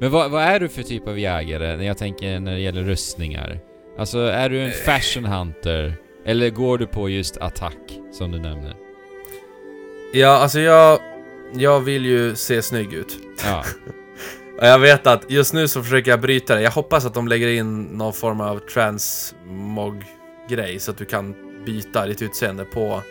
Men 0.00 0.10
vad, 0.10 0.30
vad 0.30 0.42
är 0.42 0.60
du 0.60 0.68
för 0.68 0.82
typ 0.82 1.08
av 1.08 1.18
jägare, 1.18 1.76
när 1.76 1.84
jag 1.84 1.98
tänker 1.98 2.40
när 2.40 2.52
det 2.52 2.60
gäller 2.60 2.82
rustningar? 2.82 3.60
Alltså, 3.98 4.18
är 4.18 4.48
du 4.48 4.60
en 4.60 4.66
Eh. 4.68 4.72
fashion 4.72 5.24
hunter? 5.24 5.94
Eller 6.26 6.50
går 6.50 6.78
du 6.78 6.86
på 6.86 7.08
just 7.08 7.36
attack, 7.36 7.98
som 8.12 8.32
du 8.32 8.38
nämner? 8.38 8.74
Ja, 10.12 10.28
alltså 10.28 10.60
jag, 10.60 10.98
jag 11.54 11.80
vill 11.80 12.06
ju 12.06 12.36
se 12.36 12.62
snygg 12.62 12.92
ut. 12.92 13.18
Ja. 13.44 13.64
Och 14.60 14.66
jag 14.68 14.78
vet 14.78 15.06
att 15.06 15.30
just 15.30 15.54
nu 15.54 15.68
så 15.68 15.82
försöker 15.82 16.10
jag 16.10 16.20
bryta 16.20 16.54
det. 16.54 16.62
Jag 16.62 16.70
hoppas 16.70 17.04
att 17.06 17.14
de 17.14 17.28
lägger 17.28 17.48
in 17.48 17.82
någon 17.82 18.12
form 18.12 18.40
av 18.40 18.58
transmog-grej 18.58 20.78
så 20.78 20.90
att 20.90 20.98
du 20.98 21.04
kan 21.04 21.34
byta 21.66 22.06
ditt 22.06 22.22
utseende 22.22 22.64
på 22.64 23.02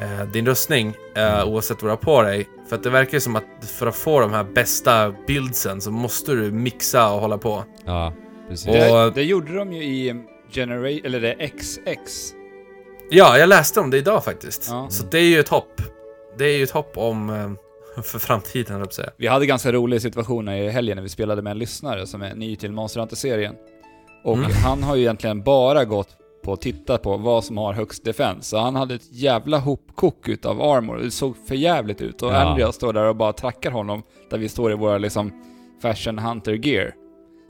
eh, 0.00 0.24
din 0.32 0.46
rustning 0.46 0.94
eh, 1.14 1.34
Mm. 1.34 1.48
oavsett 1.48 1.82
vad 1.82 1.88
du 1.88 1.92
har 1.92 1.96
på 1.96 2.22
dig. 2.22 2.48
För 2.68 2.76
att 2.76 2.82
det 2.82 2.90
verkar 2.90 3.12
ju 3.12 3.20
som 3.20 3.36
att 3.36 3.44
för 3.78 3.86
att 3.86 3.96
få 3.96 4.20
de 4.20 4.32
här 4.32 4.44
bästa 4.44 5.14
buildsen 5.26 5.80
så 5.80 5.90
måste 5.90 6.32
du 6.32 6.50
mixa 6.50 7.10
och 7.12 7.20
hålla 7.20 7.38
på. 7.38 7.64
Ja, 7.84 8.12
precis. 8.48 8.66
Och- 8.68 8.74
Det, 8.74 9.10
det 9.14 9.22
gjorde 9.22 9.54
de 9.56 9.72
ju 9.72 9.82
i 9.84 10.14
Generation, 10.52 11.00
eller 11.04 11.20
det 11.20 11.32
är 11.32 11.46
XX. 11.58 11.80
Ja, 13.10 13.38
jag 13.38 13.48
läste 13.48 13.80
om 13.80 13.90
det 13.90 13.98
idag 13.98 14.24
faktiskt. 14.24 14.66
Ja. 14.70 14.86
Så 14.90 15.04
det 15.04 15.18
är 15.18 15.22
ju 15.24 15.40
ett 15.40 15.48
hopp. 15.48 15.82
Det 16.38 16.44
är 16.44 16.56
ju 16.58 16.62
ett 16.64 16.70
hopp 16.70 16.92
om 16.98 17.30
eh, 17.30 18.02
för 18.02 18.18
framtiden, 18.18 18.78
jag 18.78 18.92
säga. 18.92 19.10
Vi 19.16 19.26
hade 19.26 19.46
ganska 19.46 19.72
roliga 19.72 20.00
situationer 20.00 20.56
i 20.56 20.68
helgen 20.70 20.96
när 20.96 21.02
vi 21.02 21.08
spelade 21.08 21.42
med 21.42 21.50
en 21.50 21.58
lyssnare 21.58 22.06
som 22.06 22.22
är 22.22 22.34
ny 22.34 22.56
till 22.56 22.72
Monster 22.72 23.00
Hunter-serien. 23.00 23.54
Och 24.24 24.36
Mm. 24.36 24.50
han 24.64 24.82
har 24.82 24.96
ju 24.96 25.02
egentligen 25.02 25.42
bara 25.42 25.84
gått 25.84 26.08
på 26.44 26.52
att 26.52 26.60
titta 26.60 26.98
på 26.98 27.16
vad 27.16 27.44
som 27.44 27.56
har 27.58 27.72
högst 27.72 28.04
defense. 28.04 28.48
Så 28.48 28.58
han 28.58 28.76
hade 28.76 28.94
ett 28.94 29.12
jävla 29.12 29.58
hopkok 29.58 30.28
utav 30.28 30.62
armor. 30.62 30.96
Det 30.98 31.10
såg 31.10 31.36
för 31.48 31.54
jävligt 31.54 32.00
ut. 32.00 32.22
Och 32.22 32.32
Ja. 32.32 32.36
Andrea 32.36 32.72
står 32.72 32.92
där 32.92 33.04
och 33.04 33.16
bara 33.16 33.32
trackar 33.32 33.70
honom, 33.70 34.02
där 34.30 34.38
vi 34.38 34.48
står 34.48 34.72
i 34.72 34.74
våra 34.74 34.98
liksom 34.98 35.32
Fashion 35.82 36.18
Hunter 36.18 36.52
gear 36.52 36.86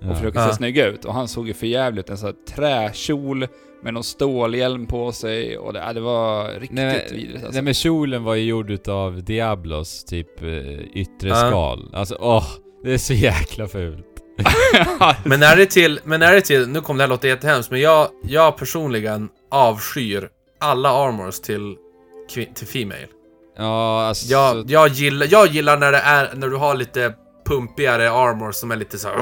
och 0.01 0.07
Ja. 0.11 0.15
försöker 0.15 0.41
Ja. 0.41 0.49
se 0.49 0.55
snygga 0.55 0.87
ut. 0.87 1.05
Och 1.05 1.15
han 1.15 1.29
såg 1.29 1.47
ju 1.49 1.55
för 1.55 1.67
jävligt 1.67 2.11
En 2.11 2.19
sån 2.19 2.27
här 2.27 2.55
träkjol 2.55 3.47
med 3.83 3.95
någon 3.95 4.05
stålhjälm 4.05 4.87
på 4.87 5.13
sig 5.13 5.59
och 5.59 5.73
det, 5.73 5.93
det 5.95 6.01
var 6.01 6.49
riktigt 6.49 6.71
Nej, 6.71 7.09
vidrigt 7.13 7.35
alltså. 7.35 7.53
Nej 7.53 7.63
men 7.63 7.75
kjolen 7.75 8.25
var 8.25 8.35
ju 8.35 8.45
gjord 8.45 8.71
utav 8.71 9.25
Diablos, 9.25 10.05
typ 10.05 10.43
eh, 10.43 10.49
yttre 10.81 11.29
Ja. 11.29 11.37
skal. 11.37 11.91
Alltså 11.95 12.17
åh, 12.21 12.47
det 12.85 12.93
är 12.93 12.99
så 12.99 13.13
jäkla 13.13 13.69
fult. 13.69 14.07
Men 15.25 15.43
är 15.43 15.57
det 15.57 15.67
till, 15.67 16.01
men 16.05 16.23
är 16.23 16.33
det 16.33 16.41
till, 16.41 16.69
nu 16.69 16.81
kommer 16.81 16.99
det 16.99 17.05
här 17.05 17.09
låta 17.09 17.29
jättehemskt, 17.29 17.71
men 17.71 17.81
jag, 17.81 18.09
jag 18.23 18.57
personligen 18.57 19.29
avskyr 19.51 20.29
alla 20.61 20.89
armors 20.91 21.41
till, 21.41 21.77
till 22.55 22.67
Female. 22.67 23.07
Ja, 23.59 24.03
alltså... 24.03 24.33
Jag, 24.33 24.71
jag, 24.71 24.89
gillar, 24.89 25.27
jag 25.31 25.47
gillar 25.47 25.77
när 25.79 25.93
det 25.93 25.99
är, 25.99 26.31
när 26.35 26.49
du 26.49 26.57
har 26.57 26.75
lite 26.75 27.15
pumpigare 27.47 28.11
armor 28.11 28.53
som 28.53 28.71
är 28.71 28.77
lite 28.77 28.99
så 28.99 29.09
här, 29.09 29.17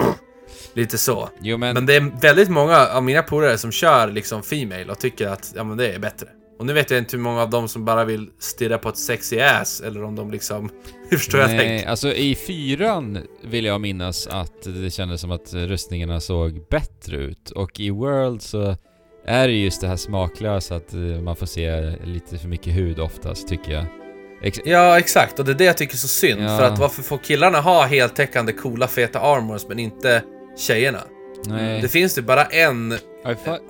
Lite 0.75 0.99
så. 0.99 1.29
jo 1.41 1.57
men... 1.57 1.75
Men 1.75 1.87
det 1.87 1.95
är 1.97 2.21
väldigt 2.21 2.49
många 2.49 2.87
av 2.87 3.03
mina 3.03 3.23
polare 3.23 3.59
som 3.59 3.73
kör 3.73 4.09
liksom 4.09 4.43
Female 4.43 4.85
och 4.85 4.99
tycker 4.99 5.29
att, 5.29 5.53
ja 5.57 5.65
men 5.65 5.77
det 5.77 5.93
är 5.93 5.99
bättre. 5.99 6.27
Och 6.59 6.67
nu 6.67 6.73
vet 6.73 6.91
jag 6.91 6.99
inte 6.99 7.17
hur 7.17 7.23
många 7.23 7.43
av 7.43 7.51
dem 7.51 7.69
som 7.69 7.85
bara 7.85 8.05
vill 8.05 8.29
stirra 8.39 8.79
på 8.79 8.89
ett 8.89 8.97
sexy 8.99 9.41
ass, 9.41 9.81
eller 9.81 10.05
om 10.05 10.17
de 10.17 10.31
liksom... 10.31 10.71
Hur 11.11 11.17
förstår 11.17 11.41
jag 11.41 11.51
Nej, 11.51 11.59
tänkt? 11.59 11.87
alltså 11.89 12.13
i 12.13 12.35
fyran 12.35 13.19
vill 13.45 13.65
jag 13.65 13.81
minnas 13.81 14.27
att 14.27 14.63
det 14.85 14.91
kändes 14.91 15.21
som 15.21 15.31
att 15.31 15.55
rustningarna 15.55 16.21
såg 16.21 16.69
bättre 16.71 17.17
ut. 17.17 17.51
Och 17.51 17.81
i 17.81 17.91
World 17.91 18.43
så 18.43 18.77
är 19.27 19.49
det 19.49 19.55
just 19.55 19.81
det 19.81 19.89
här 19.89 19.97
smaklösa 19.97 20.77
att 20.77 20.95
eh, 20.95 21.01
man 21.01 21.37
får 21.37 21.47
se 21.47 21.91
lite 22.05 22.39
för 22.39 22.49
mycket 22.49 22.75
hud 22.75 22.99
oftast, 23.01 23.49
tycker 23.49 23.73
jag. 23.73 23.85
Ex- 24.43 24.61
Ja, 24.65 24.99
exakt. 24.99 25.39
Och 25.39 25.45
det 25.45 25.53
är 25.53 25.55
det 25.55 25.65
jag 25.65 25.77
tycker 25.77 25.95
är 25.95 25.99
så 25.99 26.09
synd. 26.09 26.43
Ja. 26.43 26.59
För 26.59 26.65
att 26.65 26.79
varför 26.79 27.03
får 27.03 27.19
killarna 27.19 27.61
ha 27.61 27.85
heltäckande 27.87 28.53
coola 28.53 28.89
feta 28.89 29.21
armors 29.21 29.63
men 29.69 29.79
inte 29.79 30.23
tjejerna? 30.61 31.01
nej. 31.47 31.81
Det 31.83 31.89
finns 31.89 32.19
ju 32.19 32.23
bara 32.23 32.45
en 32.45 32.99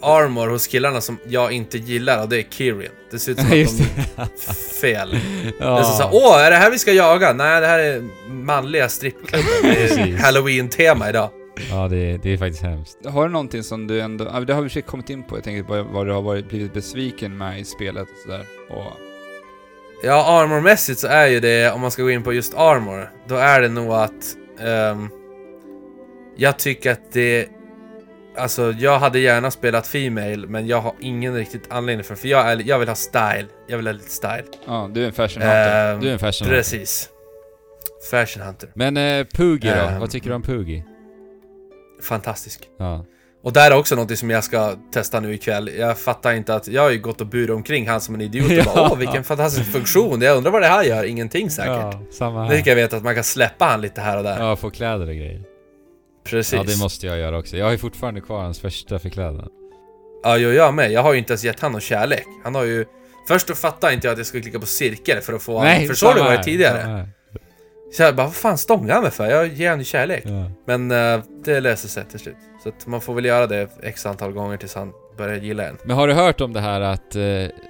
armor 0.02 0.48
hos 0.48 0.66
killarna 0.66 1.00
som 1.00 1.18
jag 1.28 1.52
inte 1.52 1.78
gillar 1.78 2.22
och 2.22 2.28
det 2.28 2.38
är 2.38 2.42
Kirin. 2.50 2.88
Det 3.10 3.18
ser 3.18 3.32
ut 3.32 3.38
som 3.38 3.46
att 4.16 4.30
de 4.46 4.46
det. 4.46 4.54
fel. 4.80 5.18
ja. 5.60 5.66
Det 5.74 5.80
är 5.80 5.82
så 5.82 5.92
såhär, 5.96 6.10
åh, 6.12 6.46
är 6.46 6.50
det 6.50 6.56
här 6.56 6.70
vi 6.70 6.78
ska 6.78 6.92
jaga? 6.92 7.32
Nej, 7.32 7.60
det 7.60 7.66
här 7.66 7.78
är 7.78 8.02
manliga 8.30 8.88
strippklubbar. 8.88 9.50
Är 9.64 10.16
halloween-tema 10.16 11.08
idag. 11.08 11.30
ja, 11.70 11.88
det, 11.88 12.16
det 12.22 12.32
är 12.32 12.36
faktiskt 12.36 12.62
hemskt. 12.62 12.98
Har 13.06 13.26
du 13.26 13.32
någonting 13.32 13.62
som 13.62 13.86
du 13.86 14.00
ändå, 14.00 14.24
det 14.24 14.30
har 14.30 14.40
vi 14.40 14.52
i 14.52 14.54
och 14.54 14.56
för 14.64 14.68
sig 14.68 14.82
kommit 14.82 15.10
in 15.10 15.22
på, 15.22 15.36
jag 15.36 15.44
tänker 15.44 15.62
på 15.62 15.82
vad 15.82 16.06
du 16.06 16.12
har 16.12 16.22
varit, 16.22 16.48
blivit 16.48 16.74
besviken 16.74 17.38
med 17.38 17.60
i 17.60 17.64
spelet 17.64 18.02
och 18.02 18.18
sådär. 18.24 18.44
Och, 18.70 18.92
Ja, 20.02 20.40
armormässigt 20.42 21.00
så 21.00 21.06
är 21.06 21.26
ju 21.26 21.40
det, 21.40 21.70
om 21.72 21.80
man 21.80 21.90
ska 21.90 22.02
gå 22.02 22.10
in 22.10 22.22
på 22.22 22.32
just 22.32 22.54
armor, 22.54 23.10
då 23.28 23.34
är 23.34 23.60
det 23.60 23.68
nog 23.68 23.92
att... 23.92 24.36
ehm, 24.60 25.08
jag 26.40 26.58
tycker 26.58 26.92
att 26.92 27.12
det... 27.12 27.48
Alltså, 28.36 28.72
jag 28.78 28.98
hade 28.98 29.18
gärna 29.18 29.50
spelat 29.50 29.86
Female, 29.86 30.36
men 30.46 30.66
jag 30.66 30.80
har 30.80 30.94
ingen 31.00 31.34
riktigt 31.34 31.62
anledning 31.72 32.04
för 32.04 32.14
För 32.14 32.28
jag, 32.28 32.50
är, 32.52 32.62
jag 32.66 32.78
vill 32.78 32.88
ha 32.88 32.94
style. 32.94 33.46
Jag 33.68 33.76
vill 33.76 33.86
ha 33.86 33.92
lite 33.92 34.10
style. 34.10 34.44
ja, 34.66 34.90
du 34.94 35.02
är 35.02 35.06
en 35.06 35.12
fashion 35.12 35.42
hunter. 35.42 35.92
Ehm, 35.94 36.00
Du 36.00 36.08
är 36.08 36.12
en 36.12 36.18
fashion 36.18 36.48
Precis. 36.48 37.08
Fashion 38.10 38.42
hunter. 38.42 38.70
Men 38.74 38.96
eh, 38.96 39.26
Poogie 39.36 39.74
då? 39.74 39.80
Ehm. 39.88 40.00
Vad 40.00 40.10
tycker 40.10 40.28
du 40.28 40.34
om 40.34 40.42
Poogie? 40.42 40.84
Fantastisk. 42.02 42.60
Ja. 42.78 43.04
Och 43.42 43.52
där 43.52 43.70
är 43.70 43.76
också 43.76 43.96
något 43.96 44.18
som 44.18 44.30
jag 44.30 44.44
ska 44.44 44.74
testa 44.92 45.20
nu 45.20 45.34
ikväll. 45.34 45.70
Jag 45.78 45.98
fattar 45.98 46.32
inte 46.32 46.54
att... 46.54 46.68
Jag 46.68 46.82
har 46.82 46.90
ju 46.90 46.98
gått 46.98 47.20
och 47.20 47.26
burit 47.26 47.50
omkring 47.50 47.88
han 47.88 48.00
som 48.00 48.14
en 48.14 48.20
idiot 48.20 48.44
och 48.58 48.64
bara 48.74 48.82
Ja. 48.84 48.88
åh 48.92 48.98
vilken 48.98 49.24
fantastisk 49.24 49.72
funktion. 49.72 50.20
Jag 50.22 50.36
undrar 50.36 50.50
vad 50.52 50.62
det 50.62 50.68
här 50.68 50.82
gör. 50.84 51.04
Ingenting 51.04 51.50
säkert. 51.50 51.68
Ja, 51.72 52.02
samma 52.12 52.42
Nu 52.42 52.48
här. 52.48 52.56
fick 52.56 52.66
jag 52.66 52.76
veta 52.76 52.96
att 52.96 53.02
man 53.02 53.14
kan 53.14 53.24
släppa 53.24 53.64
han 53.64 53.80
lite 53.80 54.00
här 54.00 54.16
och 54.16 54.22
där. 54.22 54.38
Ja, 54.40 54.56
få 54.56 54.70
kläder 54.70 55.08
och 55.08 55.14
grejer. 55.14 55.42
Precis. 56.24 56.52
Ja, 56.52 56.62
det 56.62 56.78
måste 56.78 57.06
jag 57.06 57.18
göra 57.18 57.38
också. 57.38 57.56
Jag 57.56 57.64
har 57.64 57.72
ju 57.72 57.78
fortfarande 57.78 58.20
kvar 58.20 58.42
hans 58.42 58.60
första 58.60 58.98
förklädnad. 58.98 59.48
Ja, 60.22 60.36
jo, 60.36 60.50
jag 60.50 60.74
med. 60.74 60.92
Jag 60.92 61.02
har 61.02 61.12
ju 61.12 61.18
inte 61.18 61.32
ens 61.32 61.44
gett 61.44 61.60
han 61.60 61.72
någon 61.72 61.80
kärlek. 61.80 62.26
Han 62.44 62.54
har 62.54 62.64
ju... 62.64 62.84
Först 63.28 63.46
då 63.46 63.54
fattade 63.54 63.94
inte 63.94 64.06
jag 64.06 64.12
att 64.12 64.18
jag 64.18 64.26
skulle 64.26 64.42
klicka 64.42 64.60
på 64.60 64.66
cirkel 64.66 65.20
för 65.20 65.32
att 65.32 65.42
få 65.42 65.62
Nej, 65.62 65.86
För 65.86 65.94
så 65.94 66.06
har 66.06 66.14
det 66.14 66.18
samma 66.18 66.28
varit 66.28 66.38
här, 66.38 66.44
tidigare. 66.44 66.82
samma. 66.82 67.08
Så 67.92 68.02
jag 68.02 68.16
bara, 68.16 68.26
vad 68.26 68.34
fan 68.34 68.58
stångar 68.58 68.94
han 68.94 69.02
mig 69.02 69.12
för? 69.12 69.30
Jag 69.30 69.46
ger 69.46 69.70
honom 69.70 69.84
kärlek. 69.84 70.22
Ja. 70.26 70.50
Men 70.66 70.90
eh, 70.90 71.24
det 71.44 71.60
löser 71.60 71.88
sig 71.88 72.04
till 72.04 72.18
slut. 72.18 72.36
Så 72.62 72.68
att 72.68 72.86
man 72.86 73.00
får 73.00 73.14
väl 73.14 73.24
göra 73.24 73.46
det 73.46 73.70
x 73.82 74.06
antal 74.06 74.32
gånger 74.32 74.56
tills 74.56 74.74
han 74.74 74.92
börjar 75.16 75.36
gilla 75.36 75.68
en. 75.68 75.78
Men 75.84 75.96
har 75.96 76.08
du 76.08 76.14
hört 76.14 76.40
om 76.40 76.52
det 76.52 76.60
här 76.60 76.80
att 76.80 77.16
eh, 77.16 77.22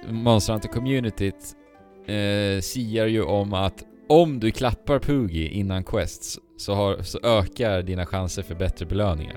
Monster 0.09 0.53
Hunter 0.53 0.69
Communityt 0.69 1.35
eh, 2.07 2.61
siar 2.61 3.05
ju 3.07 3.23
om 3.23 3.53
att 3.53 3.83
om 4.09 4.39
du 4.39 4.51
klappar 4.51 4.99
Poogie 4.99 5.49
innan 5.49 5.83
quests 5.83 6.39
så, 6.61 6.73
har, 6.73 7.01
så 7.01 7.19
ökar 7.23 7.81
dina 7.81 8.05
chanser 8.05 8.43
för 8.43 8.55
bättre 8.55 8.85
belöningar. 8.85 9.35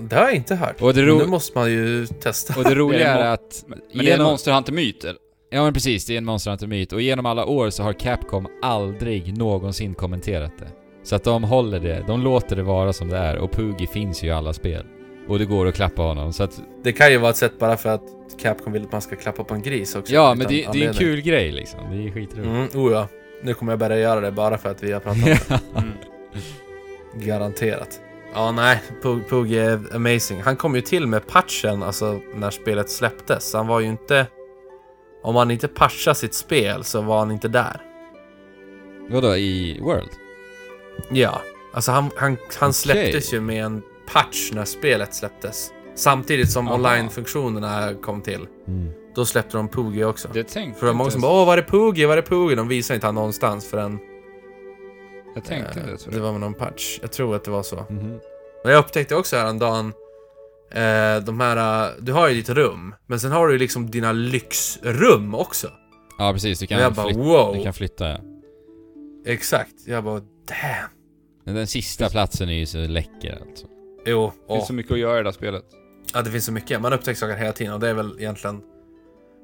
Det 0.00 0.16
har 0.16 0.22
jag 0.22 0.34
inte 0.34 0.54
hört. 0.54 0.82
Och 0.82 0.94
det, 0.94 1.00
Men 1.00 1.10
ro- 1.10 1.18
nu 1.18 1.26
måste 1.26 1.58
man 1.58 1.70
ju 1.70 2.06
testa. 2.06 2.58
och 2.58 2.64
det 2.64 2.74
roliga 2.74 2.98
Det 3.16 3.22
är 3.22 3.32
att... 3.32 3.64
Men 3.66 4.04
det 4.04 4.10
är 4.10 4.18
en 4.18 4.22
Monster 4.24 4.52
Hunter-myt 4.52 5.04
eller? 5.04 5.16
Ja 5.50 5.62
men 5.64 5.72
precis, 5.74 6.06
det 6.06 6.14
är 6.14 6.18
en 6.18 6.24
Monster 6.24 6.50
Hunter-myt. 6.50 6.92
Och 6.92 7.00
genom 7.02 7.26
alla 7.26 7.44
år 7.46 7.70
så 7.70 7.82
har 7.82 7.92
Capcom 7.92 8.46
aldrig 8.62 9.38
någonsin 9.38 9.94
kommenterat 9.94 10.52
det. 10.58 10.68
Så 11.02 11.16
att 11.16 11.24
de 11.24 11.44
håller 11.44 11.80
det, 11.80 12.04
de 12.06 12.22
låter 12.22 12.56
det 12.56 12.62
vara 12.62 12.92
som 12.92 13.08
det 13.08 13.16
är. 13.16 13.36
Och 13.38 13.50
Poogie 13.52 13.86
finns 13.86 14.22
ju 14.22 14.28
i 14.28 14.30
alla 14.30 14.52
spel. 14.52 14.84
Och 15.28 15.38
det 15.38 15.44
går 15.44 15.66
att 15.66 15.74
klappa 15.74 16.02
honom, 16.02 16.32
så 16.32 16.42
att... 16.42 16.62
Det 16.84 16.92
kan 16.92 17.10
ju 17.12 17.18
vara 17.18 17.30
ett 17.30 17.36
sätt 17.36 17.58
bara 17.58 17.76
för 17.76 17.88
att 17.88 18.02
Capcom 18.42 18.72
vill 18.72 18.82
att 18.82 18.92
man 18.92 19.02
ska 19.02 19.16
klappa 19.16 19.44
på 19.44 19.54
en 19.54 19.62
gris 19.62 19.94
också. 19.96 20.14
Ja, 20.14 20.34
men 20.34 20.46
det, 20.46 20.66
det 20.72 20.84
är 20.84 20.88
en 20.88 20.94
kul 20.94 21.20
grej 21.20 21.52
liksom. 21.52 21.80
Det 21.90 21.96
är 22.08 22.10
skitroligt. 22.12 22.46
Mm, 22.46 22.68
oh 22.86 22.92
ja. 22.92 23.08
Nu 23.42 23.54
kommer 23.54 23.72
jag 23.72 23.78
börja 23.78 23.98
göra 23.98 24.20
det 24.20 24.32
bara 24.32 24.58
för 24.58 24.68
att 24.70 24.82
vi 24.82 24.92
har 24.92 25.00
pratat 25.00 25.22
om 25.24 25.30
det. 25.30 25.60
Mm. 25.80 25.92
Garanterat. 27.14 28.00
Ja, 28.34 28.52
nej. 28.52 28.82
Pug, 29.02 29.28
Pug 29.28 29.52
är 29.52 29.94
amazing. 29.94 30.42
Han 30.42 30.56
kom 30.56 30.74
ju 30.74 30.80
till 30.80 31.06
med 31.06 31.26
patchen, 31.26 31.82
alltså 31.82 32.20
när 32.34 32.50
spelet 32.50 32.90
släpptes. 32.90 33.54
Han 33.54 33.66
var 33.66 33.80
ju 33.80 33.86
inte... 33.86 34.26
Om 35.22 35.36
han 35.36 35.50
inte 35.50 35.68
patchade 35.68 36.14
sitt 36.14 36.34
spel 36.34 36.84
så 36.84 37.00
var 37.00 37.18
han 37.18 37.30
inte 37.30 37.48
där. 37.48 37.80
Vadå, 39.10 39.36
i 39.36 39.80
World? 39.80 40.10
Ja, 41.10 41.40
alltså 41.74 41.92
han, 41.92 42.10
han, 42.16 42.36
han 42.58 42.68
Okej. 42.68 42.72
släpptes 42.72 43.34
ju 43.34 43.40
med 43.40 43.64
en 43.64 43.82
patch 44.12 44.50
när 44.52 44.64
spelet 44.64 45.14
släpptes. 45.14 45.72
Samtidigt 45.94 46.50
som 46.50 46.68
online-funktionerna 46.68 47.94
kom 48.02 48.22
till. 48.22 48.46
Mm. 48.68 48.92
Då 49.14 49.24
släppte 49.24 49.56
de 49.56 49.68
Poogie 49.68 50.04
också. 50.04 50.28
Det 50.32 50.44
tänkte 50.44 50.80
För 50.80 50.86
det 50.86 50.92
var 50.92 50.98
många 50.98 51.10
som 51.10 51.20
bara 51.20 51.32
Åh, 51.32 51.46
var 51.46 51.58
är 51.58 51.62
Poogie? 51.62 52.06
Var 52.06 52.16
är 52.16 52.22
Poogie? 52.22 52.56
De 52.56 52.68
visade 52.68 52.94
inte 52.94 53.06
han 53.06 53.14
någonstans 53.14 53.70
förrän 53.70 53.98
Jag 55.34 55.44
tänkte 55.44 55.80
eh, 55.80 55.86
det. 55.86 55.98
Så 55.98 56.10
det 56.10 56.20
var 56.20 56.32
med 56.32 56.40
någon 56.40 56.54
patch. 56.54 56.98
Jag 57.02 57.12
tror 57.12 57.36
att 57.36 57.44
det 57.44 57.50
var 57.50 57.62
så. 57.62 57.86
Mhm. 57.90 58.20
Och 58.64 58.70
jag 58.70 58.78
upptäckte 58.78 59.16
också 59.16 59.36
häromdagen 59.36 59.92
eh, 60.70 61.24
de 61.24 61.40
här, 61.40 61.86
eh, 61.86 61.94
du 61.98 62.12
har 62.12 62.28
ju 62.28 62.34
ditt 62.34 62.48
rum, 62.48 62.94
men 63.06 63.20
sen 63.20 63.32
har 63.32 63.46
du 63.46 63.52
ju 63.52 63.58
liksom 63.58 63.90
dina 63.90 64.12
lyxrum 64.12 65.34
också. 65.34 65.70
Ja 66.18 66.32
precis, 66.32 66.58
du 66.58 66.66
kan, 66.66 66.80
jag 66.80 66.92
bara 66.92 67.06
flytta, 67.06 67.20
wow. 67.20 67.56
du 67.56 67.62
kan 67.62 67.74
flytta 67.74 68.08
ja. 68.08 68.18
Exakt. 69.26 69.74
Jag 69.86 70.04
bara 70.04 70.20
damn. 70.20 70.90
Men 71.44 71.54
den 71.54 71.66
sista 71.66 72.08
platsen 72.08 72.48
är 72.48 72.54
ju 72.54 72.66
så 72.66 72.78
läcker 72.78 73.42
alltså. 73.48 73.66
Jo, 74.06 74.32
Det 74.48 74.54
finns 74.54 74.66
så 74.66 74.72
mycket 74.72 74.92
att 74.92 74.98
göra 74.98 75.20
i 75.20 75.22
det 75.22 75.28
här 75.28 75.32
spelet. 75.32 75.64
Ja, 76.14 76.22
det 76.22 76.30
finns 76.30 76.44
så 76.44 76.52
mycket. 76.52 76.80
Man 76.80 76.92
upptäcker 76.92 77.18
saker 77.18 77.36
hela 77.36 77.52
tiden 77.52 77.72
och 77.72 77.80
det 77.80 77.88
är 77.88 77.94
väl 77.94 78.16
egentligen... 78.18 78.60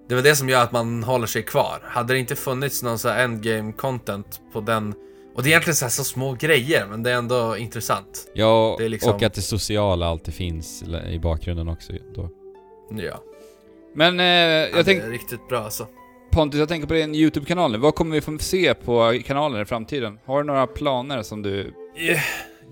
Det 0.09 0.15
är 0.15 0.17
väl 0.17 0.25
det 0.25 0.37
som 0.37 0.49
gör 0.49 0.63
att 0.63 0.73
man 0.73 1.03
håller 1.05 1.27
sig 1.27 1.43
kvar. 1.43 1.83
Hade 1.85 2.13
det 2.13 2.19
inte 2.19 2.37
funnits 2.37 2.83
någon 2.83 2.99
så 2.99 3.09
här 3.09 3.25
endgame 3.25 3.73
content 3.73 4.41
på 4.53 4.61
den... 4.61 4.95
Och 5.37 5.43
det 5.43 5.49
är 5.49 5.51
egentligen 5.51 5.75
så, 5.77 5.85
här 5.85 5.91
så 5.91 6.05
små 6.05 6.33
grejer, 6.33 6.87
men 6.87 7.03
det 7.03 7.11
är 7.11 7.15
ändå 7.15 7.57
intressant. 7.57 8.31
Ja, 8.35 8.79
liksom- 8.81 9.15
och 9.15 9.23
att 9.23 9.35
det 9.35 9.43
sociala 9.43 10.07
alltid 10.07 10.35
finns 10.35 10.85
i 11.11 11.19
bakgrunden 11.19 11.69
också 11.69 11.93
då. 12.15 12.31
Ja. 12.91 13.23
Men 13.95 14.21
eh, 14.21 14.27
ja 14.27 14.77
jag 14.77 14.85
tänkte, 14.85 15.07
Det 15.07 15.11
är 15.11 15.13
riktigt 15.13 15.49
bra 15.49 15.59
alltså. 15.59 15.87
Pontus, 16.31 16.59
jag 16.59 16.69
tänker 16.69 16.89
på 16.89 16.95
din 16.95 17.15
YouTube-kanal 17.15 17.73
nu. 17.73 17.79
Vad 17.79 17.95
kommer 17.95 18.15
vi 18.15 18.21
få 18.21 18.39
se 18.39 18.75
på 18.75 19.21
kanalen 19.27 19.63
i 19.63 19.65
framtiden? 19.65 20.19
Har 20.27 20.43
du 20.43 20.47
några 20.47 20.67
planer 20.67 21.23
som 21.23 21.43
du... 21.43 21.73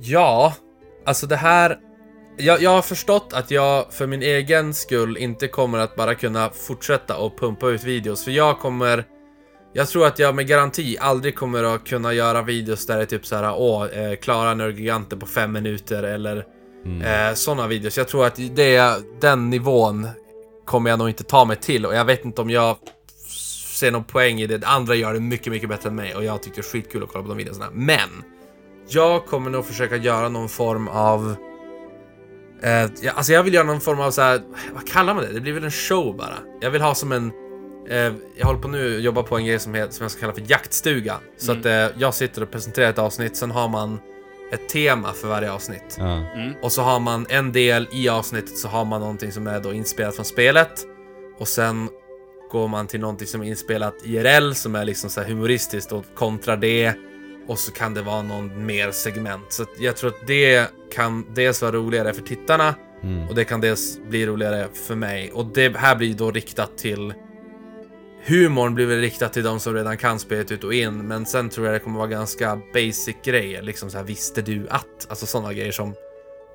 Ja, 0.01 0.55
alltså 1.05 1.27
det 1.27 1.37
här... 1.37 1.79
Jag, 2.37 2.63
jag 2.63 2.71
har 2.71 2.83
förstått 2.83 3.33
att 3.33 3.51
jag 3.51 3.93
för 3.93 4.07
min 4.07 4.23
egen 4.23 4.75
skull 4.75 5.17
inte 5.17 5.49
kommer 5.49 5.79
att 5.79 5.97
bara 5.97 6.15
kunna 6.15 6.51
fortsätta 6.51 7.17
och 7.17 7.39
pumpa 7.39 7.69
ut 7.69 7.85
videos, 7.85 8.25
för 8.25 8.31
jag 8.31 8.59
kommer... 8.59 9.05
Jag 9.77 9.89
tror 9.89 10.07
att 10.07 10.19
jag 10.19 10.35
med 10.35 10.47
garanti 10.47 10.97
aldrig 11.01 11.37
kommer 11.37 11.65
att 11.65 11.87
kunna 11.89 12.13
göra 12.13 12.43
videos 12.43 12.87
där 12.87 12.97
det 12.97 13.03
är 13.03 13.07
typ 13.07 13.27
så 13.27 13.37
här, 13.37 13.55
åh, 13.57 13.85
eh, 13.87 14.17
klara 14.17 14.55
Nörgiganten 14.55 15.19
på 15.19 15.27
fem 15.27 15.53
minuter 15.53 16.03
eller 16.03 16.45
Mm. 16.85 17.03
eh, 17.29 17.35
sådana 17.35 17.67
videos. 17.67 17.97
Jag 17.99 18.09
tror 18.09 18.27
att 18.27 18.37
det, 18.55 18.83
den 19.21 19.51
nivån 19.51 20.09
kommer 20.65 20.91
jag 20.91 20.99
nog 20.99 21.09
inte 21.09 21.25
ta 21.25 21.45
mig 21.45 21.57
till 21.57 21.87
och 21.87 21.95
jag 21.95 22.05
vet 22.05 22.25
inte 22.25 22.43
om 22.43 22.51
jag 22.51 22.77
ser 23.79 23.91
någon 23.91 24.05
poäng 24.05 24.41
i 24.41 24.47
det. 24.47 24.65
Andra 24.67 24.95
gör 24.95 25.15
det 25.15 25.21
mycket, 25.21 25.53
mycket 25.53 25.69
bättre 25.69 25.89
än 25.89 25.95
mig 25.97 26.15
och 26.15 26.25
jag 26.25 26.43
tycker 26.43 26.57
det 26.57 26.61
är 26.61 26.71
skitkul 26.71 27.03
att 27.03 27.09
kolla 27.09 27.23
på 27.23 27.29
de 27.29 27.37
videorna. 27.39 27.67
Men 27.73 28.09
jag 28.89 29.27
kommer 29.27 29.51
nog 29.51 29.67
försöka 29.67 29.97
göra 29.97 30.29
någon 30.29 30.49
form 30.49 30.89
av 30.89 31.37
eh, 32.63 32.91
alltså 33.15 33.33
jag 33.33 33.43
vill 33.43 33.55
göra 33.55 33.65
någon 33.67 33.81
form 33.81 34.01
av 34.01 34.11
så 34.11 34.23
här, 34.23 34.41
vad 34.75 34.89
kallar 34.89 35.15
man 35.15 35.25
det? 35.25 35.33
Det 35.33 35.41
blir 35.41 35.53
väl 35.53 35.65
en 35.65 35.71
show 35.71 36.17
bara. 36.17 36.39
Jag 36.61 36.71
vill 36.71 36.83
ha 36.83 36.95
som 36.95 37.13
en 37.13 37.27
eh, 37.27 37.33
jag 38.37 38.47
håller 38.47 38.61
på 38.61 38.69
nu 38.69 38.97
att 38.97 39.03
jobba 39.03 39.23
på 39.23 39.37
en 39.37 39.45
grej 39.47 39.59
som, 39.59 39.75
heter, 39.75 39.93
som 39.93 40.05
jag 40.05 40.11
ska 40.11 40.21
kalla 40.21 40.33
för 40.33 40.43
jaktstuga. 40.51 41.17
Så 41.37 41.53
Mm. 41.53 41.61
att 41.61 41.67
eh, 41.67 42.01
jag 42.03 42.15
sitter 42.15 42.43
och 42.43 42.51
presenterar 42.51 42.91
ett 42.91 42.99
avsnitt, 42.99 43.37
sen 43.37 43.51
har 43.51 43.69
man 43.69 44.01
ett 44.53 44.69
tema 44.69 45.13
för 45.13 45.29
varje 45.29 45.53
avsnitt. 45.53 45.97
Mm. 46.01 46.55
Och 46.63 46.73
så 46.73 46.83
har 46.83 47.01
man 47.01 47.27
en 47.29 47.53
del 47.53 47.89
i 47.93 48.09
avsnittet 48.09 48.59
så 48.59 48.69
har 48.69 48.85
man 48.85 49.01
någonting 49.01 49.33
som 49.33 49.47
är 49.47 49.61
då 49.61 49.73
inspelat 49.73 50.15
från 50.17 50.25
spelet. 50.25 50.71
Och 51.39 51.49
sen 51.49 51.89
går 52.51 52.69
man 52.69 52.87
till 52.87 53.01
någonting 53.01 53.27
som 53.27 53.43
är 53.43 53.47
inspelat 53.47 53.95
IRL 54.05 54.53
som 54.53 54.75
är 54.75 54.85
liksom 54.85 55.11
så 55.11 55.21
här 55.21 55.29
humoristiskt 55.29 55.93
och 55.93 56.05
kontra 56.15 56.57
det. 56.57 56.93
Och 57.49 57.59
så 57.59 57.73
kan 57.73 57.95
det 57.95 58.03
vara 58.03 58.23
någon 58.23 58.67
mer 58.67 58.91
segment. 58.91 59.53
Så 59.53 59.63
att 59.63 59.69
jag 59.81 59.97
tror 59.97 60.11
att 60.11 60.27
det 60.27 60.67
kan 60.95 61.35
dels 61.35 61.63
vara 61.63 61.73
roligare 61.73 62.13
för 62.15 62.23
tittarna 62.23 62.75
Mm. 63.03 63.29
och 63.29 63.35
det 63.35 63.45
kan 63.45 63.61
dels 63.61 63.99
bli 64.09 64.27
roligare 64.27 64.69
för 64.87 64.95
mig. 64.95 65.31
Och 65.33 65.47
det 65.47 65.77
här 65.77 65.97
blir 65.97 66.15
då 66.15 66.31
riktat 66.31 66.79
till 66.79 67.15
Humorn 68.27 68.75
blir 68.75 68.87
väl 68.87 69.01
riktat 69.01 69.33
till 69.33 69.43
de 69.43 69.61
som 69.61 69.75
redan 69.75 69.97
kan 69.97 70.19
spelet 70.19 70.51
ut 70.51 70.65
och 70.65 70.75
in, 70.75 71.09
men 71.09 71.27
sen 71.27 71.51
tror 71.51 71.67
jag 71.67 71.75
det 71.75 71.79
kommer 71.79 71.99
vara 71.99 72.09
ganska 72.09 72.61
basic 72.75 73.17
grejer, 73.25 73.63
liksom 73.63 73.91
så 73.91 73.97
här 73.97 74.05
visste 74.05 74.43
du 74.43 74.67
att? 74.71 75.07
Alltså 75.09 75.27
sådana 75.27 75.53
grejer 75.53 75.73
som 75.73 75.95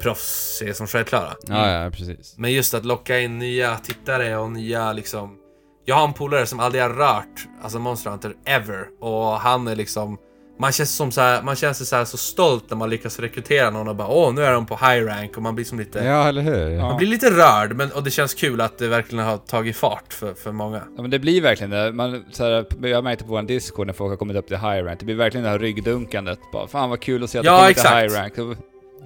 proffs 0.01 0.57
ser 0.59 0.73
som 0.73 0.87
självklara. 0.87 1.33
Ja, 1.47 1.71
ja, 1.71 1.89
precis. 1.89 2.35
Men 2.37 2.53
just 2.53 2.73
att 2.73 2.85
locka 2.85 3.19
in 3.19 3.39
nya 3.39 3.77
tittare 3.77 4.37
och 4.37 4.51
nya 4.51 4.93
liksom... 4.93 5.37
Jag 5.85 5.95
har 5.95 6.07
en 6.07 6.13
polare 6.13 6.45
som 6.45 6.59
aldrig 6.59 6.83
har 6.83 6.89
rört 6.89 7.47
alltså 7.61 7.79
Monster 7.79 8.09
Hunter 8.09 8.33
ever 8.45 8.87
och 8.99 9.39
han 9.39 9.67
är 9.67 9.75
liksom... 9.75 10.17
Man 10.61 10.71
känns 10.71 10.95
som 10.95 11.11
så 11.11 11.21
här, 11.21 11.41
man 11.41 11.55
känner 11.55 11.73
sig 11.73 11.85
så, 11.85 11.95
här 11.95 12.05
så 12.05 12.17
stolt 12.17 12.69
när 12.69 12.77
man 12.77 12.89
lyckas 12.89 13.19
rekrytera 13.19 13.69
någon 13.69 13.87
och 13.87 13.95
bara 13.95 14.07
åh 14.07 14.33
nu 14.33 14.43
är 14.43 14.53
de 14.53 14.65
på 14.65 14.75
high 14.75 15.05
rank 15.05 15.37
och 15.37 15.43
man 15.43 15.55
blir 15.55 15.65
som 15.65 15.79
lite... 15.79 15.99
Ja, 15.99 16.27
eller 16.27 16.41
hur? 16.41 16.69
Ja. 16.69 16.81
Man 16.81 16.97
blir 16.97 17.07
lite 17.07 17.29
rörd 17.29 17.75
men, 17.75 17.91
och 17.91 18.03
det 18.03 18.11
känns 18.11 18.33
kul 18.33 18.61
att 18.61 18.77
det 18.77 18.87
verkligen 18.87 19.25
har 19.25 19.37
tagit 19.37 19.77
fart 19.77 20.13
för, 20.13 20.33
för 20.33 20.51
många. 20.51 20.81
Ja 20.95 21.01
men 21.01 21.11
det 21.11 21.19
blir 21.19 21.41
verkligen 21.41 21.69
det. 21.71 21.91
Man, 21.91 22.25
så 22.31 22.43
här, 22.43 22.65
jag 22.87 23.03
märkte 23.03 23.23
på 23.25 23.31
vår 23.31 23.41
Discord 23.41 23.87
när 23.87 23.93
folk 23.93 24.09
har 24.09 24.17
kommit 24.17 24.37
upp 24.37 24.47
till 24.47 24.57
high 24.57 24.83
rank, 24.83 24.99
det 24.99 25.05
blir 25.05 25.15
verkligen 25.15 25.43
det 25.43 25.49
här 25.49 25.59
ryggdunkandet. 25.59 26.39
Bara, 26.53 26.67
Fan 26.67 26.89
vad 26.89 26.99
kul 26.99 27.23
att 27.23 27.29
se 27.29 27.39
att 27.39 27.45
Ja, 27.45 27.51
det 27.51 27.57
kommer 27.57 27.67
till 27.73 27.81
exakt. 27.81 28.11
high 28.11 28.21
rank. 28.21 28.35
Så 28.35 28.55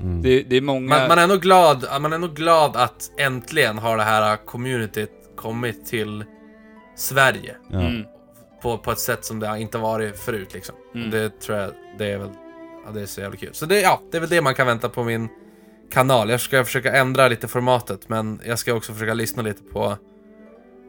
Mm. 0.01 0.21
Det, 0.21 0.43
det 0.43 0.57
är 0.57 0.61
många... 0.61 0.89
Man, 0.89 1.07
man 1.07 1.19
är 1.19 1.23
ändå 1.23 1.37
glad, 1.37 1.85
man 2.01 2.11
är 2.11 2.15
ändå 2.15 2.27
glad 2.27 2.75
att 2.75 3.11
äntligen 3.17 3.77
har 3.77 3.97
det 3.97 4.03
här 4.03 4.37
communityt 4.45 5.11
kommit 5.35 5.85
till 5.85 6.23
Sverige. 6.95 7.55
Ja. 7.69 7.79
mm. 7.79 8.03
På, 8.63 8.77
på 8.77 8.91
ett 8.91 8.99
sätt 8.99 9.25
som 9.25 9.39
det 9.39 9.59
inte 9.59 9.77
varit 9.77 10.17
förut 10.19 10.53
liksom. 10.53 10.75
Mm. 10.95 11.09
Det 11.09 11.39
tror 11.39 11.57
jag, 11.57 11.71
det 11.97 12.05
är 12.11 12.17
väl, 12.17 12.29
ja 12.85 12.91
det 12.91 13.01
är 13.01 13.05
så 13.05 13.21
jävla 13.21 13.37
kul. 13.37 13.49
Så 13.53 13.65
det, 13.65 13.81
ja, 13.81 14.01
det 14.11 14.17
är 14.17 14.21
väl 14.21 14.29
det 14.29 14.41
man 14.41 14.55
kan 14.55 14.67
vänta 14.67 14.89
på 14.89 15.03
min 15.03 15.29
kanal. 15.91 16.29
Jag 16.29 16.41
ska 16.41 16.63
försöka 16.65 16.91
ändra 16.95 17.27
lite 17.27 17.47
formatet, 17.47 18.09
men 18.09 18.39
jag 18.45 18.59
ska 18.59 18.73
också 18.73 18.93
försöka 18.93 19.13
lyssna 19.13 19.43
lite 19.43 19.63
på 19.63 19.97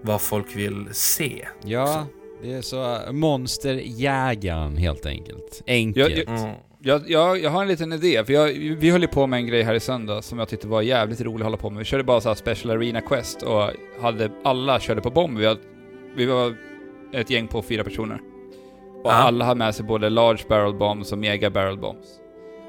vad 0.03 0.21
folk 0.21 0.57
vill 0.57 0.89
se. 0.93 1.49
ja, 1.65 2.07
det 2.43 2.53
är 2.53 2.63
så 2.63 2.99
monsterjägaren 3.13 4.77
helt 4.77 5.07
enkelt. 5.07 5.63
Enkelt. 5.67 6.11
Jag- 6.11 6.19
jag- 6.19 6.41
Mm. 6.45 6.55
Jag, 6.87 7.03
jag, 7.11 7.39
jag 7.41 7.51
har 7.51 7.63
en 7.63 7.69
liten 7.69 7.93
idé, 7.93 8.25
för 8.25 8.33
jag, 8.33 8.47
vi 8.79 8.91
höll 8.91 9.03
ju 9.03 9.09
på 9.09 9.27
med 9.27 9.37
en 9.37 9.47
grej 9.47 9.63
här 9.63 9.75
i 9.75 9.81
söndag 9.81 10.23
som 10.23 10.39
jag 10.39 10.49
tyckte 10.49 10.69
var 10.69 10.83
jävligt 10.83 11.21
rolig 11.21 11.39
att 11.39 11.45
hålla 11.45 11.57
på 11.57 11.71
med. 11.71 11.79
Vi 11.79 11.85
körde 11.85 12.05
bara 12.05 12.21
så 12.21 12.29
här 12.29 12.35
Special 12.37 12.77
Arena 12.77 13.01
Quest 13.01 13.43
och 13.43 13.71
hade, 14.01 14.31
alla 14.45 14.81
körde 14.81 15.01
på 15.01 15.11
bomb. 15.11 15.39
Vi, 15.39 15.47
hade, 15.47 15.61
vi 16.17 16.27
var 16.27 16.55
ett 17.15 17.31
gäng 17.31 17.47
på 17.49 17.63
fyra 17.63 17.85
personer. 17.85 18.21
Och 19.05 19.11
Ja. 19.11 19.15
alla 19.15 19.45
har 19.45 19.55
med 19.55 19.75
sig 19.75 19.85
både 19.85 20.11
Large 20.11 20.43
Barrel 20.49 20.75
Bombs 20.75 21.13
och 21.13 21.19
Mega 21.19 21.51
Barrel 21.51 21.79
Bombs. 21.79 22.07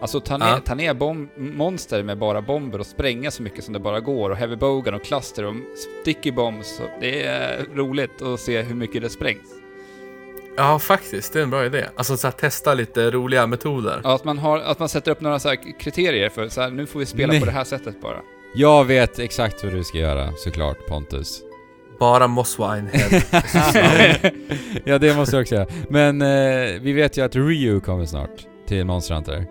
Alltså 0.02 0.20
ta 0.20 0.38
ner, 0.38 0.60
ta 0.60 0.76
ner 0.76 0.94
bomb, 0.94 1.30
monster 1.38 2.04
med 2.04 2.18
bara 2.18 2.42
bomber 2.42 2.80
och 2.80 2.86
spränga 2.86 3.32
så 3.32 3.44
mycket 3.44 3.64
som 3.64 3.74
det 3.74 3.80
bara 3.80 4.00
går. 4.00 4.30
Och 4.30 4.38
Heavy 4.38 4.56
Bogan 4.56 4.94
och 4.94 5.04
Cluster 5.04 5.46
och 5.46 5.56
Sticky 6.02 6.32
Bombs. 6.32 6.80
Och 6.80 6.90
det 7.02 7.24
är 7.24 7.66
roligt 7.76 8.22
att 8.22 8.40
se 8.40 8.62
hur 8.62 8.76
mycket 8.76 9.02
det 9.02 9.10
sprängs. 9.10 9.50
Ja, 10.58 10.80
faktiskt. 10.80 11.34
Det 11.34 11.40
är 11.40 11.44
en 11.44 11.50
bra 11.50 11.66
idé. 11.66 11.86
Alltså 11.96 12.18
så 12.18 12.28
här, 12.28 12.32
testa 12.32 12.74
lite 12.74 13.12
roliga 13.12 13.48
metoder. 13.48 14.02
Ja, 14.04 14.16
Att 14.16 14.24
man, 14.24 14.38
har, 14.38 14.60
att 14.60 14.80
man 14.80 14.90
sätter 14.90 15.12
upp 15.12 15.22
några 15.22 15.40
så 15.40 15.50
här 15.50 15.80
kriterier 15.80 16.30
för 16.30 16.48
så 16.48 16.62
här, 16.62 16.70
nu 16.72 16.86
får 16.86 17.00
vi 17.00 17.06
spela 17.06 17.32
Nej. 17.32 17.40
på 17.40 17.46
det 17.46 17.52
här 17.52 17.64
sättet 17.64 18.02
bara. 18.02 18.18
Jag 18.56 18.86
vet 18.86 19.20
exakt 19.20 19.64
vad 19.64 19.74
du 19.74 19.84
ska 19.84 19.98
göra, 19.98 20.32
såklart 20.38 20.78
Pontus. 20.88 21.42
Bara 22.00 22.28
Mosswine 22.28 22.90
Head. 22.94 23.22
ja, 24.86 24.98
det 24.98 25.16
måste 25.16 25.36
jag 25.36 25.42
också 25.42 25.56
göra. 25.56 25.68
Men 25.90 26.22
eh, 26.22 26.82
vi 26.82 26.94
vet 26.94 27.18
ju 27.18 27.22
att 27.26 27.36
Ryu 27.36 27.80
kommer 27.80 28.06
snart 28.06 28.30
till 28.68 28.86
Monster 28.86 29.16
Hunter. 29.16 29.46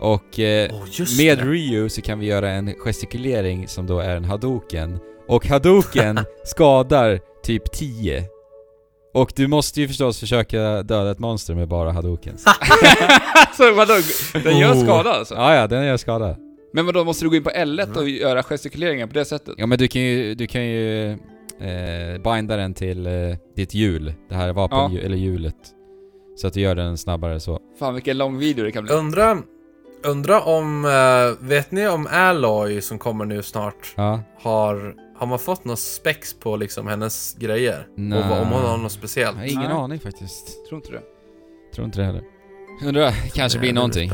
Och 0.00 0.38
eh, 0.40 0.70
just 0.90 1.18
med 1.18 1.38
det. 1.38 1.44
Ryu 1.44 1.88
så 1.88 2.02
kan 2.02 2.18
vi 2.18 2.26
göra 2.26 2.50
en 2.50 2.74
gestikulering 2.74 3.68
som 3.68 3.86
då 3.86 4.00
är 4.00 4.16
en 4.16 4.24
Hadoken. 4.24 4.98
Och 5.28 5.46
Hadoken 5.46 6.20
skadar 6.44 7.20
typ 7.44 7.72
10. 7.72 8.24
Och 9.14 9.32
du 9.36 9.46
måste 9.46 9.80
ju 9.80 9.88
förstås 9.88 10.20
försöka 10.20 10.82
döda 10.82 11.10
ett 11.10 11.18
monster 11.18 11.54
med 11.54 11.68
bara 11.68 11.92
Hadokens. 11.92 12.44
alltså 13.34 13.72
vadå? 13.72 13.94
Den 14.44 14.58
gör 14.58 14.72
Oh. 14.74 14.84
skada 14.84 15.10
alltså? 15.10 15.34
ja, 15.34 15.54
ja, 15.54 15.66
den 15.66 15.84
gör 15.86 15.96
skada. 15.96 16.36
Men 16.72 16.86
vadå, 16.86 17.04
måste 17.04 17.24
du 17.24 17.28
gå 17.30 17.36
in 17.36 17.44
på 17.44 17.50
L1 17.50 17.96
och 17.96 18.08
göra 18.08 18.42
gestikuleringar 18.42 19.06
på 19.06 19.12
det 19.14 19.24
sättet? 19.24 19.54
Ja 19.58 19.66
men 19.66 19.78
du 19.78 19.88
kan 19.88 20.02
ju, 20.02 20.34
du 20.34 20.46
kan 20.46 20.64
ju 20.66 21.16
eh, 21.60 22.22
binda 22.22 22.56
den 22.56 22.74
till 22.74 23.06
eh, 23.06 23.12
ditt 23.56 23.74
hjul. 23.74 24.14
Det 24.28 24.34
här 24.34 24.52
vapen 24.52 24.96
eller 24.98 25.16
hjulet. 25.16 25.56
Så 26.36 26.46
att 26.46 26.52
du 26.52 26.60
gör 26.60 26.74
den 26.74 26.98
snabbare 26.98 27.40
så. 27.40 27.60
Fan 27.78 27.94
vilken 27.94 28.18
lång 28.18 28.38
video 28.38 28.64
det 28.64 28.72
kan 28.72 28.84
bli. 28.84 28.94
Undra, 28.94 29.38
undra 30.04 30.40
om, 30.40 30.84
eh, 30.84 31.46
vet 31.46 31.70
ni 31.70 31.88
om 31.88 32.06
Alloy 32.10 32.80
som 32.80 32.98
kommer 32.98 33.24
nu 33.24 33.42
snart, 33.42 33.94
Ja. 33.96 34.20
har, 34.40 34.94
har 35.16 35.26
man 35.26 35.38
fått 35.38 35.64
något 35.64 35.78
spex 35.78 36.34
på 36.34 36.56
liksom 36.56 36.86
hennes 36.86 37.34
grejer? 37.38 37.86
Nej. 37.96 38.18
Och 38.18 38.24
om 38.40 38.48
hon 38.48 38.62
har 38.62 38.78
något 38.78 38.92
speciellt? 38.92 39.36
Jag 39.36 39.42
har 39.42 39.48
ingen 39.50 39.62
Nej. 39.70 39.72
aning 39.78 40.00
faktiskt. 40.00 40.68
Tror 40.68 40.78
inte 40.78 40.92
det. 40.92 41.02
Tror 41.74 41.84
inte 41.84 41.98
det 41.98 42.04
heller. 42.04 42.22
Undrar, 42.84 43.10
kanske 43.34 43.58
Det 43.58 43.60
blir 43.60 43.72
någonting. 43.72 44.10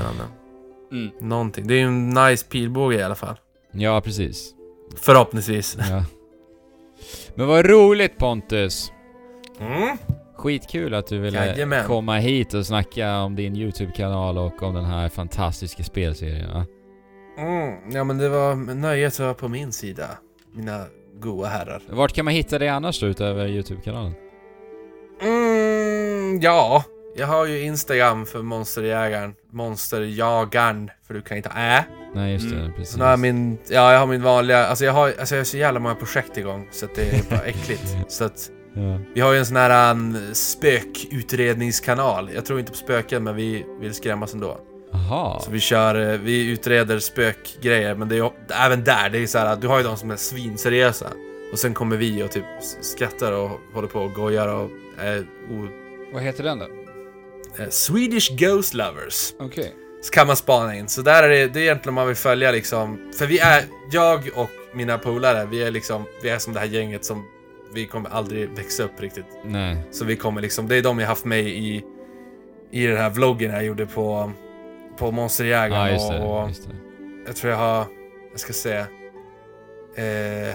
Mm. 0.93 1.11
Någonting. 1.21 1.67
Det 1.67 1.75
är 1.75 1.79
ju 1.79 1.87
en 1.87 2.11
nice 2.11 2.47
pilbåge 2.47 2.97
i 2.97 3.03
alla 3.03 3.15
fall. 3.15 3.37
Ja, 3.73 4.01
precis. 4.01 4.55
Förhoppningsvis. 4.97 5.77
Ja. 5.91 6.05
Men 7.35 7.47
vad 7.47 7.67
roligt 7.67 8.19
Pontus! 8.19 8.93
Mm. 9.61 9.97
Skitkul 10.37 10.95
att 10.95 11.07
du 11.07 11.19
ville 11.19 11.47
Jajamän. 11.47 11.87
komma 11.87 12.17
hit 12.17 12.55
och 12.55 12.67
snacka 12.67 13.19
om 13.19 13.37
din 13.37 13.57
YouTube-kanal 13.57 14.39
och 14.39 14.63
om 14.63 14.75
den 14.75 14.85
här 14.85 15.09
fantastiska 15.09 15.83
spelserien. 15.83 16.51
va? 16.55 16.67
Mm. 17.39 17.93
Ja 17.93 18.05
men 18.05 18.19
det 18.19 18.29
var 18.29 18.55
nöjet 18.75 19.13
att 19.13 19.19
vara 19.21 19.35
på 19.35 19.49
min 19.49 19.73
sida. 19.73 20.09
Mina 20.55 20.85
goa 21.21 21.47
herrar. 21.49 21.83
Vart 21.91 22.13
kan 22.13 22.25
man 22.25 22.35
hitta 22.35 22.59
dig 22.59 22.69
annars 22.69 23.01
då 23.01 23.07
utöver 23.07 23.47
YouTube-kanalen? 23.49 24.13
Mm, 25.23 26.41
ja. 26.41 26.85
Jag 27.17 27.27
har 27.27 27.47
ju 27.47 27.61
Instagram 27.63 28.27
för 28.27 28.43
Monsterjägaren. 28.43 29.35
Monsterjagaren. 29.53 30.91
För 31.07 31.15
du 31.15 31.23
kan 31.23 31.37
inte 31.37 31.49
Ä. 31.57 31.85
Nej 32.15 32.33
just 32.33 32.51
det, 32.51 32.57
Mm. 32.57 32.73
precis. 32.73 32.89
Sen 32.93 33.01
har 33.01 33.11
jag 33.11 33.19
min, 33.19 33.59
ja 33.69 33.93
jag 33.93 33.99
har 34.01 34.07
min 34.07 34.23
vanliga, 34.23 34.67
alltså 34.67 34.85
jag 34.85 34.93
har, 34.93 35.13
alltså 35.21 35.35
jag 35.35 35.41
har 35.41 35.45
så 35.45 35.57
jävla 35.57 35.81
många 35.81 35.95
projekt 35.95 36.37
igång 36.37 36.69
så 36.73 36.85
att 36.85 36.95
det 36.95 37.03
är 37.03 37.23
bara 37.31 37.41
äckligt. 37.41 37.97
Så 38.09 38.25
att 38.25 38.51
Ja. 38.75 38.99
vi 39.15 39.21
har 39.21 39.33
ju 39.33 39.39
en 39.39 39.47
sån 39.47 39.57
här 39.57 39.91
um, 39.91 40.17
spökutredningskanal. 40.35 42.31
Jag 42.35 42.45
tror 42.45 42.59
inte 42.59 42.71
på 42.73 42.77
spöken 42.79 43.25
men 43.25 43.37
vi 43.37 43.67
vill 43.81 43.95
skrämmas 43.95 44.35
ändå. 44.35 44.59
Aha. 44.93 45.41
Så 45.45 45.51
vi 45.51 45.61
kör, 45.61 46.13
eh, 46.13 46.19
vi 46.19 46.47
utreder 46.51 46.99
spökgrejer 46.99 47.95
men 47.95 48.09
det 48.09 48.17
är 48.19 48.31
även 48.67 48.85
där, 48.85 49.11
det 49.11 49.19
är 49.19 49.27
så 49.27 49.39
här, 49.39 49.57
du 49.57 49.69
har 49.69 49.79
ju 49.79 49.85
de 49.85 49.97
som 49.97 50.11
är 50.11 50.17
svinseriösa. 50.17 51.07
Och 51.53 51.59
sen 51.59 51.75
kommer 51.75 51.97
vi 51.97 52.23
och 52.23 52.31
typ 52.31 52.45
skrattar 52.81 53.33
och 53.33 53.51
håller 53.75 53.89
på 53.89 54.01
och 54.01 54.13
gojar 54.13 54.49
och 54.49 54.71
är 54.99 55.21
o, 55.51 55.69
Vad 56.13 56.23
heter 56.23 56.45
den 56.45 56.59
då? 56.59 56.67
Eh, 57.59 57.69
Swedish 57.69 58.37
Ghost 58.37 58.75
Lovers. 58.75 59.35
Okej. 59.39 59.75
Så 60.03 60.11
kan 60.11 60.27
man 60.27 60.37
spana 60.37 60.77
in. 60.77 60.89
Så 60.89 61.03
där 61.03 61.23
är 61.23 61.29
det, 61.29 61.47
det 61.47 61.61
är 61.61 61.63
egentligen 61.63 61.95
man 61.95 62.07
vill 62.07 62.17
följa 62.17 62.51
liksom. 62.51 63.13
För 63.19 63.27
vi 63.27 63.39
är, 63.39 63.65
jag 63.93 64.31
och 64.35 64.51
mina 64.75 64.99
polare, 64.99 65.47
vi 65.51 65.63
är 65.63 65.71
liksom, 65.71 66.05
vi 66.23 66.29
är 66.29 66.39
som 66.39 66.53
det 66.53 66.61
här 66.61 66.67
gänget 66.67 67.05
som 67.05 67.25
vi 67.75 67.87
kommer 67.87 68.11
aldrig 68.11 68.51
växa 68.51 68.83
upp 68.83 69.01
riktigt. 69.01 69.27
Nej. 69.45 69.77
Så 69.91 70.05
vi 70.05 70.17
kommer 70.17 70.41
liksom, 70.41 70.69
det 70.69 70.77
är 70.77 70.83
de 70.83 70.99
jag 70.99 71.07
haft 71.07 71.25
med 71.25 71.41
i, 71.41 71.85
i 72.71 72.87
den 72.87 72.97
här 72.97 73.11
vloggen 73.11 73.51
jag 73.51 73.65
gjorde 73.65 73.87
på, 73.87 74.33
på 74.99 75.11
Monsterjägaren. 75.11 75.87
Ja, 75.87 75.91
just 75.91 76.07
och, 76.07 76.13
det. 76.13 76.21
och 76.21 76.49
Just 76.49 76.69
det. 76.69 76.75
jag 77.27 77.37
tror 77.37 77.51
jag 77.53 77.59
har, 77.59 77.87
jag 78.31 78.41
ska 78.41 78.53
se. 78.53 78.77
Eh, 79.97 80.55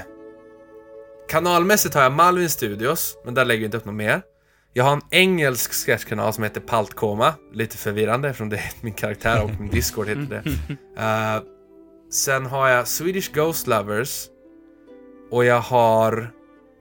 kanalmässigt 1.30 1.96
har 1.96 2.04
jag 2.04 2.12
Malvin 2.12 2.50
Studios, 2.50 3.18
men 3.26 3.34
där 3.34 3.46
lägger 3.46 3.62
jag 3.62 3.68
inte 3.68 3.78
upp 3.78 3.86
något 3.86 3.96
mer. 3.96 4.22
Jag 4.78 4.84
har 4.84 4.94
en 4.94 5.02
engelsk 5.12 5.74
sketchkanal 5.74 6.34
som 6.34 6.44
heter 6.44 6.62
Paltkoma. 6.62 7.34
Lite 7.54 7.78
förvirrande 7.78 8.30
eftersom 8.30 8.50
det 8.50 8.56
är 8.56 8.72
min 8.82 8.94
karaktär 8.94 9.44
och 9.44 9.50
min 9.60 9.70
Discord 9.70 10.08
heter 10.08 10.44
det. 10.44 10.44
Eh, 11.02 11.42
sen 12.12 12.46
har 12.46 12.68
jag 12.70 12.88
Swedish 12.88 13.34
Ghost 13.34 13.68
Lovers. 13.68 14.26
Och 15.32 15.46
jag 15.46 15.60
har... 15.60 16.14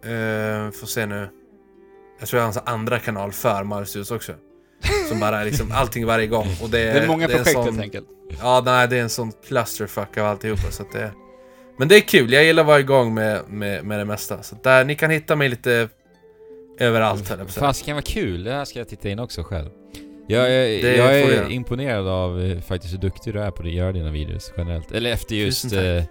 Uh, 0.07 0.71
får 0.71 0.87
se 0.87 1.07
nu. 1.07 1.29
Jag 2.19 2.29
tror 2.29 2.39
jag 2.39 2.43
har 2.45 2.49
en 2.49 2.55
sån 2.55 2.63
andra 2.67 2.99
kanal 2.99 3.33
för 3.33 3.85
Studios 3.85 4.11
också. 4.11 4.33
Som 5.09 5.21
bara 5.21 5.41
är 5.41 5.45
liksom 5.45 5.73
allting 5.75 6.07
varje 6.07 6.27
gång. 6.27 6.47
Och 6.63 6.71
det, 6.71 6.79
Det 6.79 7.01
är 7.01 7.09
många 7.09 7.27
det 7.27 7.33
en 7.33 7.39
projekt 7.39 7.55
sån- 7.57 7.65
helt 7.65 7.81
enkelt. 7.81 8.07
Ja, 8.41 8.63
nej, 8.65 8.89
det 8.89 8.99
är 8.99 9.03
en 9.03 9.09
sån 9.11 9.33
clusterfuck 9.47 10.19
av 10.19 10.27
alltihopa 10.27 10.71
så 10.71 10.83
att 10.83 10.93
det... 10.93 11.11
Men 11.79 11.89
det 11.89 11.97
är 11.97 12.01
kul, 12.01 12.33
jag 12.33 12.45
gillar 12.45 12.63
att 12.63 12.67
vara 12.67 12.81
igång 12.81 13.15
med, 13.15 13.49
med, 13.49 13.85
med 13.85 13.99
det 13.99 14.05
mesta. 14.05 14.43
Så 14.43 14.57
där, 14.63 14.85
ni 14.85 14.95
kan 14.95 15.11
hitta 15.11 15.37
mig 15.37 15.49
lite 15.49 15.89
överallt 16.81 17.29
höll 17.29 17.39
jag 17.39 17.47
på 17.47 17.51
att. 17.51 17.59
Fast 17.59 17.85
kan 17.85 17.95
vara 17.95 18.03
kul, 18.03 18.45
det 18.45 18.53
här 18.53 18.65
ska 18.65 18.79
jag 18.79 18.89
titta 18.89 19.09
in 19.09 19.19
också 19.19 19.43
själv. 19.43 19.71
Jag 20.29 20.53
är, 20.55 20.97
jag 20.97 21.21
är 21.21 21.51
imponerad 21.51 22.09
av 22.09 22.41
eh, 22.43 22.61
faktiskt 22.61 22.95
hur 22.95 22.99
duktig 22.99 23.35
du 23.35 23.41
är 23.41 23.51
på 23.51 23.63
att 23.63 23.71
göra 23.71 23.93
dina 23.93 24.11
videos 24.11 24.53
generellt. 24.57 24.93
Eller 24.93 25.13
efter 25.13 25.35
just 25.35 25.73
eh, 25.73 26.03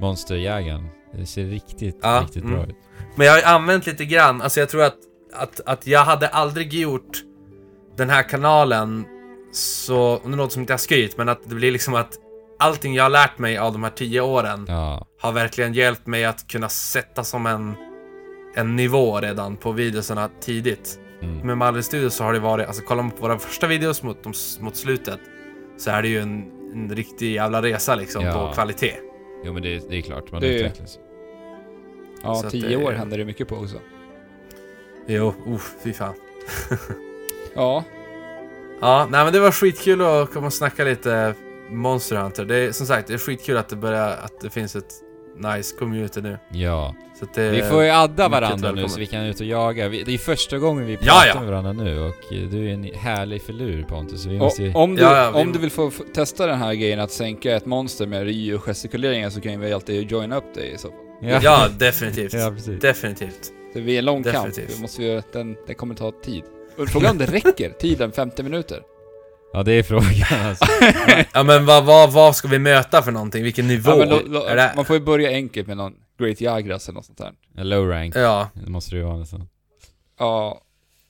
Monsterjägaren. 0.00 0.86
Det 1.12 1.26
ser 1.26 1.44
riktigt, 1.44 1.98
Ja, 2.02 2.20
riktigt 2.24 2.44
mm. 2.44 2.54
bra 2.56 2.66
ut. 2.66 2.76
Men 3.16 3.26
jag 3.26 3.32
har 3.32 3.38
ju 3.38 3.44
använt 3.44 3.86
lite 3.86 4.04
grann, 4.04 4.42
alltså 4.42 4.60
jag 4.60 4.68
tror 4.68 4.82
att, 4.82 4.96
att, 5.32 5.60
att 5.66 5.86
jag 5.86 6.04
hade 6.04 6.28
aldrig 6.28 6.74
gjort 6.74 7.18
den 7.96 8.10
här 8.10 8.22
kanalen 8.22 9.04
så, 9.52 10.20
det 10.24 10.36
låter 10.36 10.52
som 10.52 10.60
inte 10.60 10.72
jag 10.72 10.80
skryt, 10.80 11.16
men 11.16 11.28
att 11.28 11.48
det 11.48 11.54
blir 11.54 11.72
liksom 11.72 11.94
att 11.94 12.12
allting 12.58 12.94
jag 12.94 13.02
har 13.04 13.10
lärt 13.10 13.38
mig 13.38 13.58
av 13.58 13.72
de 13.72 13.82
här 13.82 13.90
tio 13.90 14.20
åren 14.20 14.64
Ja. 14.68 15.06
har 15.20 15.32
verkligen 15.32 15.74
hjälpt 15.74 16.06
mig 16.06 16.24
att 16.24 16.48
kunna 16.48 16.68
sätta 16.68 17.24
som 17.24 17.46
en, 17.46 17.74
en 18.54 18.76
nivå 18.76 19.20
redan 19.20 19.56
på 19.56 19.72
videosarna 19.72 20.30
tidigt. 20.40 20.98
Mm. 21.22 21.38
Med 21.46 21.58
Malmö 21.58 21.82
Studios 21.82 22.14
så 22.14 22.24
har 22.24 22.32
det 22.32 22.38
varit, 22.40 22.66
alltså 22.66 22.82
kollar 22.82 23.02
man 23.02 23.10
på 23.12 23.22
våra 23.22 23.38
första 23.38 23.66
videos 23.66 24.02
mot, 24.02 24.26
mot 24.60 24.76
slutet 24.76 25.20
så 25.78 25.90
är 25.90 26.02
det 26.02 26.08
ju 26.08 26.18
en, 26.18 26.50
en 26.74 26.90
riktig 26.96 27.32
jävla 27.34 27.62
resa 27.62 27.94
liksom 27.94 28.24
Ja. 28.24 28.32
på 28.48 28.54
kvalitet. 28.54 28.94
Jo 29.44 29.52
men 29.52 29.62
det, 29.62 29.88
det 29.90 29.96
är 29.98 30.02
klart, 30.02 30.32
man 30.32 30.40
Det- 30.40 30.48
utvecklas. 30.54 30.98
Ja, 32.22 32.34
Så 32.34 32.50
tio 32.50 32.68
det- 32.68 32.76
år 32.84 32.92
händer 32.92 33.18
det 33.18 33.24
mycket 33.24 33.48
på 33.48 33.56
också. 33.56 33.76
Jo, 35.06 35.34
uh, 35.48 35.58
fy 35.84 35.92
fan. 35.92 36.14
Ja, 37.54 37.84
Ja, 38.80 39.08
nej 39.10 39.24
men 39.24 39.32
det 39.32 39.40
var 39.40 39.50
skitkul 39.50 40.00
att 40.02 40.32
komma 40.32 40.46
och 40.46 40.52
snacka 40.52 40.84
lite 40.84 41.34
Monster 41.70 42.16
Hunter. 42.16 42.44
Det 42.44 42.56
är 42.56 42.72
som 42.72 42.86
sagt, 42.86 43.08
det 43.08 43.14
är 43.14 43.18
skitkul 43.18 43.56
att 43.56 43.68
det 43.68 43.76
börjar, 43.76 44.08
att 44.16 44.40
det 44.40 44.50
finns 44.50 44.76
ett 44.76 44.94
nice 45.40 45.76
community 45.78 46.20
nu. 46.20 46.38
Ja. 46.52 46.94
Så 47.18 47.24
att 47.24 47.34
det, 47.34 47.50
Vi 47.50 47.62
får 47.62 47.82
ju 47.84 47.90
adda 47.90 48.28
varandra 48.28 48.72
nu 48.72 48.88
så 48.88 48.98
vi 49.00 49.06
kan 49.06 49.24
ut 49.24 49.40
och 49.40 49.46
jaga. 49.46 49.88
Vi, 49.88 50.02
det 50.02 50.14
är 50.14 50.18
första 50.18 50.58
gången 50.58 50.86
vi 50.86 50.92
Ja, 50.92 50.98
pratar 51.00 51.26
ja. 51.28 51.40
med 51.40 51.48
varandra 51.48 51.72
nu 51.72 52.00
och 52.00 52.32
eh, 52.32 52.48
du 52.50 52.68
är 52.68 52.72
en 52.74 52.84
härlig 52.94 53.42
filur 53.42 53.82
Pontus. 53.82 54.26
Vi 54.26 54.34
och, 54.36 54.38
måste 54.38 54.62
ju... 54.62 54.72
om, 54.74 54.94
du, 54.96 55.02
Ja, 55.02 55.16
ja, 55.24 55.30
vi- 55.30 55.38
om 55.42 55.52
du 55.52 55.58
vill 55.58 55.70
få 55.70 55.90
testa 56.14 56.46
den 56.46 56.58
här 56.58 56.74
grejen 56.74 57.00
att 57.00 57.10
sänka 57.10 57.56
ett 57.56 57.66
monster 57.66 58.06
med 58.06 58.24
Ryu-gestikuleringar 58.24 59.30
så 59.30 59.40
kan 59.40 59.60
vi 59.60 59.72
alltid 59.72 60.10
joina 60.10 60.36
upp 60.36 60.54
dig 60.54 60.72
i 60.72 60.78
så 60.78 60.88
fall. 60.88 61.40
Ja, 61.42 61.68
definitivt. 61.78 62.32
ja 62.34 62.50
precis. 62.56 62.80
Definitivt. 62.80 63.52
Det 63.74 63.80
blir 63.80 63.98
en 63.98 64.04
lång 64.04 64.22
kamp, 64.22 64.34
Definitivt. 64.46 64.78
vi 64.78 64.82
måste 64.82 65.02
ju, 65.04 65.22
den, 65.32 65.56
den 65.66 65.74
kommer 65.74 65.94
ta 65.94 66.12
tid. 66.24 66.42
Och 66.78 66.88
Frågan 66.88 67.10
om 67.10 67.18
det 67.18 67.26
räcker, 67.26 67.70
tiden 67.70 68.12
50 68.12 68.42
minuter. 68.42 68.82
Ja 69.52 69.62
det 69.62 69.72
är 69.72 69.82
frågan 69.82 70.40
alltså. 70.48 70.64
Ja 71.32 71.42
men 71.42 71.66
vad, 71.66 71.84
vad, 71.84 72.12
vad 72.12 72.36
ska 72.36 72.48
vi 72.48 72.58
möta 72.58 73.02
för 73.02 73.12
någonting? 73.12 73.42
Vilken 73.42 73.66
nivå? 73.66 73.90
Ja, 73.90 73.96
men 73.96 74.08
lo, 74.08 74.20
lo, 74.26 74.40
är 74.42 74.56
det? 74.56 74.72
Man 74.76 74.84
får 74.84 74.96
ju 74.96 75.02
börja 75.02 75.30
enkelt 75.30 75.66
med 75.68 75.76
någon 75.76 75.92
Great 76.18 76.40
Jagras 76.40 76.88
eller 76.88 76.94
något 76.96 77.04
sånt 77.06 77.18
där. 77.18 77.32
En 77.56 77.68
low 77.68 77.88
rank. 77.88 78.16
Ja. 78.16 78.48
Det 78.54 78.70
måste 78.70 78.90
det 78.94 78.96
ju 78.98 79.04
vara 79.04 79.16
nästan. 79.16 79.48
Ja, 80.18 80.60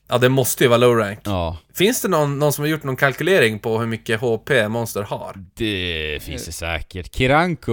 ja, 0.09 0.19
det 0.19 0.29
måste 0.29 0.65
ju 0.65 0.69
vara 0.69 0.79
low 0.79 0.97
rank. 0.97 1.19
Ja. 1.25 1.57
Finns 1.75 2.03
det 2.03 2.09
någon, 2.09 2.39
någon 2.39 2.53
som 2.53 2.63
har 2.63 2.69
gjort 2.69 2.83
någon 2.83 2.97
kalkylering 2.97 3.59
på 3.59 3.79
hur 3.79 3.87
mycket 3.87 4.21
HP 4.21 4.51
monster 4.69 5.03
har? 5.03 5.45
Det 5.55 6.19
finns 6.23 6.47
det 6.47 6.53
säkert. 6.53 7.15
Kiranko, 7.15 7.73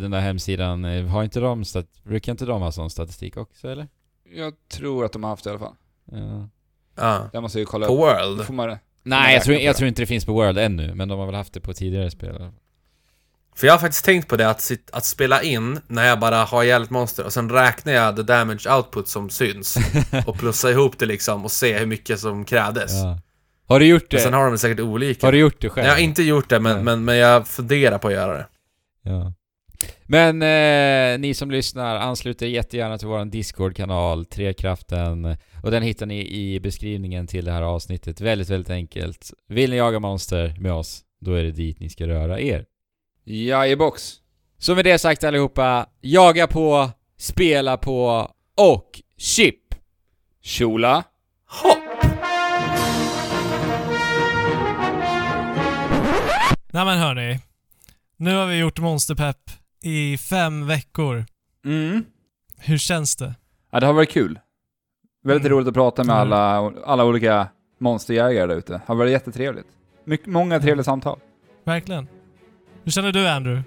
den 0.00 0.10
där 0.10 0.20
hemsidan, 0.20 0.84
har 1.08 1.24
inte 1.24 1.40
de 1.40 1.64
stat- 1.64 2.02
brukar 2.04 2.32
inte 2.32 2.44
de 2.44 2.62
ha 2.62 2.72
sån 2.72 2.90
statistik 2.90 3.36
också 3.36 3.68
eller? 3.68 3.88
jag 4.34 4.52
tror 4.72 5.04
att 5.04 5.12
de 5.12 5.22
har 5.22 5.30
haft 5.30 5.44
det 5.44 5.48
i 5.48 5.50
alla 5.50 5.60
fall. 5.60 5.74
Ja. 6.12 6.48
Ja. 6.96 7.30
Jag 7.32 7.42
måste 7.42 7.58
ju 7.58 7.64
kolla 7.64 7.86
På 7.86 7.92
upp. 7.92 8.00
Då 8.18 8.26
World? 8.28 8.46
får 8.46 8.54
man 8.54 8.76
Nej, 9.06 9.34
jag 9.34 9.42
tror, 9.44 9.56
jag 9.56 9.74
det. 9.74 9.78
tror 9.78 9.88
inte 9.88 10.02
det 10.02 10.06
finns 10.06 10.24
på 10.24 10.32
World 10.32 10.58
ännu, 10.58 10.94
men 10.94 11.08
de 11.08 11.18
har 11.18 11.26
väl 11.26 11.34
haft 11.34 11.52
det 11.52 11.60
på 11.60 11.74
tidigare 11.74 12.10
spel. 12.10 12.50
För 13.56 13.66
jag 13.66 13.74
har 13.74 13.78
faktiskt 13.78 14.04
tänkt 14.04 14.28
på 14.28 14.36
det, 14.36 14.48
att, 14.50 14.60
sit, 14.60 14.90
att 14.92 15.04
spela 15.04 15.42
in 15.42 15.80
när 15.86 16.06
jag 16.08 16.20
bara 16.20 16.44
har 16.44 16.64
ihjäl 16.64 16.82
ett 16.82 16.90
monster 16.90 17.24
och 17.24 17.32
sen 17.32 17.50
räknar 17.50 17.92
jag 17.92 18.16
the 18.16 18.22
damage 18.22 18.70
output 18.76 19.08
som 19.08 19.30
syns. 19.30 19.76
och 20.26 20.38
plussa 20.38 20.70
ihop 20.70 20.98
det 20.98 21.06
liksom 21.06 21.44
och 21.44 21.52
se 21.52 21.78
hur 21.78 21.86
mycket 21.86 22.20
som 22.20 22.44
krävdes. 22.44 22.92
Ja. 22.92 23.18
Har 23.68 23.80
du 23.80 23.86
gjort 23.86 24.12
Men 24.12 24.20
sen 24.20 24.32
det? 24.32 24.38
har 24.38 24.46
de 24.50 24.58
säkert 24.58 24.80
olika. 24.80 25.26
Har 25.26 25.32
du 25.32 25.38
gjort 25.38 25.60
det 25.60 25.68
själv? 25.68 25.86
Jag 25.86 25.94
har 25.94 26.00
inte 26.00 26.22
gjort 26.22 26.48
det, 26.48 26.60
men, 26.60 26.74
Nej. 26.74 26.84
men, 26.84 27.04
men 27.04 27.16
jag 27.16 27.48
funderar 27.48 27.98
på 27.98 28.08
att 28.08 28.14
göra 28.14 28.32
det. 28.36 28.46
Ja. 29.02 29.32
Men 30.04 30.42
eh, 30.42 31.18
ni 31.18 31.34
som 31.34 31.50
lyssnar, 31.50 31.96
anslut 31.96 32.42
er 32.42 32.46
jättegärna 32.46 32.98
till 32.98 33.08
vår 33.08 33.24
Discord-kanal, 33.24 34.24
Trekraften. 34.24 35.36
Och 35.62 35.70
den 35.70 35.82
hittar 35.82 36.06
ni 36.06 36.28
i 36.28 36.60
beskrivningen 36.60 37.26
till 37.26 37.44
det 37.44 37.52
här 37.52 37.62
avsnittet. 37.62 38.20
Väldigt, 38.20 38.50
väldigt 38.50 38.70
enkelt. 38.70 39.32
Vill 39.48 39.70
ni 39.70 39.76
jaga 39.76 40.00
monster 40.00 40.56
med 40.58 40.72
oss, 40.72 41.02
då 41.20 41.32
är 41.32 41.44
det 41.44 41.52
dit 41.52 41.80
ni 41.80 41.88
ska 41.88 42.06
röra 42.06 42.40
er. 42.40 42.64
Ja, 43.24 43.66
i 43.66 43.76
box. 43.76 44.14
Så 44.58 44.74
med 44.74 44.84
det 44.84 44.98
sagt 44.98 45.24
allihopa, 45.24 45.86
jaga 46.00 46.46
på, 46.46 46.90
spela 47.18 47.76
på 47.76 48.30
och 48.56 49.00
chip! 49.16 49.74
Chola. 50.42 51.04
Hopp! 51.46 52.12
Nej 56.72 56.84
men 56.84 56.98
hörni. 56.98 57.40
Nu 58.16 58.34
har 58.34 58.46
vi 58.46 58.58
gjort 58.58 58.78
Monsterpepp 58.78 59.50
i 59.86 60.18
fem 60.18 60.66
veckor. 60.66 61.24
Mm. 61.64 62.04
Hur 62.58 62.78
känns 62.78 63.16
det? 63.16 63.34
Ja, 63.72 63.80
det 63.80 63.86
har 63.86 63.92
varit 63.92 64.10
kul. 64.10 64.38
Väldigt 65.24 65.46
Mm. 65.46 65.56
roligt 65.58 65.68
att 65.68 65.74
prata 65.74 66.04
med 66.04 66.16
Mm. 66.16 66.32
alla, 66.32 66.72
alla 66.84 67.04
olika 67.04 67.48
monsterjägare 67.78 68.46
där 68.46 68.56
ute. 68.56 68.72
Det 68.72 68.80
har 68.86 68.94
varit 68.94 69.12
jättetrevligt. 69.12 69.66
Mycket, 70.04 70.26
många 70.26 70.60
trevliga 70.60 70.84
samtal. 70.84 71.18
Verkligen. 71.64 72.08
Hur 72.84 72.90
känner 72.92 73.12
du 73.12 73.28
Andrew? 73.28 73.62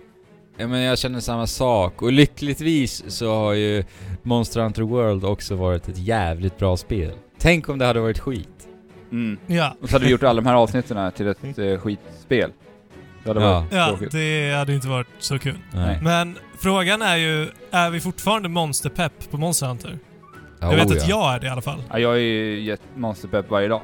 Ja, 0.57 0.67
men 0.67 0.81
jag 0.81 0.97
känner 0.99 1.19
samma 1.19 1.47
sak. 1.47 2.01
Och 2.01 2.11
lyckligtvis 2.11 3.03
så 3.17 3.33
har 3.35 3.53
ju 3.53 3.83
Monster 4.23 4.61
Hunter 4.61 4.81
World 4.81 5.25
också 5.25 5.55
varit 5.55 5.87
ett 5.89 5.97
jävligt 5.97 6.57
bra 6.57 6.77
spel. 6.77 7.13
Tänk 7.37 7.69
om 7.69 7.77
det 7.79 7.85
hade 7.85 7.99
varit 7.99 8.19
skit. 8.19 8.67
Mm. 9.11 9.37
Ja. 9.47 9.75
Och 9.81 9.89
så 9.89 9.95
hade 9.95 10.05
vi 10.05 10.11
gjort 10.11 10.23
alla 10.23 10.41
de 10.41 10.47
här 10.47 10.55
avsnitten 10.55 11.11
till 11.11 11.27
ett 11.27 11.57
eh, 11.59 11.77
skitspel. 11.79 12.51
Det 13.23 13.29
hade 13.29 13.41
Ja. 13.41 13.59
varit 13.59 13.73
Ja, 13.73 13.87
tråkigt. 13.87 14.11
det 14.11 14.53
hade 14.57 14.73
inte 14.73 14.87
varit 14.87 15.07
så 15.19 15.39
kul. 15.39 15.57
Nej. 15.73 15.99
Men 16.01 16.37
frågan 16.59 17.01
är 17.01 17.17
ju, 17.17 17.47
är 17.71 17.89
vi 17.89 17.99
fortfarande 17.99 18.49
monsterpepp 18.49 19.31
på 19.31 19.37
Monster 19.37 19.67
Hunter? 19.67 19.99
Ja, 20.59 20.67
jag 20.71 20.75
vet 20.77 20.87
oh, 20.87 20.91
att 20.97 21.07
ja. 21.07 21.19
jag 21.23 21.33
är 21.35 21.39
det 21.39 21.47
i 21.47 21.49
alla 21.49 21.61
fall. 21.61 21.83
Ja, 21.91 21.99
jag 21.99 22.13
är 22.13 22.19
ju 22.19 22.77
monsterpepp 22.95 23.49
varje 23.49 23.67
dag. 23.67 23.81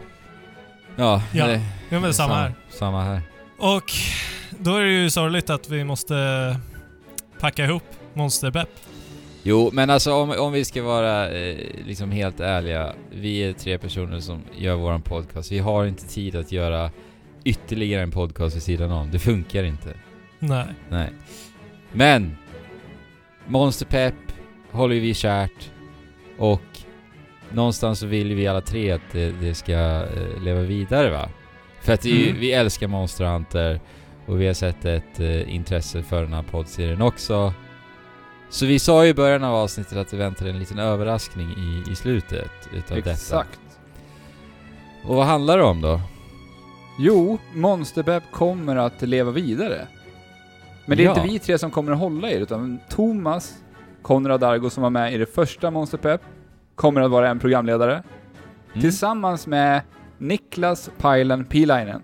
Ja, 0.96 1.22
Ja, 1.34 1.48
det- 1.48 1.62
Ja, 1.90 2.00
men 2.00 2.14
samma 2.14 2.36
här. 2.36 2.54
Samma 2.70 3.04
här. 3.04 3.22
Och 3.58 3.92
då 4.60 4.76
är 4.76 4.82
det 4.82 4.92
ju 4.92 5.10
sorgligt 5.10 5.50
att 5.50 5.70
vi 5.70 5.84
måste 5.84 6.16
packa 7.40 7.66
ihop 7.66 7.84
monsterpepp. 8.14 8.70
Jo, 9.44 9.70
men 9.74 9.90
alltså 9.90 10.14
om, 10.14 10.32
om 10.40 10.52
vi 10.54 10.66
ska 10.66 10.84
vara 10.84 11.30
eh, 11.30 11.58
liksom 11.86 12.12
helt 12.12 12.40
ärliga. 12.40 12.94
Vi 13.12 13.40
är 13.40 13.54
tre 13.54 13.78
personer 13.78 14.20
som 14.20 14.42
gör 14.58 14.76
våran 14.76 15.02
podcast. 15.02 15.52
Vi 15.52 15.60
har 15.60 15.86
inte 15.86 16.08
tid 16.08 16.36
att 16.36 16.52
göra 16.52 16.92
ytterligare 17.46 18.04
en 18.04 18.12
podcast 18.12 18.56
vid 18.56 18.64
sidan 18.64 18.92
om. 18.92 19.12
Det 19.12 19.20
funkar 19.20 19.64
inte. 19.64 19.94
Nej. 20.40 20.66
Nej. 20.90 21.10
Men! 21.92 22.38
Monsterpepp 23.48 24.16
håller 24.72 24.96
vi 24.96 25.14
kärt. 25.14 25.72
Och 26.38 26.62
någonstans 27.52 28.00
så 28.00 28.06
vill 28.06 28.34
vi 28.36 28.48
alla 28.48 28.62
tre 28.62 28.92
att 28.92 29.02
det, 29.12 29.32
det 29.32 29.56
ska 29.56 29.74
eh, 29.74 30.42
leva 30.44 30.62
vidare 30.62 31.10
va? 31.10 31.30
För 31.82 31.94
att 31.94 32.06
vi, 32.06 32.30
Mm. 32.30 32.40
vi 32.40 32.52
älskar 32.52 32.88
Monster 32.88 33.26
Hunter 33.26 33.80
och 34.26 34.42
vi 34.42 34.48
har 34.48 34.54
sett 34.54 34.86
ett 34.86 35.20
eh, 35.20 35.56
intresse 35.56 36.04
för 36.04 36.22
den 36.22 36.34
här 36.34 36.44
poddserien 36.44 37.02
också. 37.02 37.54
Så 38.50 38.66
vi 38.66 38.80
sa 38.80 39.04
ju 39.04 39.10
i 39.10 39.14
början 39.14 39.44
av 39.44 39.56
avsnittet 39.56 39.98
att 39.98 40.08
det 40.12 40.18
väntade 40.18 40.50
en 40.50 40.60
liten 40.60 40.80
överraskning 40.80 41.50
i, 41.50 41.92
i 41.92 41.96
slutet 41.96 42.52
utav 42.74 42.98
detta. 42.98 43.12
Exakt. 43.12 43.60
Och 45.04 45.16
vad 45.16 45.26
handlar 45.26 45.58
det 45.58 45.64
om 45.64 45.82
då? 45.82 46.02
Jo, 46.98 47.38
monsterpepp 47.54 48.24
kommer 48.32 48.76
att 48.76 49.02
leva 49.02 49.32
vidare. 49.32 49.88
Men 50.86 50.98
det 50.98 51.04
är 51.04 51.06
Ja. 51.06 51.16
inte 51.16 51.28
vi 51.34 51.40
tre 51.40 51.58
som 51.58 51.72
kommer 51.72 51.92
att 51.92 51.98
hålla 52.00 52.28
det, 52.28 52.34
utan 52.34 52.80
Thomas 52.90 53.58
Konrad 54.02 54.44
Argo 54.44 54.70
som 54.70 54.84
var 54.84 54.90
med 54.90 55.14
i 55.14 55.18
det 55.18 55.26
första 55.26 55.72
monsterpepp 55.72 56.22
kommer 56.76 57.02
att 57.02 57.12
vara 57.12 57.30
en 57.30 57.40
programledare. 57.40 57.94
Mm. 57.94 58.82
Tillsammans 58.82 59.48
med 59.48 59.82
Niklas 60.18 60.90
Pajlen 60.98 61.46
Pilainen 61.46 62.02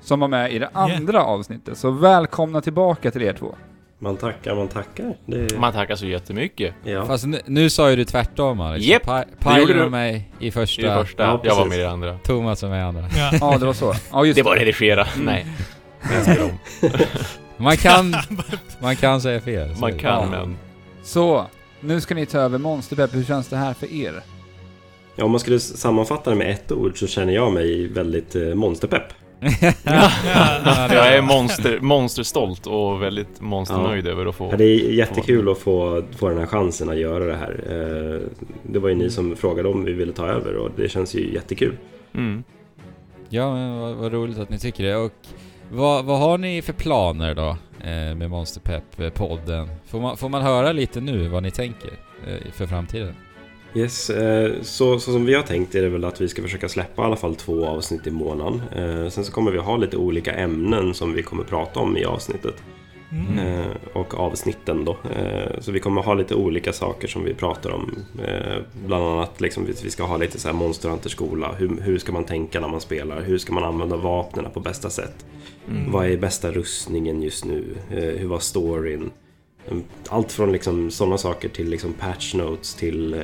som 0.00 0.20
var 0.20 0.28
med 0.28 0.52
i 0.52 0.58
det 0.58 0.68
andra 0.72 1.22
avsnittet. 1.24 1.78
Så 1.78 1.90
välkomna 1.90 2.60
tillbaka 2.60 3.10
till 3.10 3.22
er 3.22 3.32
två. 3.32 3.54
Man 4.00 4.16
tackar, 4.16 4.54
man 4.54 4.68
tackar. 4.68 5.16
Det, 5.26 5.58
Man 5.58 5.72
tackar 5.72 5.96
så 5.96 6.06
jättemycket. 6.06 6.74
ja. 6.84 7.06
Fast 7.06 7.26
nu, 7.26 7.40
nu 7.46 7.70
sa 7.70 7.90
ju 7.90 7.96
du 7.96 8.04
tvärtom 8.04 8.60
Alex. 8.60 8.84
Japp, 8.86 9.02
Pa- 9.02 9.18
det 9.18 9.26
Pajlen 9.44 9.60
gjorde 9.68 9.74
var 9.78 9.84
du. 9.84 9.90
med 9.90 10.22
i 10.38 10.50
första, 10.50 10.82
I 10.82 10.84
det 10.84 10.94
första, 11.04 11.22
Ja, 11.22 11.40
jag 11.44 11.56
var 11.56 11.66
med 11.66 11.78
i 11.78 11.80
det 11.80 11.90
andra. 11.90 12.18
Thomas 12.18 12.62
var 12.62 12.70
med 12.70 12.78
i 12.78 12.82
andra. 12.82 13.04
Ja. 13.16 13.30
Ja, 13.40 13.58
det 13.58 13.66
var 13.66 13.72
så. 13.72 13.94
Ja, 14.12 14.24
just 14.24 14.36
Det 14.36 14.42
var 14.42 14.56
redigera. 14.56 15.04
Mm. 15.14 15.24
Nej. 15.24 15.46
Man 17.56 17.76
kan, 17.76 18.14
man 18.80 18.96
kan 18.96 19.20
säga 19.20 19.40
fel. 19.40 19.74
så 19.74 19.80
Man 19.80 19.90
det. 19.92 19.98
kan 19.98 20.10
Ja. 20.22 20.26
men... 20.30 20.56
Så, 21.02 21.46
nu 21.80 22.00
ska 22.00 22.14
ni 22.14 22.26
ta 22.26 22.38
över 22.38 22.58
monsterpepp. 22.58 23.14
Hur 23.14 23.24
känns 23.24 23.48
det 23.48 23.56
här 23.56 23.74
för 23.74 23.92
er? 23.92 24.22
ja, 25.16 25.24
om 25.24 25.30
man 25.30 25.40
skulle 25.40 25.60
sammanfatta 25.60 26.30
det 26.30 26.36
med 26.36 26.50
ett 26.50 26.72
ord 26.72 26.98
så 26.98 27.06
känner 27.06 27.32
jag 27.32 27.52
mig 27.52 27.86
väldigt 27.88 28.36
eh, 28.36 28.42
monsterpepp. 28.42 29.02
Ja, 29.40 30.10
Jag 30.94 31.14
är 31.14 31.22
monster, 31.22 31.80
monsterstolt 31.80 32.66
och 32.66 33.02
väldigt 33.02 33.40
monsternöjd 33.40 34.06
över 34.06 34.26
att 34.26 34.34
få... 34.34 34.48
Ja, 34.50 34.56
det 34.56 34.64
är 34.64 34.90
jättekul 34.92 35.48
att 35.48 35.58
få, 35.58 36.02
få 36.16 36.28
den 36.28 36.38
här 36.38 36.46
chansen 36.46 36.88
att 36.88 36.98
göra 36.98 37.24
det 37.24 37.36
här. 37.36 37.60
Eh, 37.70 38.20
Det 38.62 38.78
var 38.78 38.88
ju 38.88 38.94
ni 38.94 39.10
som 39.10 39.36
frågade 39.36 39.68
om 39.68 39.84
vi 39.84 39.92
ville 39.92 40.12
ta 40.12 40.26
över 40.26 40.56
och 40.56 40.70
det 40.76 40.88
känns 40.88 41.14
ju 41.14 41.32
jättekul. 41.34 41.76
Mm. 42.14 42.44
Ja, 43.28 43.54
men 43.54 43.78
vad, 43.80 43.94
vad 43.94 44.12
roligt 44.12 44.38
att 44.38 44.50
ni 44.50 44.58
tycker 44.58 44.84
det. 44.84 44.96
Och 44.96 45.12
vad, 45.70 46.04
vad 46.04 46.18
har 46.18 46.38
ni 46.38 46.62
för 46.62 46.72
planer 46.72 47.34
då 47.34 47.48
eh, 47.80 48.14
med 48.14 48.30
Monsterpepp-podden? 48.30 49.68
Får 49.86 50.00
man, 50.00 50.16
får 50.16 50.28
man 50.28 50.42
höra 50.42 50.72
lite 50.72 51.00
nu 51.00 51.28
vad 51.28 51.42
ni 51.42 51.50
tänker 51.50 51.90
eh, 52.28 52.52
för 52.52 52.66
framtiden? 52.66 53.14
Yes, 53.74 54.10
eh, 54.10 54.52
så, 54.62 54.98
så 55.00 55.12
som 55.12 55.24
vi 55.24 55.34
har 55.34 55.42
tänkt 55.42 55.74
är 55.74 55.82
det 55.82 55.88
väl 55.88 56.04
att 56.04 56.20
vi 56.20 56.28
ska 56.28 56.42
försöka 56.42 56.68
släppa 56.68 57.02
i 57.02 57.04
alla 57.04 57.16
fall 57.16 57.34
två 57.34 57.66
avsnitt 57.66 58.06
i 58.06 58.10
månaden. 58.10 58.62
Eh, 58.76 59.08
Sen 59.08 59.24
så 59.24 59.32
kommer 59.32 59.50
vi 59.50 59.58
ha 59.58 59.76
lite 59.76 59.96
olika 59.96 60.34
ämnen 60.34 60.94
som 60.94 61.12
vi 61.12 61.22
kommer 61.22 61.44
prata 61.44 61.80
om 61.80 61.96
i 61.96 62.04
avsnittet. 62.04 62.54
Mm. 63.12 63.38
Eh, 63.38 63.66
och 63.92 64.14
avsnitten 64.14 64.84
då. 64.84 64.96
Så 65.60 65.72
vi 65.72 65.80
kommer 65.80 66.02
ha 66.02 66.14
lite 66.14 66.34
olika 66.34 66.72
saker 66.72 67.08
som 67.08 67.24
vi 67.24 67.34
pratar 67.34 67.70
om. 67.70 67.94
Bland 68.86 69.04
annat 69.04 69.40
liksom, 69.40 69.66
vi, 69.82 69.90
ska 69.90 70.04
ha 70.04 70.16
lite 70.16 70.40
så 70.40 70.48
här 70.48 70.54
Monster 70.54 70.88
Hunter-skola. 70.88 71.54
Hur, 71.58 71.80
hur 71.80 71.98
ska 71.98 72.12
man 72.12 72.24
tänka 72.24 72.60
när 72.60 72.68
man 72.68 72.80
spelar? 72.80 73.20
Hur 73.20 73.38
ska 73.38 73.52
man 73.52 73.64
använda 73.64 73.96
vapnen 73.96 74.46
på 74.54 74.60
bästa 74.60 74.90
sätt? 74.90 75.26
Mm. 75.68 75.92
Vad 75.92 76.06
är 76.06 76.16
bästa 76.16 76.52
rustningen 76.52 77.22
just 77.22 77.44
nu? 77.44 77.64
Hur 77.88 78.28
var 78.28 78.38
storyn? 78.38 79.10
Eh, 79.70 79.76
Allt 80.08 80.32
från 80.32 80.52
liksom 80.52 80.90
sådana 80.90 81.18
saker 81.18 81.48
till 81.48 81.70
liksom 81.70 81.92
patch 81.92 82.34
notes 82.34 82.74
till 82.74 83.14
eh, 83.14 83.20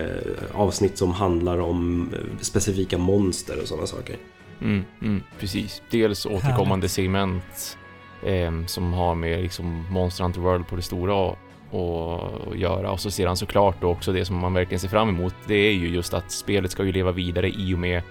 avsnitt 0.54 0.98
som 0.98 1.12
handlar 1.12 1.58
om 1.58 2.10
eh, 2.14 2.40
specifika 2.40 2.98
monster 2.98 3.60
och 3.62 3.68
sådana 3.68 3.86
saker. 3.86 4.16
Mm, 4.60 4.84
mm, 5.02 5.22
precis. 5.38 5.82
Dels 5.90 6.26
återkommande 6.26 6.88
segment 6.88 7.78
ehm, 8.26 8.66
som 8.66 8.92
har 8.92 9.14
med 9.14 9.42
liksom 9.42 9.84
Monster 9.90 10.24
Hunter 10.24 10.40
World 10.40 10.66
på 10.68 10.76
det 10.76 10.82
stora 10.82 11.14
och, 11.14 11.38
och 11.70 12.56
göra. 12.56 12.90
Och 12.90 13.00
så 13.00 13.10
sedan 13.10 13.36
såklart 13.36 13.80
då 13.80 13.88
också 13.88 14.12
det 14.12 14.24
som 14.24 14.36
man 14.36 14.54
verkligen 14.54 14.80
ser 14.80 14.88
fram 14.88 15.08
emot. 15.08 15.34
Det 15.46 15.54
är 15.54 15.72
ju 15.72 15.88
just 15.88 16.14
att 16.14 16.30
spelet 16.32 16.70
ska 16.70 16.84
ju 16.84 16.92
leva 16.92 17.12
vidare 17.12 17.50
i 17.50 17.74
och 17.74 17.78
med 17.78 18.02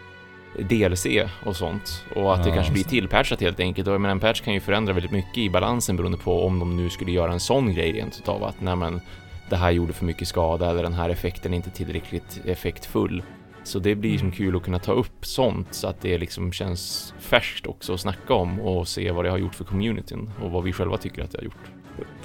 DLC 0.59 1.05
och 1.45 1.55
sånt. 1.55 2.05
Och 2.15 2.33
att 2.33 2.43
det 2.43 2.49
Ja, 2.49 2.55
kanske 2.55 2.73
blir 2.73 2.83
det. 2.83 2.89
tillpatchat 2.89 3.41
helt 3.41 3.59
enkelt. 3.59 3.87
Och 3.87 3.93
jag 3.93 4.01
menar, 4.01 4.11
en 4.11 4.19
patch 4.19 4.41
kan 4.41 4.53
ju 4.53 4.59
förändra 4.59 4.93
väldigt 4.93 5.11
mycket 5.11 5.37
i 5.37 5.49
balansen 5.49 5.95
beroende 5.95 6.17
på 6.17 6.45
om 6.45 6.59
de 6.59 6.77
nu 6.77 6.89
skulle 6.89 7.11
göra 7.11 7.31
en 7.33 7.39
sån 7.39 7.73
grej 7.73 7.91
rent 7.91 8.19
utav 8.19 8.43
att 8.43 8.61
nej 8.61 8.75
men 8.75 9.01
det 9.49 9.55
här 9.55 9.71
gjorde 9.71 9.93
för 9.93 10.05
mycket 10.05 10.27
skada 10.27 10.69
eller 10.69 10.83
den 10.83 10.93
här 10.93 11.09
effekten 11.09 11.53
är 11.53 11.57
inte 11.57 11.69
tillräckligt 11.69 12.41
effektfull. 12.45 13.23
Så 13.63 13.79
det 13.79 13.95
blir 13.95 14.17
som 14.17 14.27
Mm. 14.27 14.37
kul 14.37 14.55
att 14.55 14.63
kunna 14.63 14.79
ta 14.79 14.91
upp 14.91 15.25
sånt 15.25 15.67
så 15.71 15.87
att 15.87 16.01
det 16.01 16.17
liksom 16.17 16.51
känns 16.51 17.13
färskt 17.19 17.67
också 17.67 17.93
att 17.93 17.99
snacka 17.99 18.33
om 18.33 18.59
och 18.59 18.87
se 18.87 19.11
vad 19.11 19.25
det 19.25 19.31
har 19.31 19.37
gjort 19.37 19.55
för 19.55 19.63
communityn 19.63 20.29
och 20.41 20.51
vad 20.51 20.63
vi 20.63 20.73
själva 20.73 20.97
tycker 20.97 21.23
att 21.23 21.31
det 21.31 21.37
har 21.37 21.43
gjort. 21.43 21.55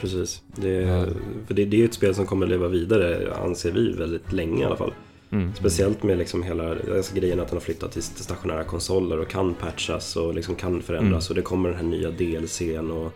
Precis. 0.00 0.42
Det, 0.56 0.68
Ja. 0.68 1.04
för 1.46 1.54
det, 1.54 1.64
det 1.64 1.76
är 1.76 1.78
ju 1.78 1.84
ett 1.84 1.94
spel 1.94 2.14
som 2.14 2.26
kommer 2.26 2.46
leva 2.46 2.68
vidare, 2.68 3.34
anser 3.44 3.72
vi, 3.72 3.92
väldigt 3.92 4.32
länge 4.32 4.62
i 4.62 4.64
alla 4.64 4.76
fall. 4.76 4.92
Mm. 5.32 5.54
Speciellt 5.54 6.02
med 6.02 6.18
liksom 6.18 6.42
hela 6.42 6.70
alltså 6.70 7.14
grejen 7.14 7.40
att 7.40 7.48
den 7.48 7.56
har 7.56 7.60
flyttat 7.60 7.92
till 7.92 8.02
stationära 8.02 8.64
konsoler 8.64 9.18
och 9.20 9.28
kan 9.28 9.54
patchas 9.54 10.16
och 10.16 10.34
liksom 10.34 10.54
kan 10.54 10.82
förändras. 10.82 11.28
Och 11.30 11.36
det 11.36 11.42
kommer 11.42 11.68
den 11.68 11.78
här 11.78 11.84
nya 11.84 12.10
DLCn 12.10 12.90
och, 12.90 13.12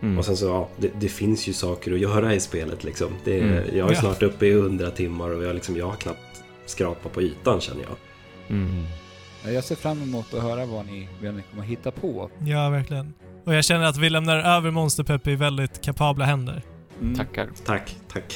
Mm. 0.00 0.18
och 0.18 0.24
sen 0.24 0.36
så, 0.36 0.46
ja, 0.46 0.68
det, 0.76 0.90
det 1.00 1.08
finns 1.08 1.48
ju 1.48 1.52
saker 1.52 1.92
att 1.92 1.98
göra 1.98 2.34
i 2.34 2.40
spelet 2.40 2.84
liksom. 2.84 3.08
Det, 3.24 3.40
Mm. 3.40 3.76
Jag 3.76 3.90
är 3.90 3.94
snart 3.94 4.22
uppe 4.22 4.46
i 4.46 4.52
100 4.52 4.90
timmar 4.90 5.30
och 5.30 5.44
jag, 5.44 5.54
liksom, 5.54 5.76
jag 5.76 5.86
har 5.86 5.96
knappt 5.96 6.42
skrapat 6.66 7.12
på 7.12 7.22
ytan 7.22 7.60
känner 7.60 7.82
jag. 7.82 7.96
Mm. 8.56 8.84
Ja, 9.44 9.50
Jag 9.50 9.64
ser 9.64 9.74
fram 9.76 10.02
emot 10.02 10.34
att 10.34 10.42
höra 10.42 10.66
vad 10.66 10.86
ni, 10.86 11.08
vad 11.22 11.34
ni 11.34 11.42
kommer 11.50 11.62
att 11.62 11.68
hitta 11.68 11.90
på. 11.90 12.30
ja, 12.44 12.70
verkligen. 12.70 13.14
Och 13.44 13.54
jag 13.54 13.64
känner 13.64 13.84
att 13.86 13.96
vi 13.96 14.10
lämnar 14.10 14.36
över 14.56 14.70
monsterpepp 14.70 15.26
i 15.26 15.34
väldigt 15.36 15.80
kapabla 15.84 16.24
händer. 16.24 16.62
Mm. 17.02 17.14
Tackar. 17.16 17.48
Tack, 17.66 17.96
tack. 18.12 18.34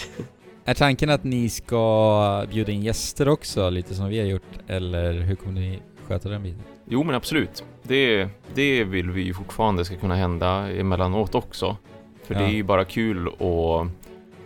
Är 0.65 0.75
tanken 0.75 1.11
att 1.11 1.25
ni 1.25 1.49
ska 1.49 2.47
bjuda 2.51 2.73
in 2.73 2.83
gäster 2.83 3.29
också, 3.29 3.71
lite 3.71 3.95
som 3.95 4.09
vi 4.09 4.19
har 4.19 4.27
gjort? 4.27 4.59
Eller 4.67 5.13
hur 5.13 5.35
kommer 5.35 5.61
ni 5.61 5.79
sköta 6.09 6.29
den 6.29 6.43
biten? 6.43 6.63
Jo 6.89 7.03
men 7.05 7.15
absolut. 7.15 7.65
Det, 7.83 8.29
det 8.55 8.85
vill 8.85 9.11
vi 9.11 9.23
ju 9.23 9.35
fortfarande 9.35 9.85
ska 9.85 9.97
kunna 9.97 10.15
hända 10.17 10.69
emellanåt 10.69 11.35
också. 11.35 11.77
För 12.25 12.35
Ja. 12.35 12.41
det 12.41 12.47
är 12.47 12.53
ju 12.53 12.63
bara 12.63 12.85
kul 12.85 13.29
att 13.29 13.89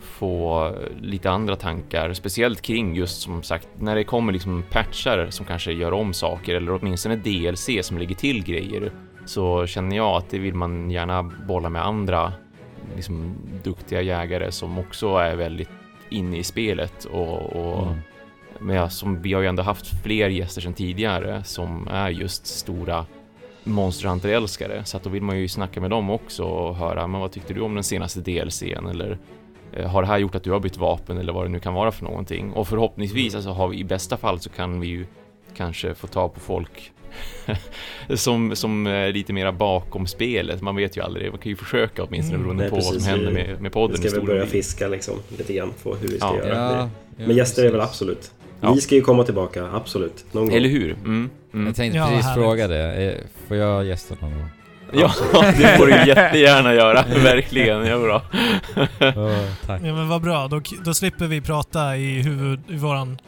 få 0.01 0.73
lite 1.01 1.31
andra 1.31 1.57
tankar, 1.57 2.13
speciellt 2.13 2.63
kring 2.63 2.97
just 2.97 3.23
som 3.23 3.43
sagt 3.43 3.69
när 3.79 3.95
det 3.95 4.05
kommer 4.05 4.33
liksom 4.33 4.65
patchar 4.71 5.27
som 5.31 5.47
kanske 5.47 5.73
gör 5.73 5.93
om 5.93 6.13
saker 6.13 6.55
eller 6.55 6.73
åtminstone 6.73 7.17
DLC 7.17 7.69
som 7.83 7.99
lägger 7.99 8.15
till 8.15 8.45
grejer 8.45 8.93
så 9.27 9.67
känner 9.67 9.97
jag 9.97 10.17
att 10.17 10.31
det 10.31 10.39
vill 10.39 10.55
man 10.55 10.91
gärna 10.91 11.23
bolla 11.23 11.69
med 11.69 11.87
andra 11.87 12.33
liksom 12.97 13.37
duktiga 13.63 14.01
jägare 14.03 14.53
som 14.53 14.79
också 14.79 15.17
är 15.17 15.37
väldigt 15.37 15.71
inne 16.15 16.37
i 16.37 16.43
spelet 16.45 17.05
och, 17.05 17.57
och 17.57 17.83
Mm. 17.83 17.99
men 18.67 18.77
ja, 18.77 18.89
som 18.91 19.23
vi 19.23 19.33
har 19.33 19.41
ju 19.43 19.49
ändå 19.49 19.63
haft 19.63 20.03
fler 20.03 20.29
gäster 20.29 20.61
sedan 20.61 20.73
tidigare 20.75 21.45
som 21.45 21.89
är 21.89 22.09
just 22.11 22.47
stora 22.47 23.07
Monster 23.65 24.09
Hunter-älskare 24.09 24.85
så 24.85 24.97
att 24.97 25.03
då 25.03 25.11
vill 25.11 25.23
man 25.23 25.39
ju 25.39 25.49
snacka 25.49 25.81
med 25.81 25.91
dem 25.91 26.11
också 26.11 26.45
och 26.45 26.77
höra 26.77 27.07
men 27.07 27.21
vad 27.21 27.33
tyckte 27.33 27.55
du 27.55 27.61
om 27.61 27.75
den 27.75 27.85
senaste 27.85 28.21
DLCn 28.21 28.87
eller 28.91 29.19
eh, 29.73 29.91
har 29.91 30.03
det 30.03 30.09
här 30.09 30.19
gjort 30.19 30.35
att 30.35 30.43
du 30.45 30.51
har 30.53 30.61
bytt 30.61 30.77
vapen 30.77 31.19
eller 31.19 31.33
vad 31.33 31.45
det 31.45 31.49
nu 31.49 31.61
kan 31.61 31.75
vara 31.75 31.93
för 31.93 32.05
någonting? 32.05 32.53
Och 32.53 32.69
förhoppningsvis, 32.69 33.35
alltså 33.35 33.51
har 33.51 33.69
vi 33.69 33.79
i 33.79 33.85
bästa 33.85 34.17
fall 34.17 34.41
så 34.41 34.51
kan 34.51 34.81
vi 34.81 34.87
ju 34.89 35.07
kanske 35.57 35.95
få 35.95 36.07
ta 36.07 36.29
på 36.29 36.41
folk 36.41 36.91
som, 38.15 38.57
som 38.57 38.87
är 38.87 39.13
lite 39.13 39.33
mera 39.33 39.53
bakom 39.53 40.07
spelet. 40.07 40.61
Man 40.63 40.77
vet 40.77 40.97
ju 40.97 41.01
aldrig, 41.03 41.31
man 41.31 41.39
kan 41.41 41.51
ju 41.51 41.57
försöka 41.57 42.03
åtminstone 42.05 42.35
Mm. 42.35 42.43
beroende 42.47 42.63
Nej, 42.63 42.71
på 42.71 42.77
vad 42.77 42.85
som 42.85 42.93
precis. 42.95 43.09
händer 43.09 43.33
med, 43.33 43.61
med 43.61 43.73
podden 43.73 43.97
ska 43.97 44.21
vi 44.21 44.27
börja 44.27 44.47
fiska 44.47 44.89
liksom, 44.89 45.15
lite 45.39 45.53
grann 45.53 45.73
på 45.83 45.95
hur 45.97 46.09
vi 46.09 46.17
ska 46.19 46.27
Ja. 46.27 46.37
göra. 46.49 46.55
Ja, 46.79 46.89
Det- 47.17 47.27
Men 47.27 47.37
gäster 47.37 47.63
är 47.65 47.71
väl 47.71 47.81
precis. 47.81 47.91
absolut. 47.91 48.31
Ja. 48.61 48.73
Vi 48.73 48.81
ska 48.81 48.95
ju 48.95 49.01
komma 49.01 49.25
tillbaka, 49.25 49.69
absolut. 49.75 50.25
Någon 50.33 50.47
gång. 50.47 50.55
Eller 50.57 50.69
hur? 50.69 50.91
Mm. 50.93 51.31
Mm. 51.55 51.67
Jag 51.67 51.77
tänkte 51.77 51.99
Ja, 51.99 52.07
precis 52.09 52.25
härligt. 52.27 52.45
fråga 52.45 52.69
det. 52.69 52.93
Eh, 53.13 53.21
Får 53.49 53.57
jag 53.57 53.85
gästa 53.85 54.15
någon 54.21 54.31
gång? 54.33 54.49
Ja, 54.93 55.13
det 55.59 55.77
får 55.79 55.87
du 55.87 55.93
jättegärna 56.07 56.75
göra. 56.75 57.05
Verkligen, 57.23 57.87
ja 57.87 57.99
bra. 57.99 58.23
Oh, 59.01 59.45
tack. 59.67 59.81
Ja 59.85 59.95
men 59.95 60.09
vad 60.09 60.23
bra, 60.23 60.49
då, 60.49 60.61
då 60.85 60.95
slipper 60.95 61.27
vi 61.27 61.41
prata 61.41 61.97
i, 61.97 62.23
huvud, 62.23 62.61
i 62.69 62.77
våran 62.77 63.19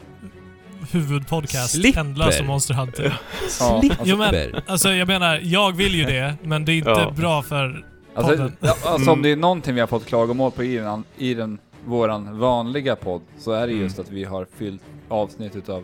huvudpodcast 0.91 1.71
Slipper? 1.73 1.99
Ändlös 2.01 2.39
och 2.39 2.45
Monster 2.45 2.73
Hunter. 2.73 3.19
Ja, 3.59 3.79
Slipper. 3.81 3.97
Jo, 4.05 4.17
men- 4.17 4.55
Alltså 4.67 4.89
jag 4.89 5.07
menar, 5.07 5.39
jag 5.43 5.75
vill 5.75 5.95
ju 5.95 6.03
det, 6.03 6.35
men 6.43 6.65
det 6.65 6.71
är 6.71 6.77
inte 6.77 6.89
Ja. 6.89 7.11
bra 7.17 7.41
för 7.41 7.85
Alltså, 8.15 8.31
podden. 8.31 8.57
ja, 8.59 8.69
alltså 8.69 8.95
Mm. 8.95 9.09
om 9.13 9.21
det 9.21 9.31
är 9.31 9.35
någonting 9.35 9.73
vi 9.73 9.79
har 9.79 9.87
fått 9.87 10.05
klagomål 10.05 10.51
på 10.51 10.63
i 10.63 10.77
den, 10.77 11.03
i 11.17 11.33
den 11.33 11.59
våran 11.85 12.39
vanliga 12.39 12.95
podd 12.95 13.21
så 13.39 13.51
är 13.51 13.67
det 13.67 13.73
Mm. 13.73 13.83
just 13.83 13.99
att 13.99 14.09
vi 14.11 14.23
har 14.23 14.47
fyllt 14.57 14.81
avsnitt 15.09 15.55
utav 15.55 15.83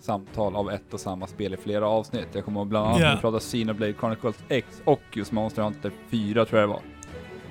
samtal 0.00 0.56
av 0.56 0.70
ett 0.70 0.94
och 0.94 1.00
samma 1.00 1.26
spel 1.26 1.54
i 1.54 1.56
flera 1.56 1.88
avsnitt. 1.88 2.28
Jag 2.32 2.44
kommer 2.44 2.64
bland 2.64 2.86
annat 2.86 3.00
Ja. 3.00 3.10
vi 3.14 3.20
pratade 3.20 3.40
Xenoblade 3.40 3.92
Chronicles 4.00 4.36
X 4.48 4.66
och 4.84 5.00
just 5.12 5.32
Monster 5.32 5.62
Hunter 5.62 5.90
4 6.10 6.44
tror 6.44 6.60
jag 6.60 6.68
det 6.68 6.72
var. 6.72 6.80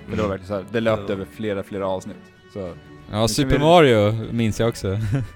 För 0.09 0.15
det 0.15 0.21
var 0.21 0.29
verkligen 0.29 0.47
så 0.47 0.53
här, 0.53 0.65
det 0.71 0.79
löpte 0.79 1.13
över 1.13 1.25
flera, 1.35 1.63
flera 1.63 1.87
avsnitt. 1.87 2.15
Så, 2.53 2.73
Ja, 3.12 3.28
Super 3.28 3.51
vi- 3.51 3.60
Mario 3.60 4.12
minns 4.32 4.60
jag 4.60 4.70
också. 4.70 4.88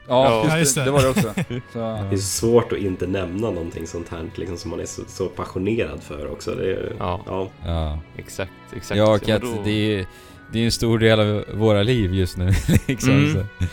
ja, 0.08 0.46
Ja, 0.48 0.58
just 0.60 0.76
det. 0.76 0.84
det. 0.84 0.92
var 0.92 1.02
det 1.02 1.10
också. 1.10 1.34
Så, 1.74 1.80
Det 2.10 2.16
är 2.16 2.18
svårt 2.18 2.72
att 2.72 2.78
inte 2.78 3.08
nämna 3.08 3.50
någonting 3.52 3.88
sånt 3.88 4.10
här 4.10 4.30
liksom, 4.36 4.58
som 4.58 4.72
man 4.72 4.80
är 4.80 4.86
så, 4.86 5.02
så 5.08 5.26
passionerad 5.28 6.04
för 6.04 6.32
också. 6.32 6.52
Det 6.52 6.72
är, 6.72 6.94
Ja, 7.00 7.22
ja. 7.26 7.50
Ja, 7.66 8.00
exakt, 8.18 8.52
exakt. 8.76 8.98
ja 8.98 9.10
och 9.10 9.30
att 9.30 9.64
det 9.66 10.00
är, 10.00 10.06
det 10.52 10.60
är 10.60 10.66
en 10.66 10.72
stor 10.72 11.00
del 11.00 11.20
av 11.20 11.44
våra 11.54 11.84
liv 11.84 12.14
just 12.14 12.38
nu. 12.38 12.52
liksom, 12.88 13.12
Mm. 13.12 13.34
så. 13.34 13.66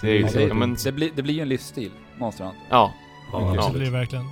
Så 0.00 0.06
Det 0.06 0.12
är 0.12 0.14
ju 0.16 0.22
det- 0.22 0.42
ja, 0.42 0.54
men, 0.54 0.76
det, 0.84 0.92
blir, 0.92 1.10
det 1.14 1.22
blir 1.22 1.34
ju 1.34 1.40
en 1.42 1.48
livsstil, 1.48 1.90
Monster 2.18 2.44
Hunter. 2.44 2.62
ja, 2.70 2.94
Ja, 3.32 3.54
Ja. 3.56 3.70
Det 3.72 3.78
blir 3.78 3.90
verkligen. 3.90 4.24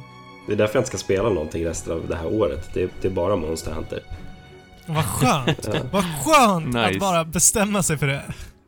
Det 0.46 0.52
är 0.52 0.56
därför 0.56 0.74
jag 0.74 0.80
inte 0.80 0.88
ska 0.88 0.98
spela 0.98 1.28
någonting 1.28 1.66
resten 1.66 1.92
av 1.92 2.08
det 2.08 2.16
här 2.16 2.26
året. 2.26 2.70
Det 2.74 2.82
är, 2.82 2.88
det 3.00 3.08
är 3.08 3.12
bara 3.12 3.36
Monster 3.36 3.70
Hunter. 3.72 4.02
Vad 4.86 5.04
skönt! 5.04 5.68
Vad 5.92 6.04
skönt 6.24 6.66
Nice. 6.66 6.78
att 6.88 6.98
bara 6.98 7.24
bestämma 7.24 7.82
sig 7.82 7.98
för 7.98 8.06
det. 8.06 8.22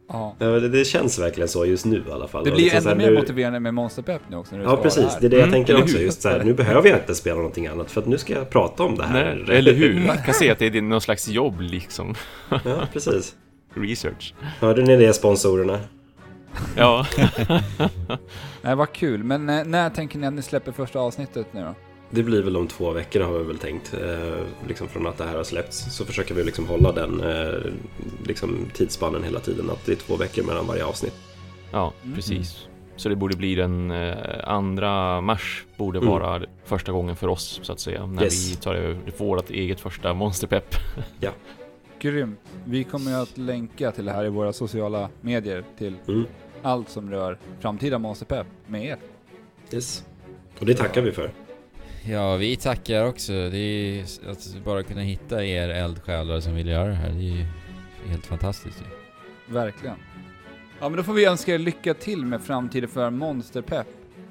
Ja. 0.08 0.34
Det, 0.38 0.68
det 0.68 0.84
känns 0.84 1.18
verkligen 1.18 1.48
så 1.48 1.66
just 1.66 1.84
nu 1.84 2.04
i 2.08 2.12
alla 2.12 2.28
fall. 2.28 2.44
Det 2.44 2.50
blir 2.50 2.64
liksom 2.64 2.78
ännu 2.78 2.88
här, 2.88 2.96
mer 2.96 3.10
nu- 3.10 3.16
motiverande 3.20 3.60
med 3.60 3.74
Monster 3.74 4.02
Pep 4.02 4.22
nu 4.28 4.36
också 4.36 4.56
när 4.56 4.64
du 4.64 4.70
Ja 4.70 4.76
precis, 4.76 5.16
det 5.20 5.26
är 5.26 5.30
det 5.30 5.36
jag 5.36 5.48
Mm, 5.48 5.52
tänker 5.52 5.82
också. 5.82 5.98
Just 5.98 6.22
så 6.22 6.28
här, 6.28 6.44
nu 6.44 6.54
behöver 6.54 6.88
jag 6.88 6.98
inte 6.98 7.14
spela 7.14 7.36
någonting 7.36 7.66
annat 7.66 7.90
för 7.90 8.00
att 8.00 8.06
nu 8.06 8.18
ska 8.18 8.32
jag 8.32 8.50
prata 8.50 8.82
om 8.82 8.96
det 8.96 9.04
här. 9.04 9.44
nej, 9.46 9.56
eller 9.58 9.72
hur? 9.72 10.06
Man 10.06 10.16
kan 10.18 10.34
se 10.34 10.50
att 10.50 10.58
det 10.58 10.66
är 10.76 10.82
någon 10.82 11.00
slags 11.00 11.28
jobb 11.28 11.60
liksom. 11.60 12.14
Ja, 12.50 12.88
precis. 12.92 13.34
Research. 13.74 14.34
Hörde 14.60 14.82
ni 14.82 14.96
det 14.96 15.12
sponsorerna? 15.12 15.80
Ja. 16.76 17.06
Nej, 18.62 18.74
vad 18.76 18.92
kul. 18.92 19.24
Men 19.24 19.48
eh, 19.48 19.64
när 19.64 19.90
tänker 19.90 20.18
ni 20.18 20.26
att 20.26 20.32
ni 20.32 20.42
släpper 20.42 20.72
första 20.72 20.98
avsnittet 20.98 21.46
nu 21.52 21.60
då? 21.60 21.74
Det 22.10 22.22
blir 22.22 22.42
väl 22.42 22.56
om 22.56 22.66
två 22.66 22.90
veckor 22.90 23.20
har 23.20 23.38
vi 23.38 23.44
väl 23.44 23.58
tänkt. 23.58 23.94
Eh, 23.94 24.42
liksom 24.68 24.88
från 24.88 25.06
att 25.06 25.18
det 25.18 25.24
här 25.24 25.36
har 25.36 25.44
släppts. 25.44 25.96
Så 25.96 26.04
försöker 26.04 26.34
vi 26.34 26.44
liksom 26.44 26.66
hålla 26.66 26.92
den 26.92 27.20
eh, 27.20 27.72
liksom 28.26 28.66
tidsspannen 28.74 29.22
hela 29.24 29.40
tiden. 29.40 29.70
Att 29.70 29.86
det 29.86 29.92
är 29.92 29.96
två 29.96 30.16
veckor 30.16 30.42
mellan 30.42 30.66
varje 30.66 30.84
avsnitt. 30.84 31.14
Ja, 31.72 31.92
Mm. 32.02 32.14
precis. 32.14 32.66
Så 32.96 33.08
det 33.08 33.16
borde 33.16 33.36
bli 33.36 33.54
den 33.54 33.90
eh, 33.90 34.16
andra 34.44 35.20
mars, 35.20 35.64
borde 35.76 35.98
Mm. 35.98 36.10
vara 36.10 36.42
första 36.64 36.92
gången 36.92 37.16
för 37.16 37.28
oss, 37.28 37.60
så 37.62 37.72
att 37.72 37.80
säga. 37.80 38.06
När 38.06 38.22
Yes. 38.22 38.52
vi 38.52 38.56
tar 38.56 38.74
över 38.74 38.98
vårt 39.18 39.50
eget 39.50 39.80
första 39.80 40.14
monsterpepp. 40.14 40.74
Grymt. 42.00 42.40
Vi 42.64 42.84
kommer 42.84 43.10
ju 43.10 43.16
att 43.16 43.38
länka 43.38 43.92
till 43.92 44.04
det 44.04 44.12
här 44.12 44.24
i 44.24 44.28
våra 44.28 44.52
sociala 44.52 45.08
medier 45.20 45.64
till 45.78 45.94
Mm. 46.08 46.24
allt 46.62 46.88
som 46.88 47.10
rör 47.10 47.38
framtida 47.60 47.98
Monster 47.98 48.26
Pep 48.26 48.46
med 48.66 48.84
er. 48.84 48.96
Yes. 49.72 50.04
Och 50.60 50.66
det 50.66 50.74
tackar 50.74 51.02
vi 51.02 51.12
för. 51.12 51.30
Ja, 52.04 52.36
vi 52.36 52.56
tackar 52.56 53.06
också. 53.06 53.32
Det 53.32 53.58
är 53.58 54.02
att 54.30 54.64
bara 54.64 54.82
kunna 54.82 55.00
hitta 55.00 55.44
er 55.44 55.68
eldsjälar 55.68 56.40
som 56.40 56.54
vill 56.54 56.68
göra 56.68 56.88
det 56.88 56.94
här. 56.94 57.08
Det 57.08 57.24
är 57.24 57.36
ju 57.36 57.46
helt 58.08 58.26
fantastiskt 58.26 58.80
ju. 58.80 59.54
Verkligen. 59.54 59.96
Ja, 60.80 60.88
men 60.88 60.96
då 60.96 61.02
får 61.02 61.12
vi 61.12 61.24
önska 61.24 61.54
er 61.54 61.58
lycka 61.58 61.94
till 61.94 62.24
med 62.24 62.42
framtiden 62.42 62.88
för 62.88 63.10
Monster 63.10 63.62
Pep. 63.62 63.86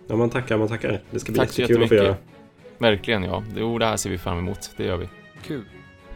Ja, 0.08 0.16
man 0.16 0.30
tackar, 0.30 0.58
man 0.58 0.68
tackar. 0.68 1.02
Det 1.12 1.20
ska 1.20 1.32
bli 1.32 1.40
Tack 1.40 1.60
jättekul 1.60 1.84
att 1.84 1.90
få 1.90 1.96
göra. 1.96 2.16
Verkligen 2.78 3.24
ja. 3.24 3.44
Jo, 3.58 3.78
det 3.78 3.86
här 3.86 3.98
ser 3.98 4.10
vi 4.10 4.18
fram 4.18 4.38
emot. 4.38 4.72
Det 4.78 4.84
gör 4.84 4.98
vi. 4.98 5.10
Kul. 5.44 5.64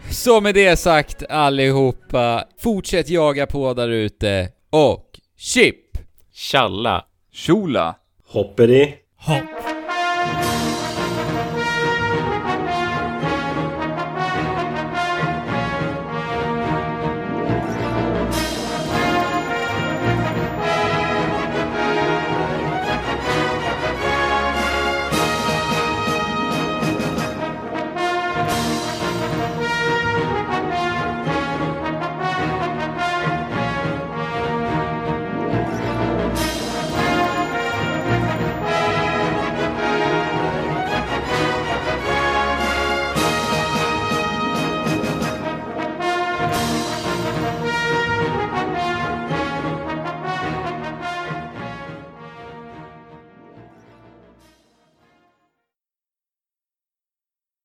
Så 0.09 0.41
med 0.41 0.55
det 0.55 0.75
sagt 0.77 1.23
allihopa, 1.29 2.43
fortsätt 2.59 3.09
jaga 3.09 3.45
på 3.45 3.73
där 3.73 3.89
ute 3.89 4.49
och 4.69 5.19
chip! 5.37 5.97
Tjalla! 6.33 7.05
Tjola! 7.31 7.95
Hopperi! 8.27 8.95
Hopp. 9.15 9.43